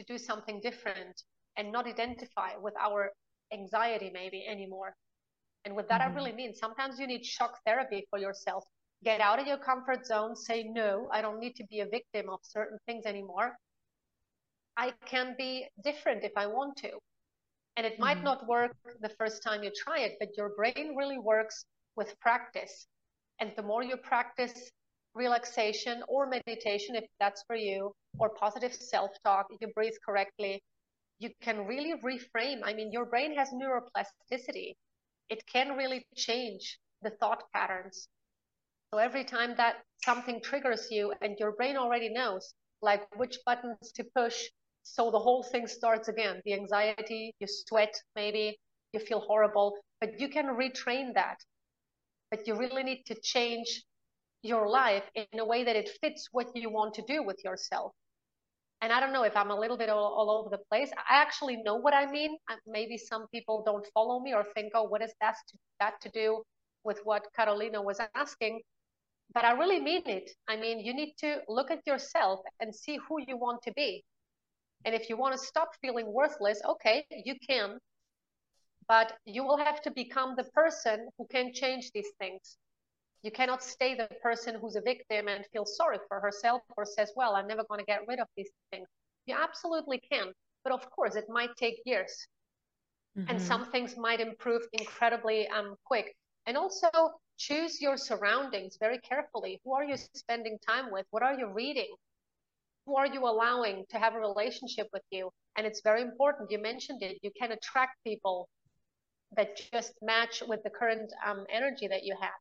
to 0.00 0.06
do 0.06 0.18
something 0.18 0.60
different 0.60 1.22
and 1.56 1.72
not 1.72 1.86
identify 1.86 2.50
with 2.60 2.74
our 2.80 3.12
anxiety 3.52 4.10
maybe 4.12 4.46
anymore. 4.46 4.94
And 5.64 5.74
with 5.74 5.88
that, 5.88 6.00
mm. 6.00 6.04
I 6.04 6.06
mm-hmm. 6.08 6.16
really 6.16 6.32
mean 6.32 6.54
sometimes 6.54 6.98
you 6.98 7.06
need 7.06 7.24
shock 7.24 7.58
therapy 7.66 8.06
for 8.10 8.18
yourself. 8.18 8.64
Get 9.04 9.20
out 9.20 9.38
of 9.38 9.46
your 9.46 9.58
comfort 9.58 10.06
zone, 10.06 10.34
say, 10.34 10.64
no, 10.64 11.08
I 11.12 11.20
don't 11.20 11.38
need 11.38 11.56
to 11.56 11.64
be 11.70 11.80
a 11.80 11.86
victim 11.86 12.30
of 12.30 12.40
certain 12.42 12.78
things 12.86 13.04
anymore. 13.06 13.56
I 14.76 14.92
can 15.06 15.34
be 15.38 15.66
different 15.82 16.24
if 16.24 16.32
I 16.36 16.46
want 16.46 16.76
to. 16.78 16.90
And 17.76 17.86
it 17.86 17.98
might 17.98 18.16
mm-hmm. 18.16 18.24
not 18.24 18.48
work 18.48 18.72
the 19.00 19.08
first 19.08 19.42
time 19.42 19.62
you 19.62 19.70
try 19.76 20.00
it, 20.00 20.16
but 20.20 20.36
your 20.36 20.50
brain 20.50 20.94
really 20.96 21.18
works 21.18 21.64
with 21.96 22.18
practice. 22.20 22.86
And 23.40 23.52
the 23.56 23.62
more 23.62 23.82
you 23.82 23.96
practice 23.96 24.70
relaxation 25.14 26.02
or 26.08 26.26
meditation, 26.26 26.94
if 26.94 27.04
that's 27.20 27.42
for 27.46 27.56
you, 27.56 27.92
or 28.18 28.30
positive 28.30 28.72
self 28.72 29.10
talk, 29.24 29.46
you 29.60 29.68
breathe 29.74 29.94
correctly, 30.04 30.62
you 31.18 31.30
can 31.40 31.66
really 31.66 31.94
reframe. 32.02 32.60
I 32.64 32.74
mean, 32.74 32.92
your 32.92 33.06
brain 33.06 33.34
has 33.36 33.50
neuroplasticity, 33.50 34.76
it 35.28 35.46
can 35.46 35.76
really 35.76 36.06
change 36.16 36.78
the 37.02 37.10
thought 37.10 37.50
patterns. 37.52 38.08
So 38.90 38.98
every 38.98 39.24
time 39.24 39.56
that 39.56 39.84
something 40.04 40.40
triggers 40.40 40.90
you 40.90 41.12
and 41.20 41.38
your 41.38 41.52
brain 41.52 41.76
already 41.76 42.08
knows, 42.08 42.54
like 42.80 43.02
which 43.16 43.38
buttons 43.44 43.92
to 43.92 44.04
push, 44.04 44.50
so 44.82 45.10
the 45.10 45.18
whole 45.18 45.42
thing 45.42 45.66
starts 45.66 46.08
again. 46.08 46.40
The 46.44 46.54
anxiety, 46.54 47.34
you 47.40 47.46
sweat, 47.48 47.94
maybe 48.14 48.58
you 48.92 49.00
feel 49.00 49.20
horrible, 49.20 49.76
but 50.00 50.20
you 50.20 50.28
can 50.28 50.46
retrain 50.46 51.14
that. 51.14 51.38
But 52.30 52.46
you 52.46 52.56
really 52.56 52.82
need 52.84 53.04
to 53.06 53.14
change 53.22 53.84
your 54.42 54.68
life 54.68 55.04
in 55.14 55.38
a 55.38 55.44
way 55.44 55.64
that 55.64 55.76
it 55.76 55.90
fits 56.00 56.28
what 56.32 56.54
you 56.56 56.70
want 56.70 56.94
to 56.94 57.02
do 57.02 57.22
with 57.22 57.42
yourself. 57.44 57.92
And 58.84 58.92
I 58.92 59.00
don't 59.00 59.14
know 59.14 59.22
if 59.22 59.34
I'm 59.34 59.50
a 59.50 59.58
little 59.58 59.78
bit 59.78 59.88
all, 59.88 60.12
all 60.12 60.30
over 60.30 60.50
the 60.50 60.62
place. 60.70 60.90
I 61.08 61.22
actually 61.22 61.56
know 61.56 61.76
what 61.76 61.94
I 61.94 62.04
mean. 62.04 62.36
Uh, 62.50 62.56
maybe 62.66 62.98
some 62.98 63.26
people 63.28 63.62
don't 63.64 63.86
follow 63.94 64.20
me 64.20 64.34
or 64.34 64.44
think, 64.54 64.72
oh, 64.74 64.82
what 64.82 65.00
is 65.00 65.14
that 65.22 65.36
to, 65.48 65.58
that 65.80 65.94
to 66.02 66.10
do 66.10 66.42
with 66.84 67.00
what 67.02 67.32
Carolina 67.34 67.80
was 67.80 67.98
asking? 68.14 68.60
But 69.32 69.46
I 69.46 69.52
really 69.52 69.80
mean 69.80 70.02
it. 70.04 70.32
I 70.48 70.58
mean, 70.58 70.80
you 70.80 70.92
need 70.92 71.14
to 71.20 71.38
look 71.48 71.70
at 71.70 71.80
yourself 71.86 72.40
and 72.60 72.74
see 72.74 72.98
who 73.08 73.22
you 73.26 73.38
want 73.38 73.62
to 73.62 73.72
be. 73.72 74.04
And 74.84 74.94
if 74.94 75.08
you 75.08 75.16
want 75.16 75.32
to 75.32 75.46
stop 75.46 75.70
feeling 75.80 76.12
worthless, 76.12 76.60
okay, 76.68 77.06
you 77.24 77.36
can. 77.48 77.78
But 78.86 79.14
you 79.24 79.44
will 79.44 79.56
have 79.56 79.80
to 79.84 79.90
become 79.92 80.34
the 80.36 80.44
person 80.52 81.08
who 81.16 81.26
can 81.30 81.54
change 81.54 81.90
these 81.94 82.10
things. 82.18 82.58
You 83.24 83.32
cannot 83.32 83.62
stay 83.62 83.96
the 83.96 84.08
person 84.22 84.54
who's 84.60 84.76
a 84.76 84.80
victim 84.80 85.26
and 85.26 85.44
feel 85.52 85.66
sorry 85.66 85.98
for 86.08 86.20
herself 86.20 86.62
or 86.76 86.84
says, 86.84 87.10
well, 87.16 87.34
I'm 87.34 87.48
never 87.48 87.64
going 87.64 87.80
to 87.80 87.86
get 87.86 88.06
rid 88.06 88.20
of 88.20 88.28
these 88.36 88.50
things. 88.70 88.86
You 89.26 89.34
absolutely 89.34 89.98
can. 89.98 90.32
But 90.62 90.72
of 90.72 90.88
course, 90.90 91.16
it 91.16 91.24
might 91.28 91.56
take 91.56 91.80
years. 91.84 92.14
Mm-hmm. 93.18 93.30
And 93.30 93.42
some 93.42 93.64
things 93.72 93.96
might 93.96 94.20
improve 94.20 94.62
incredibly 94.72 95.48
um, 95.48 95.74
quick. 95.84 96.14
And 96.46 96.56
also 96.56 96.90
choose 97.36 97.80
your 97.80 97.96
surroundings 97.96 98.76
very 98.78 98.98
carefully. 98.98 99.60
Who 99.64 99.72
are 99.72 99.84
you 99.84 99.96
spending 99.96 100.58
time 100.58 100.92
with? 100.92 101.06
What 101.10 101.24
are 101.24 101.34
you 101.34 101.50
reading? 101.52 101.92
who 102.86 102.96
are 102.96 103.06
you 103.06 103.26
allowing 103.26 103.84
to 103.90 103.98
have 103.98 104.14
a 104.14 104.18
relationship 104.18 104.88
with 104.92 105.02
you? 105.10 105.30
And 105.56 105.66
it's 105.66 105.80
very 105.82 106.02
important. 106.02 106.50
You 106.50 106.60
mentioned 106.60 107.02
it. 107.02 107.18
You 107.22 107.30
can 107.38 107.52
attract 107.52 107.96
people 108.04 108.48
that 109.36 109.56
just 109.72 109.94
match 110.02 110.42
with 110.46 110.62
the 110.62 110.70
current 110.70 111.12
um, 111.26 111.44
energy 111.50 111.88
that 111.88 112.04
you 112.04 112.14
have. 112.20 112.32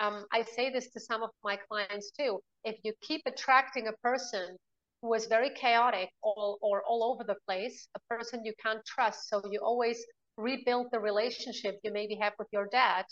Um, 0.00 0.26
I 0.32 0.42
say 0.42 0.70
this 0.70 0.90
to 0.90 1.00
some 1.00 1.22
of 1.22 1.30
my 1.42 1.56
clients 1.68 2.10
too. 2.10 2.40
If 2.64 2.76
you 2.82 2.92
keep 3.00 3.22
attracting 3.26 3.88
a 3.88 3.92
person 4.02 4.56
who 5.02 5.14
is 5.14 5.26
very 5.26 5.50
chaotic 5.50 6.10
or, 6.22 6.56
or 6.60 6.82
all 6.88 7.04
over 7.04 7.24
the 7.24 7.36
place, 7.46 7.88
a 7.94 8.14
person 8.14 8.44
you 8.44 8.52
can't 8.64 8.84
trust, 8.84 9.28
so 9.28 9.42
you 9.50 9.60
always 9.60 10.04
rebuild 10.36 10.88
the 10.90 10.98
relationship 10.98 11.78
you 11.84 11.92
maybe 11.92 12.16
have 12.16 12.32
with 12.38 12.48
your 12.52 12.66
dad, 12.72 13.04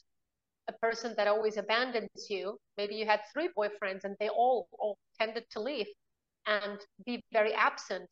a 0.68 0.72
person 0.72 1.14
that 1.16 1.28
always 1.28 1.56
abandons 1.56 2.26
you. 2.28 2.58
Maybe 2.76 2.94
you 2.94 3.06
had 3.06 3.20
three 3.32 3.48
boyfriends 3.56 4.04
and 4.04 4.16
they 4.18 4.28
all, 4.28 4.66
all 4.78 4.96
tended 5.20 5.44
to 5.50 5.60
leave 5.60 5.86
and 6.46 6.78
be 7.04 7.22
very 7.32 7.52
absent 7.52 8.08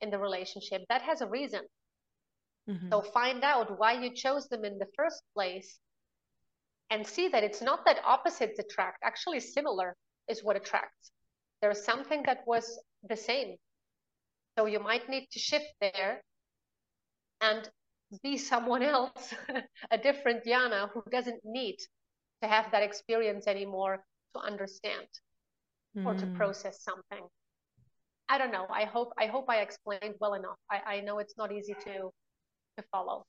in 0.00 0.10
the 0.10 0.18
relationship. 0.18 0.82
That 0.88 1.02
has 1.02 1.20
a 1.22 1.26
reason. 1.26 1.62
Mm-hmm. 2.68 2.90
So 2.92 3.02
find 3.02 3.42
out 3.42 3.78
why 3.78 3.94
you 3.94 4.14
chose 4.14 4.46
them 4.48 4.64
in 4.64 4.78
the 4.78 4.86
first 4.96 5.22
place 5.34 5.80
and 6.92 7.06
see 7.06 7.28
that 7.28 7.42
it's 7.42 7.62
not 7.62 7.86
that 7.86 8.04
opposites 8.04 8.58
attract, 8.58 8.98
actually, 9.02 9.40
similar 9.40 9.96
is 10.28 10.44
what 10.44 10.56
attracts. 10.56 11.10
There's 11.62 11.82
something 11.82 12.22
that 12.26 12.40
was 12.46 12.78
the 13.08 13.16
same. 13.16 13.56
So 14.58 14.66
you 14.66 14.78
might 14.78 15.08
need 15.08 15.26
to 15.32 15.38
shift 15.38 15.72
there 15.80 16.20
and 17.40 17.66
be 18.22 18.36
someone 18.36 18.82
else, 18.96 19.32
a 19.90 19.96
different 19.96 20.44
Jana 20.44 20.90
who 20.92 21.02
doesn't 21.10 21.40
need 21.44 21.78
to 22.42 22.48
have 22.48 22.70
that 22.72 22.82
experience 22.82 23.46
anymore 23.46 24.04
to 24.34 24.40
understand 24.40 25.08
mm. 25.96 26.04
or 26.04 26.12
to 26.12 26.26
mm. 26.26 26.36
process 26.36 26.82
something. 26.82 27.26
I 28.28 28.36
don't 28.36 28.52
know. 28.52 28.66
I 28.70 28.84
hope 28.84 29.12
I 29.18 29.26
hope 29.26 29.46
I 29.48 29.58
explained 29.60 30.16
well 30.20 30.34
enough. 30.34 30.58
I, 30.70 30.96
I 30.96 31.00
know 31.00 31.18
it's 31.20 31.36
not 31.38 31.52
easy 31.52 31.74
to 31.84 32.10
to 32.76 32.84
follow. 32.90 33.24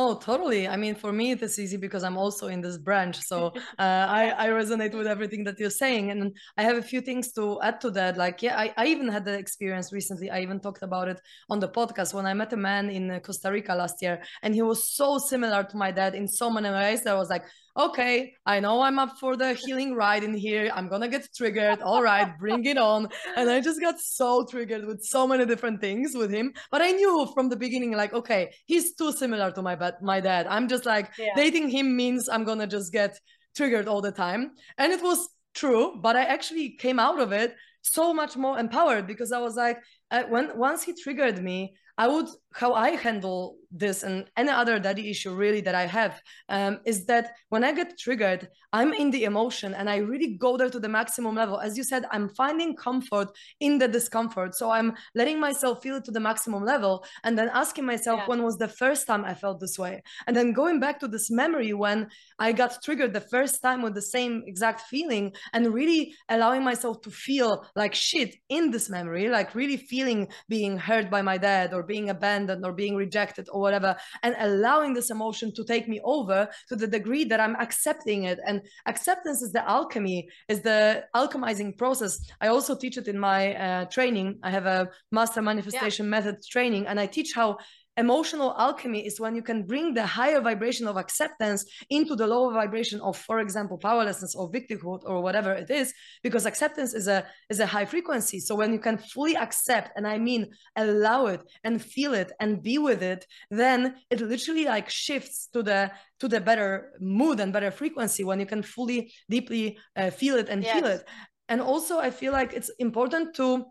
Oh, 0.00 0.14
totally. 0.14 0.68
I 0.68 0.76
mean, 0.76 0.94
for 0.94 1.12
me, 1.12 1.32
it 1.32 1.42
is 1.42 1.58
easy 1.58 1.76
because 1.76 2.04
I'm 2.04 2.16
also 2.16 2.46
in 2.46 2.60
this 2.60 2.78
branch. 2.78 3.18
So 3.18 3.46
uh, 3.80 4.06
I, 4.20 4.32
I 4.38 4.46
resonate 4.50 4.94
with 4.94 5.08
everything 5.08 5.42
that 5.42 5.58
you're 5.58 5.70
saying. 5.70 6.12
And 6.12 6.36
I 6.56 6.62
have 6.62 6.76
a 6.76 6.82
few 6.82 7.00
things 7.00 7.32
to 7.32 7.60
add 7.62 7.80
to 7.80 7.90
that. 7.90 8.16
Like, 8.16 8.40
yeah, 8.40 8.56
I, 8.56 8.72
I 8.76 8.86
even 8.86 9.08
had 9.08 9.24
the 9.24 9.36
experience 9.36 9.92
recently. 9.92 10.30
I 10.30 10.40
even 10.40 10.60
talked 10.60 10.84
about 10.84 11.08
it 11.08 11.20
on 11.50 11.58
the 11.58 11.68
podcast 11.68 12.14
when 12.14 12.26
I 12.26 12.34
met 12.34 12.52
a 12.52 12.56
man 12.56 12.90
in 12.90 13.10
uh, 13.10 13.18
Costa 13.18 13.50
Rica 13.50 13.74
last 13.74 14.00
year. 14.00 14.22
And 14.42 14.54
he 14.54 14.62
was 14.62 14.88
so 14.88 15.18
similar 15.18 15.64
to 15.64 15.76
my 15.76 15.90
dad 15.90 16.14
in 16.14 16.28
so 16.28 16.48
many 16.48 16.70
ways 16.70 17.02
that 17.02 17.16
I 17.16 17.18
was 17.18 17.28
like, 17.28 17.46
okay, 17.78 18.34
I 18.44 18.60
know 18.60 18.82
I'm 18.82 18.98
up 18.98 19.18
for 19.18 19.36
the 19.36 19.54
healing 19.54 19.94
ride 19.94 20.24
in 20.24 20.34
here. 20.34 20.70
I'm 20.74 20.88
gonna 20.88 21.08
get 21.08 21.28
triggered. 21.34 21.80
All 21.80 22.02
right, 22.02 22.36
bring 22.38 22.64
it 22.64 22.76
on. 22.76 23.08
And 23.36 23.48
I 23.48 23.60
just 23.60 23.80
got 23.80 24.00
so 24.00 24.44
triggered 24.44 24.84
with 24.84 25.02
so 25.02 25.26
many 25.26 25.46
different 25.46 25.80
things 25.80 26.14
with 26.14 26.30
him. 26.30 26.52
But 26.70 26.82
I 26.82 26.90
knew 26.90 27.30
from 27.34 27.48
the 27.48 27.56
beginning, 27.56 27.92
like, 27.92 28.12
okay, 28.12 28.50
he's 28.66 28.94
too 28.96 29.12
similar 29.12 29.52
to 29.52 29.62
my 29.62 29.76
my 30.02 30.20
dad. 30.20 30.46
I'm 30.48 30.68
just 30.68 30.84
like 30.84 31.10
yeah. 31.18 31.34
dating 31.36 31.68
him 31.70 31.96
means 31.96 32.28
I'm 32.28 32.44
gonna 32.44 32.66
just 32.66 32.92
get 32.92 33.18
triggered 33.56 33.86
all 33.88 34.00
the 34.00 34.12
time. 34.12 34.52
And 34.76 34.92
it 34.92 35.02
was 35.02 35.28
true, 35.54 35.98
but 36.00 36.16
I 36.16 36.24
actually 36.24 36.70
came 36.70 36.98
out 36.98 37.20
of 37.20 37.32
it 37.32 37.54
so 37.82 38.12
much 38.12 38.36
more 38.36 38.58
empowered 38.58 39.06
because 39.06 39.32
I 39.32 39.38
was 39.38 39.54
like, 39.56 39.78
uh, 40.10 40.24
when 40.24 40.58
once 40.58 40.82
he 40.82 40.94
triggered 40.94 41.42
me, 41.42 41.74
I 41.98 42.06
would 42.06 42.28
how 42.52 42.72
I 42.72 42.90
handle 42.90 43.56
this 43.70 44.02
and 44.02 44.24
any 44.36 44.48
other 44.48 44.78
daddy 44.78 45.10
issue 45.10 45.34
really 45.34 45.60
that 45.60 45.74
I 45.74 45.86
have 45.86 46.22
um, 46.48 46.80
is 46.86 47.04
that 47.04 47.34
when 47.50 47.62
I 47.62 47.72
get 47.72 47.98
triggered, 47.98 48.48
I'm 48.72 48.94
in 48.94 49.10
the 49.10 49.24
emotion 49.24 49.74
and 49.74 49.90
I 49.90 49.96
really 49.96 50.34
go 50.38 50.56
there 50.56 50.70
to 50.70 50.80
the 50.80 50.88
maximum 50.88 51.34
level. 51.34 51.60
As 51.60 51.76
you 51.76 51.84
said, 51.84 52.06
I'm 52.10 52.30
finding 52.30 52.74
comfort 52.74 53.28
in 53.60 53.78
the 53.78 53.86
discomfort. 53.86 54.54
So 54.54 54.70
I'm 54.70 54.94
letting 55.14 55.38
myself 55.38 55.82
feel 55.82 55.96
it 55.96 56.04
to 56.04 56.10
the 56.10 56.20
maximum 56.20 56.64
level 56.64 57.04
and 57.24 57.38
then 57.38 57.50
asking 57.52 57.84
myself, 57.84 58.20
yeah. 58.20 58.26
when 58.26 58.42
was 58.42 58.56
the 58.56 58.68
first 58.68 59.06
time 59.06 59.24
I 59.24 59.34
felt 59.34 59.60
this 59.60 59.78
way? 59.78 60.02
And 60.26 60.34
then 60.34 60.52
going 60.52 60.80
back 60.80 60.98
to 61.00 61.08
this 61.08 61.30
memory 61.30 61.74
when 61.74 62.08
I 62.38 62.52
got 62.52 62.82
triggered 62.82 63.12
the 63.12 63.20
first 63.20 63.62
time 63.62 63.82
with 63.82 63.94
the 63.94 64.02
same 64.02 64.42
exact 64.46 64.82
feeling 64.82 65.34
and 65.52 65.74
really 65.74 66.14
allowing 66.30 66.64
myself 66.64 67.02
to 67.02 67.10
feel 67.10 67.66
like 67.76 67.94
shit 67.94 68.34
in 68.48 68.70
this 68.70 68.88
memory, 68.88 69.28
like 69.28 69.54
really 69.54 69.76
feeling 69.76 70.28
being 70.48 70.78
hurt 70.78 71.10
by 71.10 71.20
my 71.20 71.36
dad 71.36 71.74
or 71.74 71.82
being 71.88 72.10
abandoned 72.10 72.64
or 72.64 72.72
being 72.72 72.94
rejected 72.94 73.48
or 73.52 73.60
whatever, 73.60 73.96
and 74.22 74.36
allowing 74.38 74.94
this 74.94 75.10
emotion 75.10 75.52
to 75.54 75.64
take 75.64 75.88
me 75.88 76.00
over 76.04 76.48
to 76.68 76.76
the 76.76 76.86
degree 76.86 77.24
that 77.24 77.40
I'm 77.40 77.56
accepting 77.56 78.24
it. 78.24 78.38
And 78.46 78.62
acceptance 78.86 79.42
is 79.42 79.52
the 79.52 79.68
alchemy, 79.68 80.28
is 80.48 80.60
the 80.60 81.04
alchemizing 81.16 81.76
process. 81.76 82.20
I 82.40 82.48
also 82.48 82.76
teach 82.76 82.96
it 82.98 83.08
in 83.08 83.18
my 83.18 83.54
uh, 83.54 83.84
training. 83.86 84.38
I 84.42 84.50
have 84.50 84.66
a 84.66 84.90
master 85.10 85.42
manifestation 85.42 86.06
yeah. 86.06 86.10
method 86.10 86.36
training, 86.54 86.86
and 86.86 87.00
I 87.00 87.06
teach 87.06 87.32
how 87.34 87.58
emotional 87.98 88.54
alchemy 88.56 89.04
is 89.04 89.20
when 89.20 89.34
you 89.34 89.42
can 89.42 89.64
bring 89.64 89.92
the 89.92 90.06
higher 90.06 90.40
vibration 90.40 90.86
of 90.86 90.96
acceptance 90.96 91.66
into 91.90 92.14
the 92.14 92.26
lower 92.26 92.52
vibration 92.52 93.00
of 93.00 93.16
for 93.16 93.40
example 93.40 93.76
powerlessness 93.76 94.34
or 94.36 94.50
victimhood 94.50 95.02
or 95.04 95.20
whatever 95.20 95.52
it 95.52 95.68
is 95.68 95.92
because 96.22 96.46
acceptance 96.46 96.94
is 96.94 97.08
a 97.08 97.26
is 97.50 97.60
a 97.60 97.66
high 97.66 97.84
frequency 97.84 98.38
so 98.38 98.54
when 98.54 98.72
you 98.72 98.78
can 98.78 98.96
fully 98.96 99.36
accept 99.36 99.90
and 99.96 100.06
i 100.06 100.16
mean 100.16 100.46
allow 100.76 101.26
it 101.26 101.42
and 101.64 101.82
feel 101.82 102.14
it 102.14 102.30
and 102.40 102.62
be 102.62 102.78
with 102.78 103.02
it 103.02 103.26
then 103.50 103.96
it 104.10 104.20
literally 104.20 104.64
like 104.64 104.88
shifts 104.88 105.48
to 105.52 105.62
the 105.62 105.90
to 106.20 106.28
the 106.28 106.40
better 106.40 106.92
mood 107.00 107.40
and 107.40 107.52
better 107.52 107.70
frequency 107.70 108.22
when 108.22 108.38
you 108.38 108.46
can 108.46 108.62
fully 108.62 109.12
deeply 109.28 109.78
uh, 109.96 110.10
feel 110.10 110.36
it 110.36 110.48
and 110.48 110.62
yes. 110.62 110.74
feel 110.74 110.86
it 110.86 111.04
and 111.48 111.60
also 111.60 111.98
i 111.98 112.10
feel 112.10 112.32
like 112.32 112.52
it's 112.52 112.70
important 112.78 113.34
to 113.34 113.64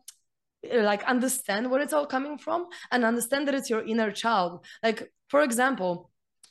Uh, 0.74 0.84
like 0.84 1.04
understand 1.04 1.70
where 1.70 1.82
it's 1.82 1.94
all 1.94 2.06
coming 2.06 2.38
from 2.38 2.68
and 2.92 3.04
understand 3.06 3.48
that 3.48 3.56
it's 3.56 3.70
your 3.70 3.86
inner 3.86 4.12
child. 4.12 4.66
Like 4.84 5.12
for 5.28 5.42
example 5.42 6.10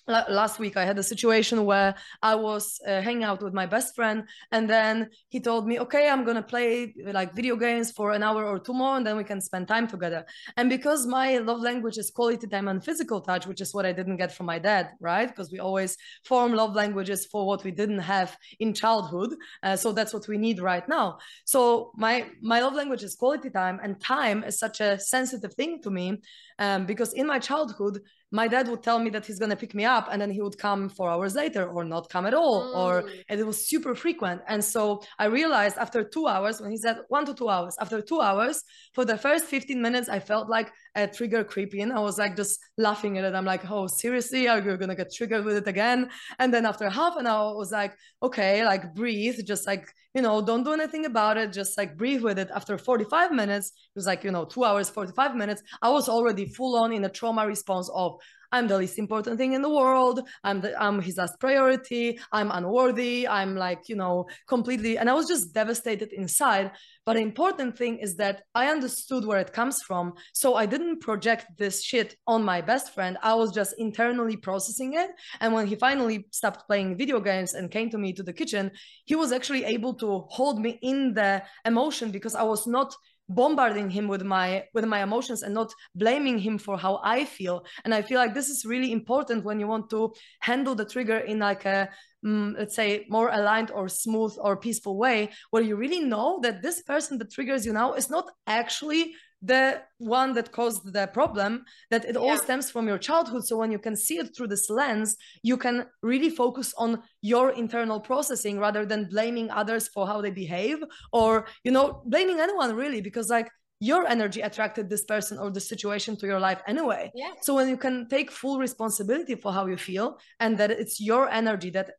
last 0.08 0.58
week 0.58 0.76
i 0.76 0.84
had 0.84 0.98
a 0.98 1.02
situation 1.02 1.64
where 1.64 1.94
i 2.22 2.34
was 2.34 2.80
uh, 2.86 3.00
hanging 3.00 3.24
out 3.24 3.42
with 3.42 3.52
my 3.52 3.66
best 3.66 3.94
friend 3.94 4.24
and 4.52 4.68
then 4.70 5.08
he 5.28 5.40
told 5.40 5.66
me 5.66 5.78
okay 5.80 6.08
i'm 6.08 6.24
gonna 6.24 6.42
play 6.42 6.94
like 7.12 7.34
video 7.34 7.56
games 7.56 7.90
for 7.90 8.12
an 8.12 8.22
hour 8.22 8.44
or 8.44 8.58
two 8.58 8.72
more 8.72 8.96
and 8.96 9.06
then 9.06 9.16
we 9.16 9.24
can 9.24 9.40
spend 9.40 9.68
time 9.68 9.86
together. 9.86 10.24
And 10.56 10.68
because 10.68 11.06
my 11.06 11.38
love 11.38 11.60
language 11.60 11.98
is 11.98 12.10
quality 12.10 12.46
time 12.46 12.68
and 12.68 12.84
physical 12.84 13.20
touch 13.20 13.46
which 13.46 13.60
is 13.60 13.74
what 13.74 13.86
i 13.86 13.92
didn't 13.92 14.16
get 14.16 14.32
from 14.32 14.46
my 14.46 14.58
dad 14.58 14.90
right? 15.00 15.28
Because 15.28 15.50
we 15.50 15.58
always 15.58 15.96
form 16.24 16.52
love 16.52 16.74
languages 16.74 17.26
for 17.26 17.46
what 17.46 17.64
we 17.64 17.70
didn't 17.70 17.98
have 17.98 18.36
in 18.60 18.72
childhood 18.72 19.34
uh, 19.62 19.76
so 19.76 19.92
that's 19.92 20.12
what 20.12 20.28
we 20.28 20.38
need 20.38 20.60
right 20.60 20.88
now. 20.88 21.18
So 21.44 21.92
my 21.96 22.26
my 22.40 22.60
love 22.60 22.74
language 22.74 23.02
is 23.02 23.14
quality 23.14 23.50
time 23.50 23.80
and 23.82 24.00
time 24.00 24.44
is 24.44 24.58
such 24.58 24.80
a 24.80 24.98
sensitive 24.98 25.54
thing 25.54 25.80
to 25.82 25.90
me 25.90 26.20
um, 26.58 26.86
because 26.86 27.12
in 27.12 27.26
my 27.26 27.38
childhood 27.38 28.00
my 28.32 28.48
dad 28.48 28.68
would 28.68 28.82
tell 28.82 28.98
me 28.98 29.10
that 29.10 29.24
he's 29.24 29.38
going 29.38 29.50
to 29.50 29.56
pick 29.56 29.74
me 29.74 29.84
up 29.84 30.08
and 30.10 30.20
then 30.20 30.30
he 30.30 30.42
would 30.42 30.58
come 30.58 30.88
four 30.88 31.08
hours 31.08 31.34
later 31.34 31.68
or 31.68 31.84
not 31.84 32.08
come 32.08 32.26
at 32.26 32.34
all 32.34 32.62
mm. 32.62 32.76
or 32.76 33.08
and 33.28 33.38
it 33.38 33.46
was 33.46 33.68
super 33.68 33.94
frequent 33.94 34.40
and 34.48 34.64
so 34.64 35.02
i 35.18 35.26
realized 35.26 35.76
after 35.78 36.02
two 36.02 36.26
hours 36.26 36.60
when 36.60 36.70
he 36.70 36.76
said 36.76 36.98
one 37.08 37.24
to 37.24 37.34
two 37.34 37.48
hours 37.48 37.76
after 37.80 38.00
two 38.00 38.20
hours 38.20 38.62
for 38.94 39.04
the 39.04 39.16
first 39.16 39.44
15 39.44 39.80
minutes 39.80 40.08
i 40.08 40.18
felt 40.18 40.48
like 40.48 40.72
a 40.96 41.06
trigger 41.06 41.44
creeping 41.44 41.92
i 41.92 42.00
was 42.00 42.18
like 42.18 42.34
just 42.36 42.58
laughing 42.78 43.18
at 43.18 43.24
it. 43.24 43.34
I'm 43.34 43.44
like 43.44 43.70
oh 43.70 43.86
seriously? 43.86 44.48
Are 44.48 44.58
you 44.58 44.76
going 44.76 44.88
to 44.88 44.94
get 44.94 45.12
triggered 45.14 45.44
with 45.44 45.56
it 45.56 45.68
again? 45.68 46.08
And 46.38 46.52
then 46.52 46.66
after 46.66 46.88
half 46.88 47.16
an 47.16 47.26
hour 47.26 47.50
i 47.52 47.56
was 47.56 47.70
like 47.70 47.94
okay 48.22 48.64
like 48.64 48.94
breathe 48.94 49.38
just 49.46 49.66
like 49.66 49.86
you 50.14 50.22
know 50.22 50.40
don't 50.40 50.64
do 50.64 50.72
anything 50.72 51.04
about 51.04 51.36
it 51.36 51.52
just 51.52 51.76
like 51.78 51.96
breathe 51.96 52.22
with 52.22 52.38
it. 52.38 52.50
After 52.54 52.78
45 52.78 53.32
minutes 53.32 53.68
it 53.68 53.98
was 53.98 54.06
like 54.06 54.24
you 54.24 54.30
know 54.30 54.44
two 54.44 54.64
hours 54.64 54.88
45 54.88 55.36
minutes 55.36 55.62
i 55.82 55.90
was 55.90 56.08
already 56.08 56.46
full 56.46 56.76
on 56.76 56.92
in 56.92 57.04
a 57.04 57.08
trauma 57.08 57.46
response 57.46 57.90
of 57.94 58.18
I'm 58.52 58.68
the 58.68 58.78
least 58.78 58.98
important 58.98 59.38
thing 59.38 59.52
in 59.52 59.62
the 59.62 59.68
world. 59.68 60.20
I'm 60.44 60.60
the 60.60 60.80
I'm 60.80 61.00
his 61.00 61.16
last 61.16 61.38
priority. 61.40 62.18
I'm 62.32 62.50
unworthy. 62.50 63.26
I'm 63.28 63.56
like, 63.56 63.88
you 63.88 63.96
know, 63.96 64.26
completely 64.48 64.98
and 64.98 65.08
I 65.10 65.14
was 65.14 65.28
just 65.28 65.52
devastated 65.52 66.12
inside. 66.12 66.72
But 67.04 67.14
the 67.14 67.22
important 67.22 67.76
thing 67.78 67.98
is 67.98 68.16
that 68.16 68.42
I 68.54 68.68
understood 68.68 69.24
where 69.24 69.38
it 69.38 69.52
comes 69.52 69.82
from. 69.82 70.14
So 70.32 70.54
I 70.54 70.66
didn't 70.66 71.00
project 71.00 71.46
this 71.56 71.84
shit 71.84 72.16
on 72.26 72.42
my 72.42 72.60
best 72.60 72.94
friend. 72.94 73.16
I 73.22 73.34
was 73.34 73.52
just 73.52 73.74
internally 73.78 74.36
processing 74.36 74.94
it. 74.94 75.10
And 75.40 75.52
when 75.52 75.66
he 75.66 75.76
finally 75.76 76.26
stopped 76.32 76.66
playing 76.66 76.96
video 76.98 77.20
games 77.20 77.54
and 77.54 77.70
came 77.70 77.90
to 77.90 77.98
me 77.98 78.12
to 78.14 78.24
the 78.24 78.32
kitchen, 78.32 78.72
he 79.04 79.14
was 79.14 79.30
actually 79.30 79.64
able 79.64 79.94
to 79.94 80.26
hold 80.30 80.60
me 80.60 80.78
in 80.82 81.14
the 81.14 81.42
emotion 81.64 82.10
because 82.10 82.34
I 82.34 82.42
was 82.42 82.66
not 82.66 82.94
bombarding 83.28 83.90
him 83.90 84.06
with 84.08 84.22
my 84.22 84.64
with 84.72 84.84
my 84.84 85.02
emotions 85.02 85.42
and 85.42 85.54
not 85.54 85.72
blaming 85.94 86.38
him 86.38 86.58
for 86.58 86.78
how 86.78 87.00
i 87.02 87.24
feel. 87.24 87.64
And 87.84 87.94
i 87.94 88.02
feel 88.02 88.18
like 88.18 88.34
this 88.34 88.48
is 88.48 88.64
really 88.64 88.92
important 88.92 89.44
when 89.44 89.60
you 89.60 89.66
want 89.66 89.90
to 89.90 90.12
handle 90.40 90.74
the 90.74 90.84
trigger 90.84 91.18
in 91.18 91.38
like 91.38 91.64
a 91.64 91.88
um, 92.24 92.56
let's 92.58 92.74
say 92.74 93.06
more 93.08 93.30
aligned 93.30 93.70
or 93.70 93.88
smooth 93.88 94.34
or 94.40 94.56
peaceful 94.56 94.96
way 94.98 95.30
where 95.50 95.62
you 95.62 95.76
really 95.76 96.00
know 96.00 96.40
that 96.42 96.62
this 96.62 96.82
person 96.82 97.18
that 97.18 97.30
triggers 97.30 97.64
you 97.64 97.72
now 97.72 97.92
is 97.92 98.10
not 98.10 98.30
actually 98.46 99.14
the 99.42 99.82
one 99.98 100.32
that 100.32 100.50
caused 100.50 100.92
the 100.92 101.06
problem 101.08 101.64
that 101.90 102.04
it 102.04 102.14
yeah. 102.14 102.20
all 102.20 102.36
stems 102.38 102.70
from 102.70 102.88
your 102.88 102.98
childhood 102.98 103.44
so 103.44 103.56
when 103.56 103.70
you 103.70 103.78
can 103.78 103.94
see 103.94 104.16
it 104.16 104.34
through 104.34 104.46
this 104.46 104.70
lens 104.70 105.16
you 105.42 105.56
can 105.56 105.86
really 106.02 106.30
focus 106.30 106.72
on 106.78 107.02
your 107.20 107.50
internal 107.50 108.00
processing 108.00 108.58
rather 108.58 108.86
than 108.86 109.08
blaming 109.10 109.50
others 109.50 109.88
for 109.88 110.06
how 110.06 110.20
they 110.20 110.30
behave 110.30 110.78
or 111.12 111.46
you 111.64 111.70
know 111.70 112.02
blaming 112.06 112.40
anyone 112.40 112.74
really 112.74 113.02
because 113.02 113.28
like 113.28 113.50
your 113.78 114.06
energy 114.06 114.40
attracted 114.40 114.88
this 114.88 115.04
person 115.04 115.38
or 115.38 115.50
the 115.50 115.60
situation 115.60 116.16
to 116.16 116.26
your 116.26 116.40
life 116.40 116.62
anyway 116.66 117.10
yeah. 117.14 117.32
so 117.42 117.54
when 117.54 117.68
you 117.68 117.76
can 117.76 118.08
take 118.08 118.30
full 118.30 118.58
responsibility 118.58 119.34
for 119.34 119.52
how 119.52 119.66
you 119.66 119.76
feel 119.76 120.18
and 120.40 120.56
that 120.56 120.70
it's 120.70 120.98
your 120.98 121.28
energy 121.28 121.68
that 121.68 121.90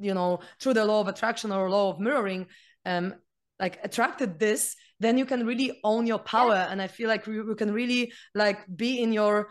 you 0.00 0.14
know 0.14 0.38
through 0.60 0.74
the 0.74 0.84
law 0.84 1.00
of 1.00 1.08
attraction 1.08 1.50
or 1.50 1.68
law 1.68 1.90
of 1.90 1.98
mirroring 1.98 2.46
um 2.86 3.14
like 3.58 3.78
attracted 3.82 4.38
this 4.38 4.76
then 5.00 5.18
you 5.18 5.26
can 5.26 5.46
really 5.46 5.80
own 5.84 6.06
your 6.06 6.18
power 6.18 6.54
yeah. 6.54 6.70
and 6.70 6.80
i 6.80 6.86
feel 6.86 7.08
like 7.08 7.26
you 7.26 7.54
can 7.56 7.72
really 7.72 8.12
like 8.34 8.60
be 8.76 9.02
in 9.02 9.12
your 9.12 9.48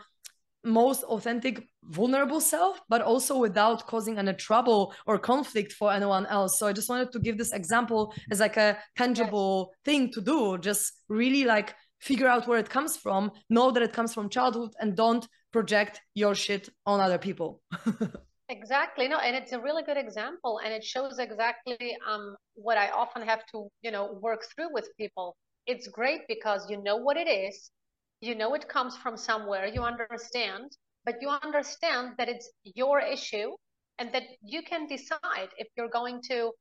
most 0.64 1.02
authentic 1.04 1.68
vulnerable 1.84 2.40
self 2.40 2.80
but 2.88 3.02
also 3.02 3.38
without 3.38 3.86
causing 3.86 4.18
any 4.18 4.32
trouble 4.32 4.94
or 5.06 5.18
conflict 5.18 5.72
for 5.72 5.92
anyone 5.92 6.24
else 6.26 6.58
so 6.58 6.66
i 6.66 6.72
just 6.72 6.88
wanted 6.88 7.12
to 7.12 7.18
give 7.18 7.36
this 7.36 7.52
example 7.52 8.14
as 8.30 8.40
like 8.40 8.56
a 8.56 8.78
tangible 8.96 9.70
yes. 9.70 9.78
thing 9.84 10.10
to 10.10 10.20
do 10.20 10.56
just 10.58 10.92
really 11.08 11.44
like 11.44 11.74
figure 12.00 12.26
out 12.26 12.48
where 12.48 12.58
it 12.58 12.70
comes 12.70 12.96
from 12.96 13.30
know 13.50 13.70
that 13.70 13.82
it 13.82 13.92
comes 13.92 14.14
from 14.14 14.28
childhood 14.28 14.70
and 14.80 14.96
don't 14.96 15.28
project 15.52 16.00
your 16.14 16.34
shit 16.34 16.68
on 16.86 17.00
other 17.00 17.18
people 17.18 17.60
Exactly. 18.48 19.06
No, 19.08 19.18
and 19.18 19.36
it's 19.36 19.52
a 19.52 19.60
really 19.60 19.82
good 19.82 19.96
example, 19.98 20.58
and 20.64 20.72
it 20.72 20.82
shows 20.84 21.18
exactly 21.18 21.96
um, 22.06 22.36
what 22.54 22.76
I 22.78 22.90
often 22.90 23.22
have 23.22 23.44
to, 23.52 23.68
you 23.82 23.90
know, 23.90 24.12
work 24.22 24.44
through 24.54 24.72
with 24.72 24.88
people. 24.96 25.36
It's 25.66 25.88
great 25.88 26.22
because 26.28 26.68
you 26.70 26.82
know 26.82 26.96
what 26.96 27.16
it 27.18 27.28
is, 27.28 27.70
you 28.20 28.34
know 28.34 28.54
it 28.54 28.68
comes 28.68 28.96
from 28.96 29.16
somewhere, 29.18 29.66
you 29.66 29.82
understand, 29.82 30.72
but 31.04 31.16
you 31.20 31.28
understand 31.30 32.14
that 32.18 32.28
it's 32.28 32.50
your 32.62 33.00
issue, 33.00 33.56
and 33.98 34.12
that 34.12 34.24
you 34.42 34.62
can 34.62 34.86
decide 34.86 35.50
if 35.58 35.68
you're 35.76 35.88
going 35.88 36.20
to 36.28 36.52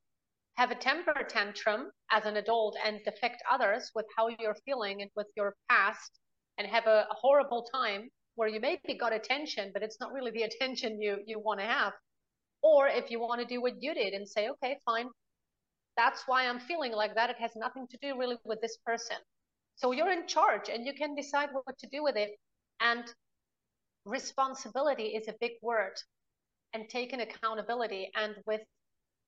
have 0.55 0.71
a 0.71 0.75
temper 0.75 1.23
tantrum 1.29 1.91
as 2.11 2.25
an 2.25 2.37
adult 2.37 2.75
and 2.83 3.01
affect 3.07 3.43
others 3.51 3.91
with 3.95 4.05
how 4.17 4.27
you're 4.39 4.55
feeling 4.65 5.01
and 5.01 5.11
with 5.15 5.27
your 5.35 5.55
past, 5.69 6.19
and 6.57 6.67
have 6.67 6.87
a, 6.87 7.07
a 7.11 7.15
horrible 7.15 7.63
time 7.73 8.09
where 8.35 8.47
you 8.47 8.59
maybe 8.59 8.97
got 8.99 9.13
attention, 9.13 9.71
but 9.73 9.83
it's 9.83 9.99
not 9.99 10.11
really 10.13 10.31
the 10.31 10.43
attention 10.49 11.01
you 11.01 11.17
you 11.25 11.39
want 11.39 11.59
to 11.59 11.65
have. 11.65 11.93
Or 12.61 12.87
if 12.87 13.11
you 13.11 13.19
want 13.19 13.41
to 13.41 13.47
do 13.47 13.61
what 13.61 13.81
you 13.81 13.93
did 13.93 14.13
and 14.13 14.27
say, 14.27 14.49
okay, 14.49 14.77
fine, 14.85 15.09
that's 15.97 16.23
why 16.27 16.47
I'm 16.47 16.59
feeling 16.59 16.93
like 16.93 17.15
that. 17.15 17.29
It 17.29 17.37
has 17.39 17.51
nothing 17.55 17.87
to 17.89 17.97
do 18.01 18.17
really 18.17 18.37
with 18.45 18.61
this 18.61 18.77
person. 18.85 19.17
So 19.75 19.91
you're 19.91 20.11
in 20.11 20.27
charge 20.27 20.69
and 20.69 20.85
you 20.85 20.93
can 20.93 21.15
decide 21.15 21.49
what 21.51 21.77
to 21.79 21.87
do 21.87 22.03
with 22.03 22.15
it. 22.15 22.31
And 22.79 23.03
responsibility 24.05 25.07
is 25.07 25.27
a 25.27 25.35
big 25.39 25.53
word 25.61 25.93
and 26.73 26.89
taking 26.89 27.21
accountability. 27.21 28.11
And 28.15 28.35
with 28.45 28.61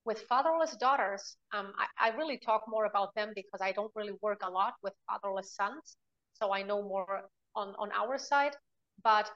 with 0.05 0.21
fatherless 0.29 0.75
daughters, 0.75 1.35
um, 1.51 1.73
I, 1.79 2.09
I 2.09 2.15
really 2.15 2.37
talk 2.37 2.63
more 2.67 2.85
about 2.85 3.15
them 3.15 3.31
because 3.35 3.59
I 3.59 3.71
don't 3.71 3.91
really 3.95 4.13
work 4.21 4.41
a 4.43 4.49
lot 4.49 4.75
with 4.83 4.93
fatherless 5.09 5.55
sons. 5.55 5.97
So 6.33 6.53
I 6.53 6.61
know 6.61 6.83
more 6.83 7.23
on, 7.55 7.73
on 7.79 7.91
our 7.91 8.19
side. 8.19 8.55
But 9.03 9.31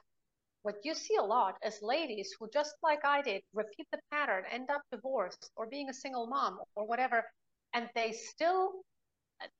what 0.62 0.76
you 0.84 0.94
see 0.94 1.16
a 1.16 1.22
lot 1.22 1.56
is 1.64 1.78
ladies 1.82 2.34
who, 2.38 2.48
just 2.52 2.74
like 2.82 3.04
I 3.04 3.22
did, 3.22 3.42
repeat 3.54 3.86
the 3.92 4.00
pattern, 4.10 4.44
end 4.50 4.70
up 4.70 4.82
divorced 4.92 5.50
or 5.56 5.66
being 5.66 5.88
a 5.88 5.94
single 5.94 6.26
mom 6.26 6.58
or 6.74 6.86
whatever, 6.86 7.24
and 7.72 7.88
they 7.94 8.12
still, 8.12 8.82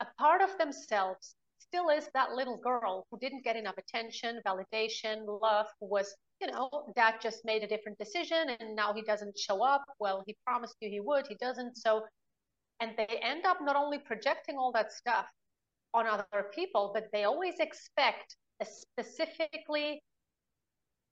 a 0.01 0.07
part 0.19 0.43
of 0.43 0.59
themselves 0.59 1.35
still 1.59 1.89
is 1.89 2.09
that 2.15 2.33
little 2.33 2.57
girl 2.57 3.07
who 3.11 3.19
didn't 3.19 3.45
get 3.45 3.57
enough 3.57 3.79
attention, 3.79 4.41
validation, 4.47 5.25
love, 5.41 5.67
who 5.81 5.87
was, 5.87 6.15
you 6.41 6.49
know, 6.49 6.93
dad 6.97 7.15
just 7.23 7.45
made 7.45 7.63
a 7.63 7.69
different 7.69 7.97
decision 7.99 8.51
and 8.59 8.75
now 8.75 8.93
he 8.93 9.03
doesn't 9.03 9.39
show 9.39 9.63
up. 9.63 9.85
Well, 10.01 10.23
he 10.27 10.37
promised 10.45 10.75
you 10.81 10.91
he 10.91 11.01
would, 11.01 11.27
he 11.29 11.37
doesn't. 11.37 11.77
So, 11.77 12.03
and 12.81 12.93
they 12.97 13.21
end 13.23 13.47
up 13.47 13.59
not 13.61 13.77
only 13.77 13.99
projecting 13.99 14.57
all 14.57 14.73
that 14.73 14.93
stuff 14.93 15.27
on 15.95 16.07
other 16.07 16.51
people, 16.55 16.91
but 16.93 17.05
they 17.13 17.25
always 17.25 17.55
expect 17.61 18.37
specifically 18.65 20.03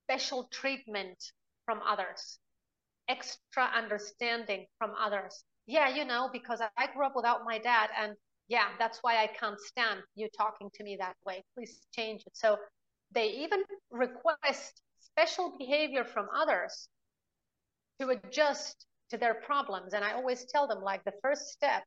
special 0.07 0.49
treatment 0.51 1.32
from 1.64 1.80
others, 1.86 2.38
extra 3.09 3.64
understanding 3.74 4.66
from 4.78 4.92
others. 4.99 5.44
Yeah, 5.66 5.88
you 5.94 6.05
know, 6.05 6.30
because 6.32 6.61
I 6.76 6.86
grew 6.94 7.07
up 7.07 7.12
without 7.14 7.44
my 7.44 7.59
dad, 7.59 7.90
and 7.99 8.14
yeah, 8.49 8.68
that's 8.78 8.99
why 9.03 9.22
I 9.22 9.26
can't 9.26 9.61
stand 9.61 10.01
you 10.14 10.28
talking 10.36 10.70
to 10.74 10.82
me 10.82 10.96
that 10.99 11.16
way. 11.26 11.44
Please 11.55 11.86
change 11.94 12.22
it. 12.26 12.34
So 12.34 12.57
they 13.12 13.28
even 13.28 13.62
request 13.90 14.80
special 15.01 15.55
behavior 15.59 16.05
from 16.05 16.28
others 16.34 16.88
to 18.01 18.09
adjust 18.09 18.86
to 19.11 19.18
their 19.18 19.34
problems. 19.34 19.92
And 19.92 20.05
I 20.05 20.12
always 20.12 20.46
tell 20.46 20.66
them, 20.66 20.80
like, 20.80 21.05
the 21.05 21.12
first 21.22 21.49
step 21.49 21.82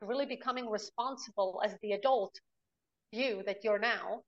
to 0.00 0.06
really 0.06 0.26
becoming 0.26 0.68
responsible 0.68 1.60
as 1.64 1.74
the 1.82 1.92
adult 1.92 2.38
you 3.10 3.42
that 3.46 3.64
you're 3.64 3.78
now 3.78 4.22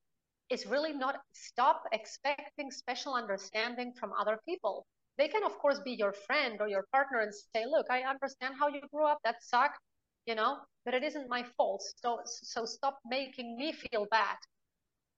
is 0.51 0.67
really 0.67 0.93
not 0.93 1.21
stop 1.33 1.83
expecting 1.93 2.71
special 2.71 3.15
understanding 3.15 3.93
from 3.99 4.13
other 4.19 4.39
people. 4.49 4.87
They 5.19 5.29
can, 5.29 5.45
of 5.45 5.59
course, 5.59 5.81
be 5.85 5.93
your 5.93 6.13
friend 6.13 6.61
or 6.61 6.69
your 6.69 6.85
partner 6.93 7.21
and 7.21 7.33
say, 7.35 7.67
look, 7.67 7.87
I 7.91 8.03
understand 8.03 8.55
how 8.59 8.69
you 8.69 8.81
grew 8.93 9.05
up. 9.05 9.19
That 9.25 9.43
sucked, 9.43 9.81
you 10.27 10.35
know, 10.35 10.59
but 10.85 10.95
it 10.95 11.03
isn't 11.03 11.29
my 11.29 11.45
fault. 11.57 11.83
So, 11.97 12.21
so 12.25 12.65
stop 12.65 12.99
making 13.05 13.57
me 13.57 13.73
feel 13.73 14.07
bad 14.11 14.37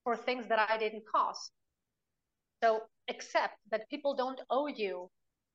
for 0.04 0.16
things 0.16 0.48
that 0.48 0.70
I 0.70 0.78
didn't 0.78 1.04
cause. 1.06 1.50
So 2.62 2.80
accept 3.08 3.56
that 3.70 3.88
people 3.90 4.14
don't 4.14 4.40
owe 4.50 4.66
you 4.68 5.10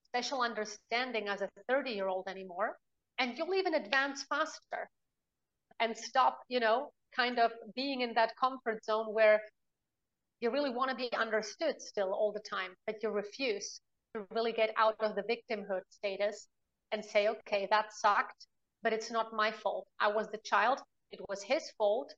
special 0.06 0.42
understanding 0.42 1.28
as 1.28 1.42
a 1.42 1.50
30 1.68 1.92
year 1.92 2.08
old 2.08 2.28
anymore. 2.28 2.78
And 3.18 3.38
you'll 3.38 3.54
even 3.56 3.76
advance 3.76 4.24
faster 4.30 4.90
and 5.80 5.98
stop, 5.98 6.40
you 6.48 6.60
know, 6.60 6.92
kind 7.16 7.40
of 7.40 7.52
being 7.76 8.02
in 8.02 8.14
that 8.14 8.36
comfort 8.38 8.84
zone 8.86 9.14
where 9.14 9.42
you 10.46 10.52
really 10.52 10.70
want 10.70 10.92
to 10.92 10.96
be 10.96 11.10
understood 11.18 11.82
still 11.82 12.14
all 12.14 12.32
the 12.32 12.40
time, 12.48 12.70
but 12.86 13.02
you 13.02 13.10
refuse 13.10 13.82
to 14.14 14.28
really 14.36 14.52
get 14.52 14.72
out 14.78 14.96
of 15.00 15.16
the 15.16 15.24
victimhood 15.24 15.82
status 15.90 16.48
and 16.92 17.04
say, 17.04 17.28
okay, 17.28 17.68
that 17.72 17.92
sucked, 17.92 18.46
but 18.84 18.94
it's 18.94 19.10
not 19.10 19.34
my 19.34 19.52
fault. 19.52 19.88
I 20.00 20.08
was 20.08 20.28
the 20.30 20.38
child, 20.46 20.84
it 21.12 21.20
was 21.28 21.42
his 21.42 21.72
fault. 21.80 22.14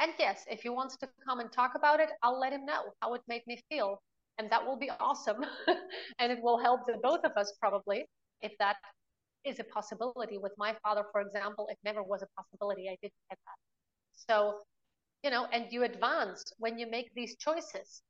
And 0.00 0.10
yes, 0.18 0.44
if 0.50 0.62
he 0.62 0.68
wants 0.68 0.96
to 0.96 1.08
come 1.24 1.38
and 1.38 1.52
talk 1.52 1.76
about 1.76 2.00
it, 2.00 2.10
I'll 2.24 2.40
let 2.40 2.52
him 2.52 2.66
know 2.66 2.82
how 3.00 3.14
it 3.14 3.20
made 3.28 3.42
me 3.46 3.62
feel. 3.70 4.02
And 4.38 4.50
that 4.50 4.66
will 4.66 4.76
be 4.76 4.90
awesome. 4.98 5.44
and 6.18 6.32
it 6.32 6.42
will 6.42 6.58
help 6.58 6.80
the 6.88 6.98
both 7.00 7.20
of 7.24 7.32
us 7.36 7.52
probably 7.60 8.04
if 8.42 8.50
that 8.58 8.78
is 9.44 9.60
a 9.60 9.64
possibility. 9.64 10.38
With 10.38 10.54
my 10.58 10.74
father, 10.82 11.04
for 11.12 11.20
example, 11.20 11.68
it 11.70 11.78
never 11.84 12.02
was 12.02 12.22
a 12.22 12.26
possibility. 12.36 12.88
I 12.88 12.96
didn't 13.00 13.14
get 13.30 13.38
that. 13.46 14.26
So 14.28 14.58
you 15.22 15.30
know, 15.30 15.46
and 15.52 15.72
you 15.72 15.84
advance 15.84 16.44
when 16.58 16.78
you 16.78 16.86
make 16.90 17.12
these 17.14 17.36
choices. 17.36 18.02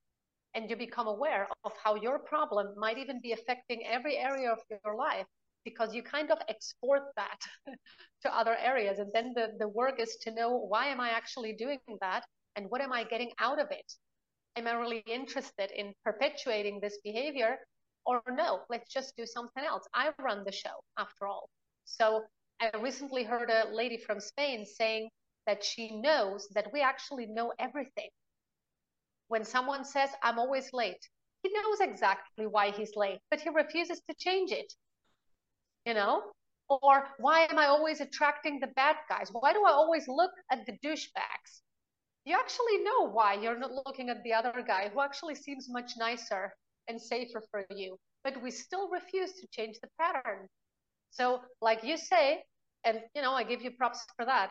and 0.55 0.71
you 0.71 0.77
become 0.77 1.07
aware 1.07 1.47
of 1.65 1.73
how 1.85 1.95
your 1.97 2.19
problem 2.19 2.75
might 2.77 2.99
even 2.99 3.21
be 3.21 3.33
affecting 3.33 3.85
every 3.87 4.17
area 4.17 4.51
of 4.53 4.59
your 4.71 4.97
life 4.97 5.27
because 5.65 5.95
you 5.95 6.03
kind 6.03 6.31
of 6.31 6.39
export 6.49 7.03
that 7.17 7.41
to 8.23 8.37
other 8.37 8.57
areas. 8.57 8.99
And 8.99 9.11
then 9.15 9.33
the, 9.35 9.53
the 9.59 9.69
work 9.69 10.01
is 10.01 10.17
to 10.23 10.33
know 10.33 10.51
why 10.57 10.87
am 10.89 11.01
i 11.01 11.11
actually 11.11 11.53
doing 11.55 11.81
that 12.01 12.25
and 12.57 12.67
what 12.71 12.81
am 12.83 12.93
i 12.93 13.05
getting 13.05 13.33
out 13.39 13.61
of 13.61 13.69
it? 13.71 13.93
Am 14.57 14.67
i 14.67 14.73
really 14.75 15.03
interested 15.07 15.71
in 15.73 15.95
perpetuating 16.05 16.81
this 16.81 16.99
behavior 17.05 17.59
or 18.07 18.23
no? 18.31 18.61
Let's 18.71 18.93
just 18.93 19.17
do 19.17 19.27
something 19.27 19.65
else. 19.65 19.87
I 19.95 20.13
run 20.21 20.45
the 20.45 20.53
show 20.53 20.77
after 20.99 21.27
all. 21.27 21.49
So 21.85 22.23
i 22.61 22.71
recently 22.79 23.25
heard 23.25 23.51
a 23.51 23.69
lady 23.73 23.99
from 23.99 24.21
spain 24.21 24.65
saying 24.67 25.11
that 25.51 25.65
she 25.65 26.01
knows 26.01 26.49
that 26.55 26.73
we 26.73 26.81
actually 26.81 27.27
know 27.27 27.53
everything 27.59 28.11
when 29.31 29.45
someone 29.45 29.85
says, 29.85 30.11
I'm 30.25 30.41
always 30.41 30.73
late, 30.73 31.09
he 31.43 31.51
knows 31.53 31.81
exactly 31.81 32.47
why 32.47 32.73
he's 32.73 32.97
late, 32.97 33.21
but 33.31 33.41
he 33.41 33.49
refuses 33.49 34.01
to 34.09 34.15
change 34.19 34.51
it. 34.51 34.73
You 35.87 35.95
know? 35.95 36.23
Or 36.69 37.09
why 37.19 37.47
am 37.51 37.59
I 37.59 37.67
always 37.67 38.01
attracting 38.01 38.59
the 38.61 38.73
bad 38.75 38.97
guys? 39.09 39.31
Why 39.33 39.53
do 39.53 39.65
I 39.65 39.71
always 39.71 40.09
look 40.09 40.33
at 40.51 40.67
the 40.67 40.77
douchebags? 40.85 41.53
You 42.25 42.37
actually 42.37 42.79
know 42.83 43.09
why 43.09 43.35
you're 43.35 43.59
not 43.59 43.73
looking 43.87 44.09
at 44.09 44.23
the 44.25 44.35
other 44.35 44.65
guy 44.67 44.89
who 44.93 45.01
actually 45.01 45.37
seems 45.37 45.69
much 45.69 45.93
nicer 45.97 46.53
and 46.89 47.01
safer 47.01 47.43
for 47.51 47.65
you, 47.71 47.97
but 48.25 48.43
we 48.43 48.51
still 48.51 48.89
refuse 48.91 49.33
to 49.35 49.47
change 49.53 49.77
the 49.81 49.89
pattern. 49.99 50.49
So, 51.11 51.41
like 51.61 51.83
you 51.85 51.97
say, 51.97 52.43
and 52.85 53.01
you 53.15 53.23
know, 53.23 53.33
I 53.33 53.45
give 53.45 53.63
you 53.63 53.71
props 53.71 54.05
for 54.17 54.25
that. 54.25 54.51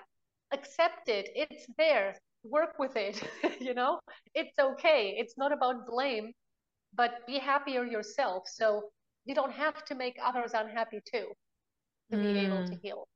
Accept 0.52 1.10
it. 1.10 1.30
It's 1.36 1.66
there 1.78 2.16
work 2.44 2.80
with 2.80 2.96
it 2.96 3.22
you 3.60 3.74
know 3.74 4.00
it's 4.34 4.58
okay 4.60 5.16
it's 5.18 5.38
not 5.38 5.52
about 5.52 5.86
blame 5.86 6.32
but 6.96 7.26
be 7.28 7.38
happier 7.38 7.84
yourself 7.84 8.44
so 8.48 8.84
you 9.26 9.36
don't 9.36 9.52
have 9.52 9.84
to 9.86 9.96
make 9.96 10.16
others 10.24 10.52
unhappy 10.54 11.00
too 11.12 11.28
to 12.12 12.18
mm. 12.18 12.24
be 12.24 12.40
able 12.40 12.66
to 12.66 12.74
mm. 12.74 12.80
heal 12.82 13.08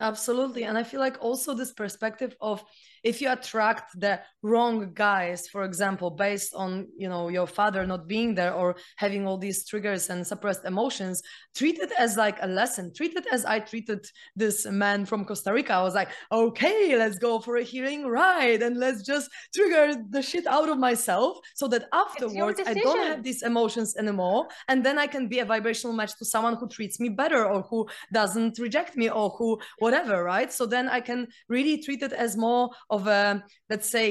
absolutely 0.00 0.64
and 0.64 0.76
i 0.76 0.82
feel 0.82 1.00
like 1.00 1.16
also 1.20 1.54
this 1.54 1.72
perspective 1.72 2.36
of 2.40 2.62
if 3.02 3.22
you 3.22 3.32
attract 3.32 3.98
the 3.98 4.20
wrong 4.42 4.92
guys 4.92 5.48
for 5.48 5.64
example 5.64 6.10
based 6.10 6.52
on 6.54 6.86
you 6.98 7.08
know 7.08 7.28
your 7.28 7.46
father 7.46 7.86
not 7.86 8.06
being 8.06 8.34
there 8.34 8.52
or 8.52 8.76
having 8.96 9.26
all 9.26 9.38
these 9.38 9.66
triggers 9.66 10.10
and 10.10 10.26
suppressed 10.26 10.64
emotions 10.64 11.22
treat 11.56 11.78
it 11.78 11.90
as 11.98 12.16
like 12.16 12.38
a 12.42 12.46
lesson. 12.46 12.92
Treat 12.94 13.16
it 13.16 13.26
as 13.32 13.44
i 13.44 13.58
treated 13.58 14.06
this 14.34 14.66
man 14.66 15.06
from 15.06 15.24
costa 15.24 15.52
rica. 15.52 15.72
I 15.72 15.82
was 15.82 15.94
like 15.94 16.10
okay 16.30 16.96
let's 16.96 17.18
go 17.18 17.38
for 17.38 17.56
a 17.56 17.62
healing 17.62 18.06
ride 18.06 18.62
and 18.62 18.76
let's 18.76 19.02
just 19.02 19.30
trigger 19.54 19.94
the 20.10 20.22
shit 20.22 20.46
out 20.46 20.68
of 20.68 20.78
myself 20.78 21.38
so 21.54 21.66
that 21.68 21.84
afterwards 21.92 22.60
i 22.66 22.74
don't 22.74 23.06
have 23.06 23.22
these 23.22 23.42
emotions 23.42 23.96
anymore 23.96 24.48
and 24.68 24.84
then 24.84 24.98
i 24.98 25.06
can 25.06 25.28
be 25.28 25.38
a 25.38 25.44
vibrational 25.44 25.94
match 25.94 26.16
to 26.18 26.24
someone 26.24 26.56
who 26.56 26.68
treats 26.68 27.00
me 27.00 27.08
better 27.08 27.46
or 27.46 27.62
who 27.62 27.86
doesn't 28.12 28.58
reject 28.58 28.96
me 28.96 29.08
or 29.08 29.30
who 29.30 29.58
whatever 29.86 30.16
right? 30.34 30.50
So 30.58 30.62
then 30.74 30.86
i 30.98 31.00
can 31.08 31.20
really 31.54 31.76
treat 31.84 32.02
it 32.08 32.14
as 32.24 32.30
more 32.48 32.64
of 32.96 33.02
a 33.20 33.22
let's 33.70 33.88
say 33.96 34.08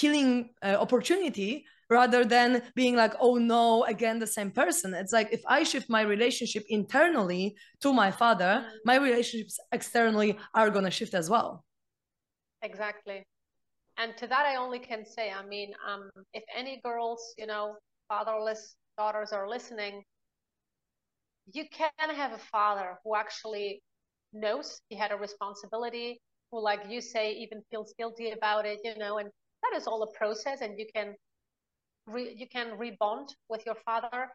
healing 0.00 0.30
uh, 0.66 0.76
opportunity 0.84 1.50
rather 1.98 2.22
than 2.34 2.50
being 2.80 2.94
like 3.02 3.14
oh 3.26 3.36
no 3.54 3.64
again 3.94 4.16
the 4.18 4.32
same 4.38 4.50
person. 4.60 4.88
It's 5.02 5.14
like 5.18 5.30
if 5.38 5.42
i 5.56 5.60
shift 5.70 5.88
my 5.98 6.02
relationship 6.14 6.64
internally 6.78 7.44
to 7.82 7.88
my 8.02 8.10
father 8.22 8.52
mm. 8.54 8.68
my 8.90 8.96
relationships 9.08 9.56
externally 9.78 10.30
are 10.58 10.70
going 10.74 10.86
to 10.90 10.94
shift 10.98 11.14
as 11.22 11.26
well. 11.34 11.48
Exactly. 12.70 13.18
And 14.00 14.10
to 14.20 14.26
that 14.32 14.44
i 14.52 14.54
only 14.64 14.80
can 14.90 15.02
say 15.14 15.26
i 15.40 15.44
mean 15.54 15.70
um, 15.90 16.02
if 16.38 16.44
any 16.62 16.74
girls 16.88 17.20
you 17.40 17.46
know 17.52 17.64
fatherless 18.08 18.62
daughters 19.00 19.30
are 19.38 19.46
listening 19.56 19.94
you 21.56 21.64
can 21.78 22.08
have 22.22 22.32
a 22.32 22.42
father 22.54 22.88
who 23.02 23.10
actually 23.24 23.68
knows 24.32 24.80
he 24.88 24.96
had 24.96 25.12
a 25.12 25.16
responsibility 25.16 26.20
who, 26.50 26.62
like 26.62 26.82
you 26.88 27.00
say, 27.00 27.32
even 27.32 27.62
feels 27.70 27.94
guilty 27.98 28.30
about 28.30 28.66
it, 28.66 28.80
you 28.84 28.96
know, 28.96 29.18
and 29.18 29.30
that 29.62 29.76
is 29.76 29.86
all 29.86 30.02
a 30.02 30.12
process, 30.12 30.60
and 30.60 30.78
you 30.78 30.86
can 30.94 31.14
re- 32.06 32.34
you 32.36 32.46
can 32.48 32.78
rebond 32.78 33.28
with 33.48 33.64
your 33.66 33.76
father. 33.86 34.30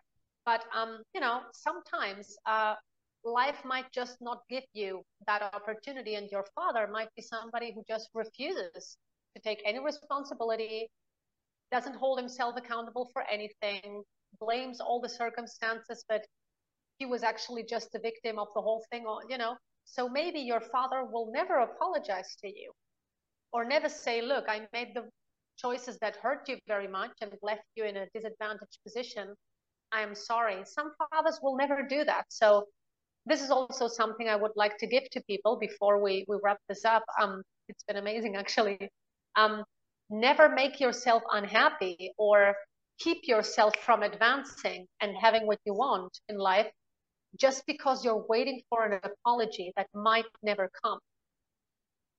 But 0.45 0.63
um, 0.73 1.03
you 1.13 1.21
know, 1.21 1.41
sometimes 1.53 2.35
uh, 2.45 2.75
life 3.23 3.63
might 3.65 3.91
just 3.91 4.17
not 4.21 4.39
give 4.49 4.63
you 4.73 5.03
that 5.27 5.41
opportunity, 5.53 6.15
and 6.15 6.29
your 6.31 6.45
father 6.55 6.87
might 6.91 7.09
be 7.15 7.21
somebody 7.21 7.73
who 7.73 7.83
just 7.87 8.09
refuses 8.13 8.97
to 9.35 9.41
take 9.41 9.61
any 9.65 9.79
responsibility, 9.79 10.89
doesn't 11.71 11.95
hold 11.95 12.19
himself 12.19 12.55
accountable 12.57 13.09
for 13.13 13.23
anything, 13.29 14.03
blames 14.39 14.79
all 14.79 15.01
the 15.01 15.09
circumstances, 15.09 16.03
but 16.07 16.25
he 16.97 17.05
was 17.05 17.23
actually 17.23 17.63
just 17.63 17.93
a 17.95 17.99
victim 17.99 18.39
of 18.39 18.47
the 18.55 18.61
whole 18.61 18.83
thing, 18.91 19.05
or 19.05 19.21
you 19.29 19.37
know, 19.37 19.55
so 19.89 20.07
maybe 20.09 20.39
your 20.39 20.59
father 20.59 21.05
will 21.05 21.31
never 21.33 21.59
apologize 21.59 22.35
to 22.41 22.47
you 22.47 22.71
or 23.51 23.65
never 23.65 23.89
say, 23.89 24.21
look, 24.21 24.45
I 24.47 24.67
made 24.73 24.89
the 24.93 25.09
choices 25.57 25.97
that 25.99 26.17
hurt 26.17 26.47
you 26.47 26.57
very 26.67 26.87
much 26.87 27.11
and 27.21 27.31
left 27.41 27.63
you 27.75 27.85
in 27.85 27.97
a 27.97 28.05
disadvantaged 28.13 28.77
position. 28.83 29.33
I 29.91 30.01
am 30.01 30.13
sorry. 30.13 30.63
Some 30.65 30.91
fathers 30.99 31.39
will 31.41 31.55
never 31.55 31.81
do 31.87 32.03
that. 32.03 32.25
So 32.29 32.65
this 33.25 33.41
is 33.41 33.49
also 33.49 33.87
something 33.87 34.27
I 34.27 34.35
would 34.35 34.51
like 34.55 34.77
to 34.79 34.87
give 34.87 35.09
to 35.11 35.21
people 35.23 35.57
before 35.57 36.03
we, 36.03 36.25
we 36.27 36.37
wrap 36.43 36.59
this 36.67 36.85
up. 36.85 37.03
Um, 37.19 37.41
it's 37.69 37.83
been 37.83 37.97
amazing 37.97 38.35
actually. 38.43 38.89
Um, 39.35 39.63
never 40.09 40.49
make 40.49 40.79
yourself 40.79 41.23
unhappy 41.31 42.11
or 42.17 42.55
keep 42.99 43.27
yourself 43.27 43.73
from 43.85 44.03
advancing 44.03 44.85
and 45.01 45.15
having 45.15 45.47
what 45.47 45.59
you 45.65 45.73
want 45.73 46.19
in 46.29 46.37
life 46.37 46.67
just 47.35 47.65
because 47.65 48.03
you're 48.03 48.25
waiting 48.27 48.61
for 48.69 48.85
an 48.85 48.99
apology 49.03 49.73
that 49.75 49.87
might 49.93 50.25
never 50.41 50.69
come. 50.83 50.99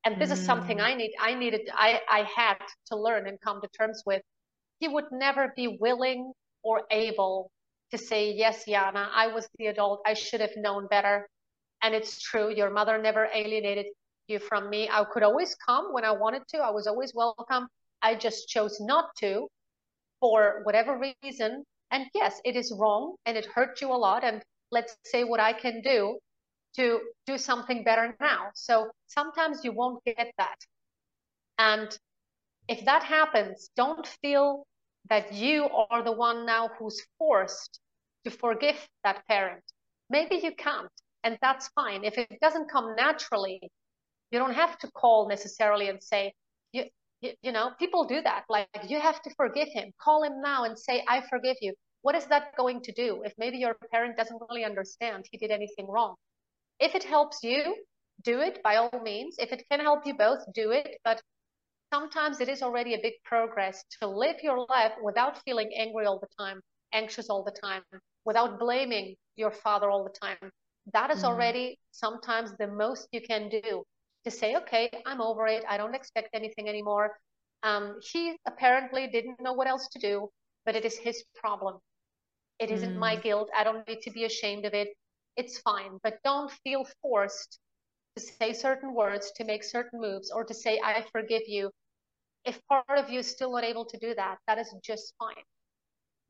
And 0.05 0.21
this 0.21 0.31
mm. 0.31 0.35
is 0.35 0.45
something 0.45 0.79
mm. 0.79 0.85
I 0.85 0.95
need, 0.95 1.13
I 1.21 1.35
needed, 1.35 1.69
I, 1.73 2.01
I 2.11 2.29
had 2.35 2.59
to 2.87 2.97
learn 2.97 3.27
and 3.27 3.41
come 3.41 3.61
to 3.61 3.69
terms 3.69 4.03
with. 4.07 4.23
He 4.81 4.89
would 4.89 5.07
never 5.11 5.53
be 5.57 5.79
willing 5.81 6.33
or 6.63 6.83
able 6.91 7.51
to 7.91 7.99
say, 7.99 8.33
yes, 8.33 8.65
Jana, 8.67 9.11
I 9.15 9.29
was 9.29 9.49
the 9.59 9.67
adult. 9.67 10.01
I 10.07 10.15
should 10.15 10.41
have 10.41 10.57
known 10.57 10.87
better. 10.89 11.29
And 11.83 11.95
it's 11.95 12.21
true. 12.21 12.53
Your 12.55 12.71
mother 12.71 12.99
never 12.99 13.29
alienated 13.33 13.87
you 14.29 14.39
from 14.39 14.69
me. 14.69 14.89
I 14.91 15.05
could 15.13 15.23
always 15.23 15.57
come 15.67 15.93
when 15.93 16.05
I 16.05 16.13
wanted 16.13 16.43
to. 16.51 16.59
I 16.59 16.71
was 16.71 16.87
always 16.87 17.13
welcome. 17.15 17.67
I 18.03 18.15
just 18.15 18.49
chose 18.49 18.79
not 18.81 19.07
to 19.21 19.49
for 20.21 20.61
whatever 20.65 21.01
reason. 21.23 21.65
And 21.91 22.07
yes, 22.15 22.41
it 22.45 22.57
is 22.57 22.73
wrong 22.79 23.17
and 23.25 23.37
it 23.37 23.47
hurt 23.47 23.81
you 23.81 23.89
a 23.91 23.97
lot. 23.97 24.23
And 24.25 24.43
let's 24.71 24.97
say 25.05 25.25
what 25.25 25.41
I 25.41 25.53
can 25.53 25.81
do 25.81 26.19
to 26.77 27.01
do 27.27 27.39
something 27.39 27.83
better 27.85 28.15
now. 28.21 28.51
So 28.55 28.91
sometimes 29.07 29.65
you 29.65 29.73
won't 29.73 30.05
get 30.05 30.33
that. 30.39 30.57
And 31.59 31.97
if 32.69 32.85
that 32.85 33.03
happens, 33.03 33.71
don't 33.77 34.07
feel 34.23 34.67
that 35.09 35.33
you 35.33 35.69
are 35.91 36.03
the 36.03 36.13
one 36.13 36.47
now 36.47 36.71
who's 36.79 37.05
forced 37.19 37.81
to 38.25 38.31
forgive 38.31 38.77
that 39.05 39.27
parent. 39.27 39.63
Maybe 40.11 40.37
you 40.37 40.55
can't, 40.55 40.91
and 41.25 41.39
that's 41.41 41.69
fine. 41.69 42.05
If 42.05 42.19
it 42.19 42.39
doesn't 42.41 42.71
come 42.71 42.95
naturally, 42.97 43.61
you 44.31 44.39
don't 44.39 44.55
have 44.55 44.79
to 44.79 44.91
call 44.93 45.29
necessarily 45.29 45.89
and 45.89 46.03
say, 46.03 46.33
you, 46.73 46.85
you, 47.21 47.53
know, 47.53 47.73
people 47.79 48.05
do 48.05 48.21
that. 48.23 48.45
Like, 48.49 48.69
you 48.87 49.01
have 49.01 49.21
to 49.23 49.31
forgive 49.35 49.69
him. 49.69 49.93
Call 50.01 50.23
him 50.23 50.41
now 50.43 50.65
and 50.65 50.79
say, 50.79 51.05
I 51.09 51.23
forgive 51.29 51.57
you 51.61 51.75
what 52.03 52.15
is 52.15 52.27
that 52.27 52.57
going 52.57 52.81
to 52.83 52.93
do 52.93 53.23
if 53.25 53.33
maybe 53.39 53.59
your 53.59 53.77
parent 53.93 54.17
doesn't 54.17 54.41
really 54.49 54.65
understand 54.65 55.27
he 55.31 55.39
did 55.39 55.51
anything 55.51 55.87
wrong? 55.89 56.15
If 56.79 56.95
it 56.95 57.05
helps 57.05 57.43
you, 57.43 57.75
do 58.23 58.41
it 58.41 58.63
by 58.63 58.77
all 58.77 59.01
means. 59.03 59.37
If 59.39 59.53
it 59.53 59.65
can 59.71 59.81
help 59.81 60.07
you 60.07 60.15
both, 60.15 60.41
do 60.55 60.71
it. 60.71 60.99
But 61.05 61.23
sometimes 61.93 62.41
it 62.41 62.49
is 62.49 62.63
already 62.63 62.95
a 62.95 63.01
big 63.03 63.15
progress 63.25 63.85
to 64.01 64.09
live 64.09 64.37
your 64.43 64.67
life 64.69 64.93
without 65.03 65.43
feeling 65.45 65.71
angry 65.77 66.07
all 66.07 66.19
the 66.19 66.29
time, 66.39 66.61
anxious 66.93 67.31
all 67.31 67.45
the 67.45 67.59
time, 67.61 67.83
without 68.25 68.59
blaming 68.59 69.17
your 69.37 69.51
father 69.51 69.91
all 69.91 70.05
the 70.05 70.19
time. 70.27 70.51
That 70.93 71.11
is 71.11 71.23
mm. 71.23 71.25
already 71.25 71.79
sometimes 71.91 72.53
the 72.59 72.67
most 72.67 73.09
you 73.13 73.21
can 73.21 73.49
do 73.49 73.85
to 74.25 74.31
say, 74.31 74.57
okay, 74.57 74.91
I'm 75.07 75.21
over 75.21 75.47
it. 75.47 75.65
I 75.69 75.77
don't 75.77 75.95
expect 75.95 76.31
anything 76.35 76.69
anymore. 76.69 77.19
Um, 77.63 77.97
he 78.13 78.37
apparently 78.47 79.09
didn't 79.09 79.41
know 79.41 79.53
what 79.53 79.67
else 79.67 79.89
to 79.89 79.99
do, 79.99 80.29
but 80.65 80.77
it 80.77 80.85
is 80.85 80.97
his 80.97 81.25
problem. 81.35 81.79
It 82.59 82.71
isn't 82.71 82.95
mm. 82.95 82.99
my 82.99 83.17
guilt. 83.17 83.49
I 83.57 83.65
don't 83.65 83.87
need 83.87 84.03
to 84.03 84.11
be 84.11 84.25
ashamed 84.25 84.65
of 84.65 84.75
it. 84.75 84.89
It's 85.37 85.59
fine. 85.59 85.99
But 86.03 86.19
don't 86.25 86.51
feel 86.65 86.87
forced 87.03 87.59
to 88.17 88.23
say 88.23 88.53
certain 88.53 88.95
words, 88.95 89.33
to 89.37 89.45
make 89.45 89.63
certain 89.63 90.01
moves, 90.01 90.31
or 90.31 90.45
to 90.45 90.55
say, 90.55 90.81
I 90.83 91.05
forgive 91.13 91.43
you. 91.47 91.71
If 92.45 92.61
part 92.67 92.85
of 92.97 93.11
you 93.11 93.21
is 93.21 93.31
still 93.31 93.53
not 93.53 93.65
able 93.65 93.85
to 93.85 93.99
do 93.99 94.15
that, 94.15 94.39
that 94.47 94.59
is 94.59 94.75
just 94.83 95.15
fine. 95.19 95.45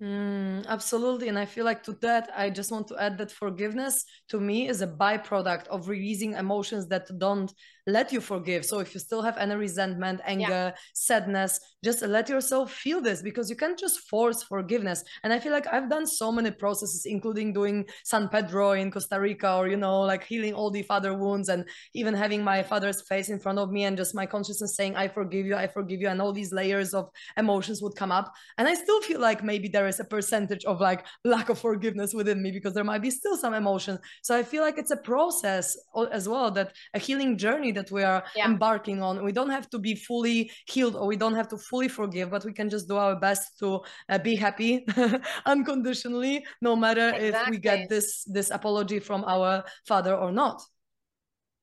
Mm, 0.01 0.64
absolutely. 0.66 1.29
And 1.29 1.39
I 1.39 1.45
feel 1.45 1.64
like 1.64 1.83
to 1.85 1.93
that, 2.03 2.31
I 2.37 2.51
just 2.51 2.70
want 2.70 2.87
to 2.89 2.97
add 3.03 3.18
that 3.18 3.33
forgiveness 3.33 4.05
to 4.29 4.39
me 4.39 4.68
is 4.68 4.81
a 4.81 4.87
byproduct 4.87 5.66
of 5.68 5.89
releasing 5.89 6.35
emotions 6.35 6.87
that 6.89 7.09
don't 7.18 7.53
let 7.89 8.12
you 8.12 8.20
forgive. 8.20 8.64
So 8.64 8.78
if 8.78 8.95
you 8.95 9.01
still 9.01 9.22
have 9.22 9.36
any 9.39 9.57
resentment 9.57 10.20
anger 10.24 10.49
yeah. 10.49 10.74
sadness 10.93 11.61
just 11.84 12.03
let 12.03 12.28
yourself 12.28 12.72
feel 12.72 13.01
this 13.01 13.22
because 13.22 13.49
you 13.49 13.57
can't 13.57 13.78
just 13.78 14.01
force 14.09 14.43
forgiveness. 14.43 15.05
And 15.22 15.32
i 15.32 15.39
feel 15.39 15.53
like 15.53 15.66
i've 15.72 15.89
done 15.89 16.07
so 16.07 16.32
many 16.32 16.51
processes 16.51 17.07
including 17.07 17.53
doing 17.53 17.86
san 18.05 18.28
pedro 18.28 18.72
in 18.72 18.91
costa 18.91 19.20
rica 19.20 19.55
or 19.55 19.68
you 19.68 19.76
know 19.76 20.01
like 20.01 20.24
healing 20.24 20.55
all 20.55 20.70
the 20.70 20.82
father 20.82 21.14
wounds 21.14 21.49
and 21.49 21.64
even 21.95 22.14
having 22.14 22.43
my 22.43 22.62
father's 22.62 23.03
face 23.03 23.28
in 23.28 23.39
front 23.39 23.59
of 23.59 23.70
me 23.70 23.84
and 23.84 23.97
just 23.97 24.14
my 24.14 24.26
consciousness 24.26 24.76
saying 24.76 24.97
i 24.97 25.07
forgive 25.07 25.47
you 25.47 25.55
i 25.55 25.66
forgive 25.66 26.01
you 26.01 26.09
and 26.09 26.20
all 26.20 26.32
these 26.32 26.53
layers 26.53 26.95
of 26.95 27.09
emotions 27.36 27.82
would 27.82 27.95
come 27.95 28.12
up. 28.12 28.32
And 28.59 28.66
i 28.66 28.74
still 28.74 29.01
feel 29.03 29.20
like 29.20 29.45
maybe 29.45 29.68
there 29.68 29.86
is 29.86 30.01
a 30.01 30.05
percentage 30.05 30.64
of 30.64 30.80
like 30.80 31.05
lack 31.24 31.49
of 31.49 31.59
forgiveness 31.59 32.14
within 32.14 32.43
me 32.43 32.51
because 32.51 32.74
there 32.74 32.84
might 32.84 33.03
be 33.03 33.11
still 33.11 33.36
some 33.36 33.55
emotion. 33.55 33.99
So 34.22 34.36
i 34.36 34.43
feel 34.43 34.62
like 34.62 34.78
it's 34.78 34.91
a 34.91 34.97
process 34.97 35.76
as 36.12 36.28
well 36.28 36.51
that 36.53 36.72
a 36.95 36.99
healing 36.99 37.39
journey 37.39 37.72
that 37.79 37.91
we 37.91 38.03
are 38.03 38.20
yeah. 38.37 38.47
embarking 38.51 38.99
on 39.07 39.12
we 39.29 39.35
don't 39.39 39.55
have 39.59 39.68
to 39.74 39.79
be 39.89 39.95
fully 40.09 40.51
healed 40.72 40.95
or 40.97 41.07
we 41.12 41.18
don't 41.22 41.39
have 41.41 41.49
to 41.49 41.59
fully 41.68 41.91
forgive 42.01 42.31
but 42.35 42.45
we 42.45 42.53
can 42.53 42.68
just 42.74 42.87
do 42.89 42.97
our 42.97 43.16
best 43.26 43.59
to 43.61 43.68
uh, 44.09 44.18
be 44.29 44.35
happy 44.47 44.72
unconditionally 45.47 46.45
no 46.61 46.72
matter 46.85 47.09
exactly. 47.11 47.29
if 47.29 47.51
we 47.51 47.59
get 47.59 47.89
this 47.89 48.24
this 48.37 48.51
apology 48.51 49.01
from 49.09 49.20
our 49.24 49.53
father 49.87 50.14
or 50.14 50.33
not 50.33 50.59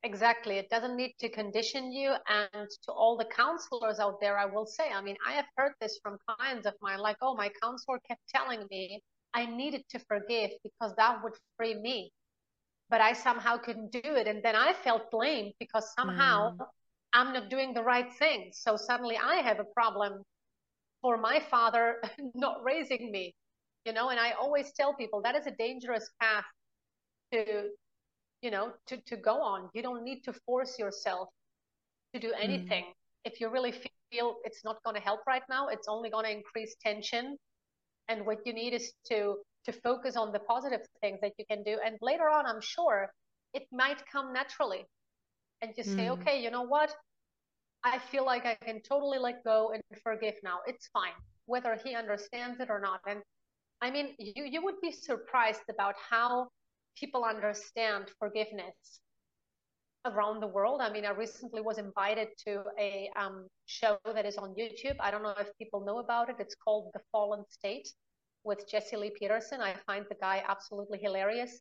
Exactly. 0.06 0.56
It 0.60 0.70
doesn't 0.70 0.96
need 0.96 1.14
to 1.22 1.30
condition 1.30 1.92
you. 1.92 2.14
And 2.30 2.70
to 2.84 2.92
all 2.92 3.18
the 3.18 3.26
counselors 3.26 3.98
out 4.00 4.22
there, 4.22 4.38
I 4.38 4.46
will 4.46 4.68
say, 4.68 4.92
I 4.94 5.02
mean, 5.02 5.18
I 5.28 5.32
have 5.34 5.50
heard 5.58 5.74
this 5.82 6.00
from 6.04 6.20
clients 6.28 6.68
of 6.68 6.76
mine 6.80 7.00
like, 7.00 7.18
oh, 7.24 7.36
my 7.36 7.50
counselor 7.60 8.00
kept 8.08 8.22
telling 8.30 8.68
me 8.70 9.02
I 9.34 9.48
needed 9.48 9.84
to 9.90 10.00
forgive 10.08 10.52
because 10.64 10.94
that 10.96 11.24
would 11.24 11.34
free 11.58 11.76
me. 11.76 12.12
But 12.90 13.02
I 13.02 13.14
somehow 13.14 13.58
couldn't 13.58 13.92
do 13.92 14.02
it. 14.04 14.28
And 14.28 14.44
then 14.44 14.56
I 14.56 14.74
felt 14.84 15.10
blamed 15.12 15.54
because 15.60 15.92
somehow 15.98 16.56
mm. 16.56 16.66
I'm 17.14 17.34
not 17.34 17.50
doing 17.50 17.74
the 17.74 17.84
right 17.84 18.12
thing. 18.14 18.52
So 18.54 18.78
suddenly 18.78 19.18
I 19.18 19.38
have 19.38 19.60
a 19.60 19.66
problem 19.74 20.22
for 21.02 21.18
my 21.18 21.40
father 21.50 22.02
not 22.36 22.64
raising 22.64 23.12
me. 23.12 23.34
You 23.86 23.94
know, 23.94 24.10
and 24.10 24.20
I 24.20 24.32
always 24.32 24.72
tell 24.74 24.96
people 24.96 25.22
that 25.24 25.36
is 25.36 25.46
a 25.46 25.52
dangerous 25.52 26.10
path 26.20 26.46
to 27.32 27.70
you 28.42 28.52
know 28.52 28.72
to, 28.88 28.98
to 29.08 29.18
go 29.18 29.42
on 29.42 29.70
you 29.74 29.82
don't 29.82 30.04
need 30.04 30.22
to 30.24 30.34
force 30.46 30.78
yourself 30.78 31.30
to 32.14 32.20
do 32.20 32.32
anything 32.40 32.84
mm. 32.84 33.30
if 33.30 33.42
you 33.42 33.50
really 33.50 33.74
feel 34.12 34.36
it's 34.44 34.64
not 34.64 34.78
going 34.84 34.96
to 34.96 35.02
help 35.02 35.22
right 35.28 35.44
now 35.50 35.68
it's 35.68 35.88
only 35.88 36.10
going 36.10 36.26
to 36.26 36.32
increase 36.32 36.76
tension 36.82 37.38
and 38.08 38.26
what 38.26 38.38
you 38.46 38.54
need 38.54 38.74
is 38.74 38.94
to 39.08 39.36
to 39.66 39.72
focus 39.72 40.16
on 40.16 40.32
the 40.32 40.40
positive 40.40 40.82
things 41.02 41.20
that 41.22 41.34
you 41.38 41.46
can 41.50 41.64
do 41.64 41.78
and 41.86 41.98
later 42.02 42.30
on 42.30 42.46
i'm 42.46 42.62
sure 42.62 43.10
it 43.54 43.64
might 43.72 44.02
come 44.12 44.34
naturally 44.34 44.86
and 45.62 45.72
you 45.78 45.84
say 45.84 46.06
mm. 46.08 46.10
okay 46.10 46.42
you 46.42 46.52
know 46.52 46.64
what 46.64 46.94
i 47.84 47.98
feel 47.98 48.26
like 48.26 48.46
i 48.46 48.56
can 48.66 48.82
totally 48.82 49.18
let 49.18 49.44
go 49.44 49.72
and 49.74 49.82
forgive 50.04 50.36
now 50.44 50.60
it's 50.68 50.88
fine 50.94 51.18
whether 51.46 51.78
he 51.84 51.96
understands 51.96 52.60
it 52.60 52.70
or 52.70 52.80
not 52.80 53.00
and 53.08 53.20
i 53.82 53.90
mean 53.92 54.16
you 54.18 54.44
you 54.46 54.64
would 54.64 54.80
be 54.82 54.92
surprised 54.92 55.68
about 55.70 55.96
how 56.10 56.48
people 56.98 57.24
understand 57.24 58.06
forgiveness 58.20 59.02
around 60.06 60.40
the 60.40 60.48
world. 60.48 60.82
I 60.82 60.92
mean, 60.92 61.06
I 61.06 61.12
recently 61.12 61.62
was 61.62 61.78
invited 61.78 62.28
to 62.46 62.64
a 62.80 63.10
um, 63.20 63.48
show 63.66 63.98
that 64.06 64.26
is 64.26 64.38
on 64.38 64.54
YouTube. 64.54 64.96
I 65.00 65.12
don't 65.12 65.24
know 65.24 65.34
if 65.40 65.48
people 65.58 65.84
know 65.84 65.98
about 65.98 66.30
it. 66.30 66.36
It's 66.40 66.56
called 66.56 66.92
The 66.94 67.02
Fallen 67.12 67.44
State 67.50 67.90
with 68.46 68.70
Jesse 68.70 68.96
Lee 68.96 69.12
Peterson. 69.18 69.60
I 69.62 69.76
find 69.86 70.06
the 70.08 70.16
guy 70.16 70.44
absolutely 70.48 71.00
hilarious. 71.02 71.60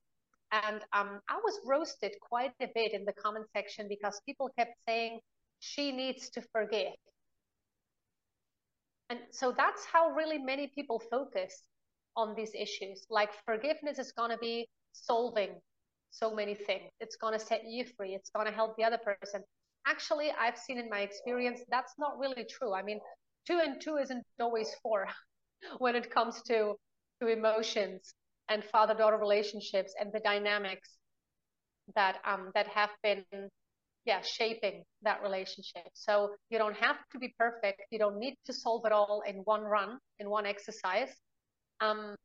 And 0.53 0.81
um, 0.93 1.21
I 1.29 1.37
was 1.43 1.59
roasted 1.67 2.13
quite 2.21 2.53
a 2.61 2.69
bit 2.75 2.93
in 2.93 3.05
the 3.05 3.13
comment 3.13 3.47
section 3.57 3.87
because 3.89 4.21
people 4.27 4.51
kept 4.57 4.75
saying 4.87 5.21
she 5.59 5.91
needs 5.91 6.31
to 6.31 6.43
forgive. 6.53 6.93
And 9.11 9.19
so 9.31 9.53
that's 9.57 9.85
how 9.85 10.11
really 10.11 10.39
many 10.39 10.71
people 10.75 11.03
focus 11.11 11.63
on 12.17 12.35
these 12.37 12.53
issues. 12.55 13.05
Like 13.11 13.31
forgiveness 13.45 13.99
is 13.99 14.13
going 14.13 14.31
to 14.31 14.39
be 14.39 14.69
solving 14.93 15.51
so 16.11 16.33
many 16.35 16.55
things. 16.55 16.91
It's 17.01 17.17
going 17.17 17.33
to 17.39 17.45
set 17.45 17.63
you 17.67 17.85
free. 17.97 18.15
It's 18.15 18.31
going 18.31 18.47
to 18.47 18.53
help 18.53 18.77
the 18.77 18.85
other 18.85 18.99
person. 18.99 19.43
Actually, 19.87 20.33
I've 20.39 20.57
seen 20.57 20.79
in 20.79 20.89
my 20.89 21.01
experience 21.01 21.61
that's 21.69 21.95
not 21.99 22.19
really 22.19 22.47
true. 22.49 22.73
I 22.73 22.83
mean, 22.83 23.01
two 23.47 23.61
and 23.63 23.81
two 23.81 23.97
isn't 23.97 24.25
always 24.41 24.73
four 24.83 25.09
when 25.79 25.97
it 25.97 26.11
comes 26.11 26.43
to 26.43 26.75
to 27.21 27.29
emotions 27.29 28.15
and 28.49 28.65
father-daughter 28.65 29.17
relationships 29.17 29.95
and 29.99 30.13
the 30.13 30.21
dynamics 30.21 30.91
that 31.95 32.19
um 32.25 32.51
that 32.55 32.67
have 32.69 32.91
been 33.03 33.25
yeah 34.05 34.21
shaping 34.23 34.85
that 35.03 35.23
relationship. 35.23 35.89
So 35.95 36.31
you 36.51 36.59
don't 36.59 36.77
have 36.77 36.97
to 37.13 37.19
be 37.19 37.35
perfect. 37.39 37.83
You 37.91 37.99
don't 37.99 38.19
need 38.19 38.37
to 38.47 38.53
solve 38.53 38.85
it 38.87 38.93
all 38.93 39.23
in 39.27 39.37
one 39.45 39.63
run 39.63 39.99
in 40.19 40.31
one 40.31 40.47
exercise. 40.47 41.11
Um 41.81 42.17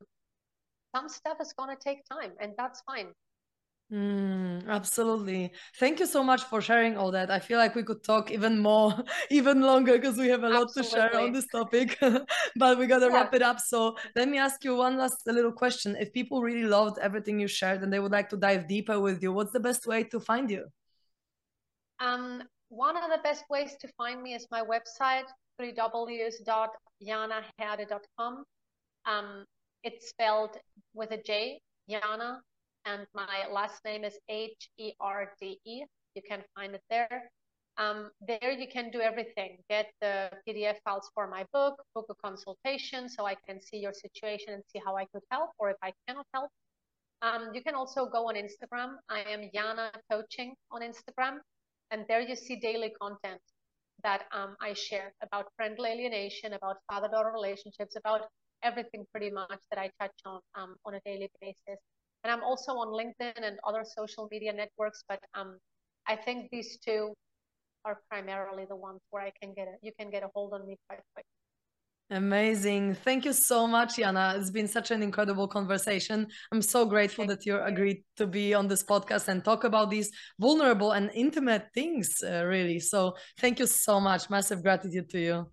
some 0.96 1.08
stuff 1.10 1.38
is 1.42 1.54
going 1.54 1.76
to 1.76 1.82
take 1.82 2.00
time 2.10 2.32
and 2.40 2.54
that's 2.58 2.82
fine 2.82 3.14
Mm, 3.92 4.68
absolutely. 4.68 5.52
Thank 5.78 6.00
you 6.00 6.06
so 6.06 6.24
much 6.24 6.44
for 6.44 6.62
sharing 6.62 6.96
all 6.96 7.10
that. 7.12 7.32
I 7.32 7.40
feel 7.40 7.58
like 7.58 7.74
we 7.74 7.82
could 7.82 8.04
talk 8.04 8.30
even 8.30 8.60
more, 8.60 8.94
even 9.32 9.62
longer 9.62 9.94
because 9.94 10.16
we 10.16 10.28
have 10.28 10.44
a 10.44 10.50
lot 10.50 10.62
absolutely. 10.64 10.92
to 10.92 10.96
share 10.96 11.20
on 11.20 11.32
this 11.32 11.48
topic, 11.48 11.98
but 12.56 12.78
we 12.78 12.86
got 12.86 13.00
to 13.00 13.08
yeah. 13.08 13.14
wrap 13.14 13.34
it 13.34 13.42
up. 13.42 13.60
So 13.60 13.98
let 14.16 14.30
me 14.30 14.38
ask 14.38 14.64
you 14.64 14.76
one 14.76 14.96
last 14.98 15.26
little 15.26 15.52
question. 15.52 15.96
If 16.00 16.14
people 16.14 16.44
really 16.44 16.66
loved 16.66 17.00
everything 17.00 17.40
you 17.40 17.48
shared 17.48 17.82
and 17.82 17.92
they 17.92 18.00
would 18.00 18.12
like 18.12 18.30
to 18.30 18.38
dive 18.38 18.68
deeper 18.68 19.00
with 19.00 19.24
you, 19.24 19.34
what's 19.34 19.54
the 19.54 19.60
best 19.60 19.88
way 19.88 20.04
to 20.04 20.20
find 20.20 20.52
you? 20.52 20.66
Um, 22.00 22.44
one 22.70 22.96
of 22.96 23.10
the 23.10 23.18
best 23.24 23.46
ways 23.50 23.76
to 23.82 23.88
find 23.98 24.22
me 24.22 24.36
is 24.36 24.46
my 24.52 24.62
website, 24.62 25.26
www.janaherde.com. 25.60 28.44
Um, 29.06 29.46
it's 29.84 30.10
spelled 30.10 30.58
with 30.94 31.10
a 31.12 31.18
J, 31.18 31.60
Jana, 31.90 32.42
and 32.86 33.06
my 33.14 33.48
last 33.52 33.84
name 33.86 34.04
is 34.04 34.18
H 34.30 34.70
E 34.78 34.94
R 35.00 35.32
D 35.40 35.60
E. 35.66 35.84
You 36.16 36.22
can 36.28 36.44
find 36.56 36.76
it 36.76 36.84
there. 36.90 37.32
Um, 37.78 38.12
there 38.28 38.52
you 38.52 38.68
can 38.68 38.92
do 38.92 39.00
everything. 39.00 39.58
Get 39.70 39.88
the 40.02 40.30
PDF 40.46 40.76
files 40.84 41.10
for 41.14 41.28
my 41.28 41.46
book, 41.54 41.76
book 41.96 42.08
a 42.10 42.16
consultation 42.16 43.08
so 43.08 43.26
I 43.26 43.36
can 43.48 43.62
see 43.62 43.78
your 43.78 43.94
situation 43.94 44.54
and 44.54 44.64
see 44.68 44.82
how 44.86 44.98
I 44.98 45.06
could 45.06 45.24
help 45.32 45.52
or 45.58 45.70
if 45.70 45.78
I 45.82 45.94
cannot 46.08 46.26
help. 46.34 46.50
Um, 47.22 47.52
you 47.54 47.62
can 47.64 47.76
also 47.76 48.06
go 48.06 48.28
on 48.30 48.36
Instagram. 48.36 48.96
I 49.10 49.22
am 49.22 49.50
Jana 49.54 49.92
Coaching 50.12 50.56
on 50.72 50.82
Instagram. 50.82 51.40
And 51.92 52.06
there 52.08 52.22
you 52.22 52.36
see 52.36 52.58
daily 52.58 52.92
content 53.02 53.42
that 54.04 54.24
um, 54.32 54.56
I 54.62 54.74
share 54.74 55.14
about 55.22 55.46
parental 55.58 55.86
alienation, 55.86 56.54
about 56.54 56.78
father-daughter 56.92 57.32
relationships, 57.34 57.96
about 57.96 58.22
everything 58.64 59.06
pretty 59.12 59.32
much 59.32 59.60
that 59.72 59.80
I 59.80 59.90
touch 60.00 60.16
on 60.26 60.40
um, 60.56 60.76
on 60.86 60.96
a 60.96 61.00
daily 61.06 61.30
basis. 61.42 61.80
And 62.24 62.32
I'm 62.32 62.44
also 62.44 62.74
on 62.74 62.90
LinkedIn 62.90 63.42
and 63.42 63.58
other 63.66 63.84
social 63.86 64.28
media 64.32 64.52
networks, 64.54 65.04
but 65.08 65.20
um, 65.34 65.58
I 66.08 66.16
think 66.16 66.50
these 66.52 66.78
two 66.78 67.14
are 67.86 68.00
primarily 68.10 68.66
the 68.66 68.76
ones 68.76 69.00
where 69.10 69.24
I 69.24 69.32
can 69.42 69.54
get 69.54 69.68
a, 69.68 69.74
you 69.82 69.92
can 69.98 70.10
get 70.10 70.24
a 70.24 70.30
hold 70.36 70.54
on 70.54 70.68
me 70.68 70.78
quite 70.88 71.00
quick. 71.14 71.26
Amazing. 72.12 72.96
Thank 72.96 73.24
you 73.24 73.34
so 73.34 73.68
much, 73.68 73.98
Jana. 73.98 74.34
It's 74.36 74.50
been 74.50 74.68
such 74.68 74.90
an 74.90 75.04
incredible 75.04 75.48
conversation. 75.48 76.28
I'm 76.52 76.64
so 76.64 76.84
grateful 76.86 77.28
Thank 77.28 77.42
that 77.42 77.46
you 77.46 77.62
agreed 77.62 78.04
to 78.18 78.26
be 78.26 78.56
on 78.56 78.68
this 78.68 78.84
podcast 78.84 79.28
and 79.28 79.46
talk 79.46 79.64
about 79.64 79.92
these 79.92 80.10
vulnerable 80.40 80.94
and 80.94 81.12
intimate 81.14 81.68
things, 81.76 82.24
uh, 82.24 82.46
really. 82.46 82.80
So, 82.80 83.16
thank 83.38 83.60
you 83.60 83.68
so 83.68 84.00
much. 84.00 84.28
Massive 84.28 84.64
gratitude 84.64 85.08
to 85.12 85.20
you. 85.20 85.52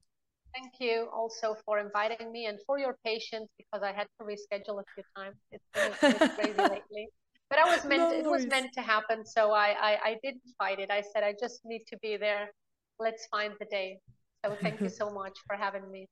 Thank 0.57 0.81
you 0.81 1.09
also 1.13 1.57
for 1.65 1.79
inviting 1.79 2.33
me 2.33 2.47
and 2.47 2.59
for 2.67 2.79
your 2.79 2.97
patience 3.05 3.49
because 3.59 3.83
I 3.83 3.93
had 3.93 4.07
to 4.19 4.25
reschedule 4.25 4.81
a 4.81 4.85
few 4.95 5.05
times. 5.15 5.37
It's 5.53 5.69
been 5.75 5.93
crazy 6.35 6.59
lately. 6.75 7.09
But 7.51 7.59
I 7.59 7.65
was 7.65 7.85
meant 7.85 8.03
no 8.03 8.11
it 8.11 8.29
was 8.29 8.47
meant 8.47 8.73
to 8.73 8.81
happen, 8.81 9.25
so 9.25 9.53
I, 9.53 9.69
I 9.89 9.93
I 10.11 10.17
didn't 10.23 10.49
fight 10.59 10.79
it. 10.81 10.91
I 10.91 11.03
said 11.03 11.23
I 11.23 11.35
just 11.39 11.61
need 11.65 11.83
to 11.89 11.97
be 11.99 12.17
there. 12.17 12.51
Let's 12.99 13.27
find 13.27 13.53
the 13.61 13.67
day. 13.67 13.99
So 14.45 14.57
thank 14.63 14.81
you 14.81 14.89
so 15.03 15.11
much 15.11 15.37
for 15.47 15.57
having 15.57 15.91
me. 15.91 16.07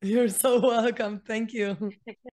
You're 0.00 0.28
so 0.28 0.60
welcome. 0.60 1.20
Thank 1.26 1.52
you. 1.52 1.76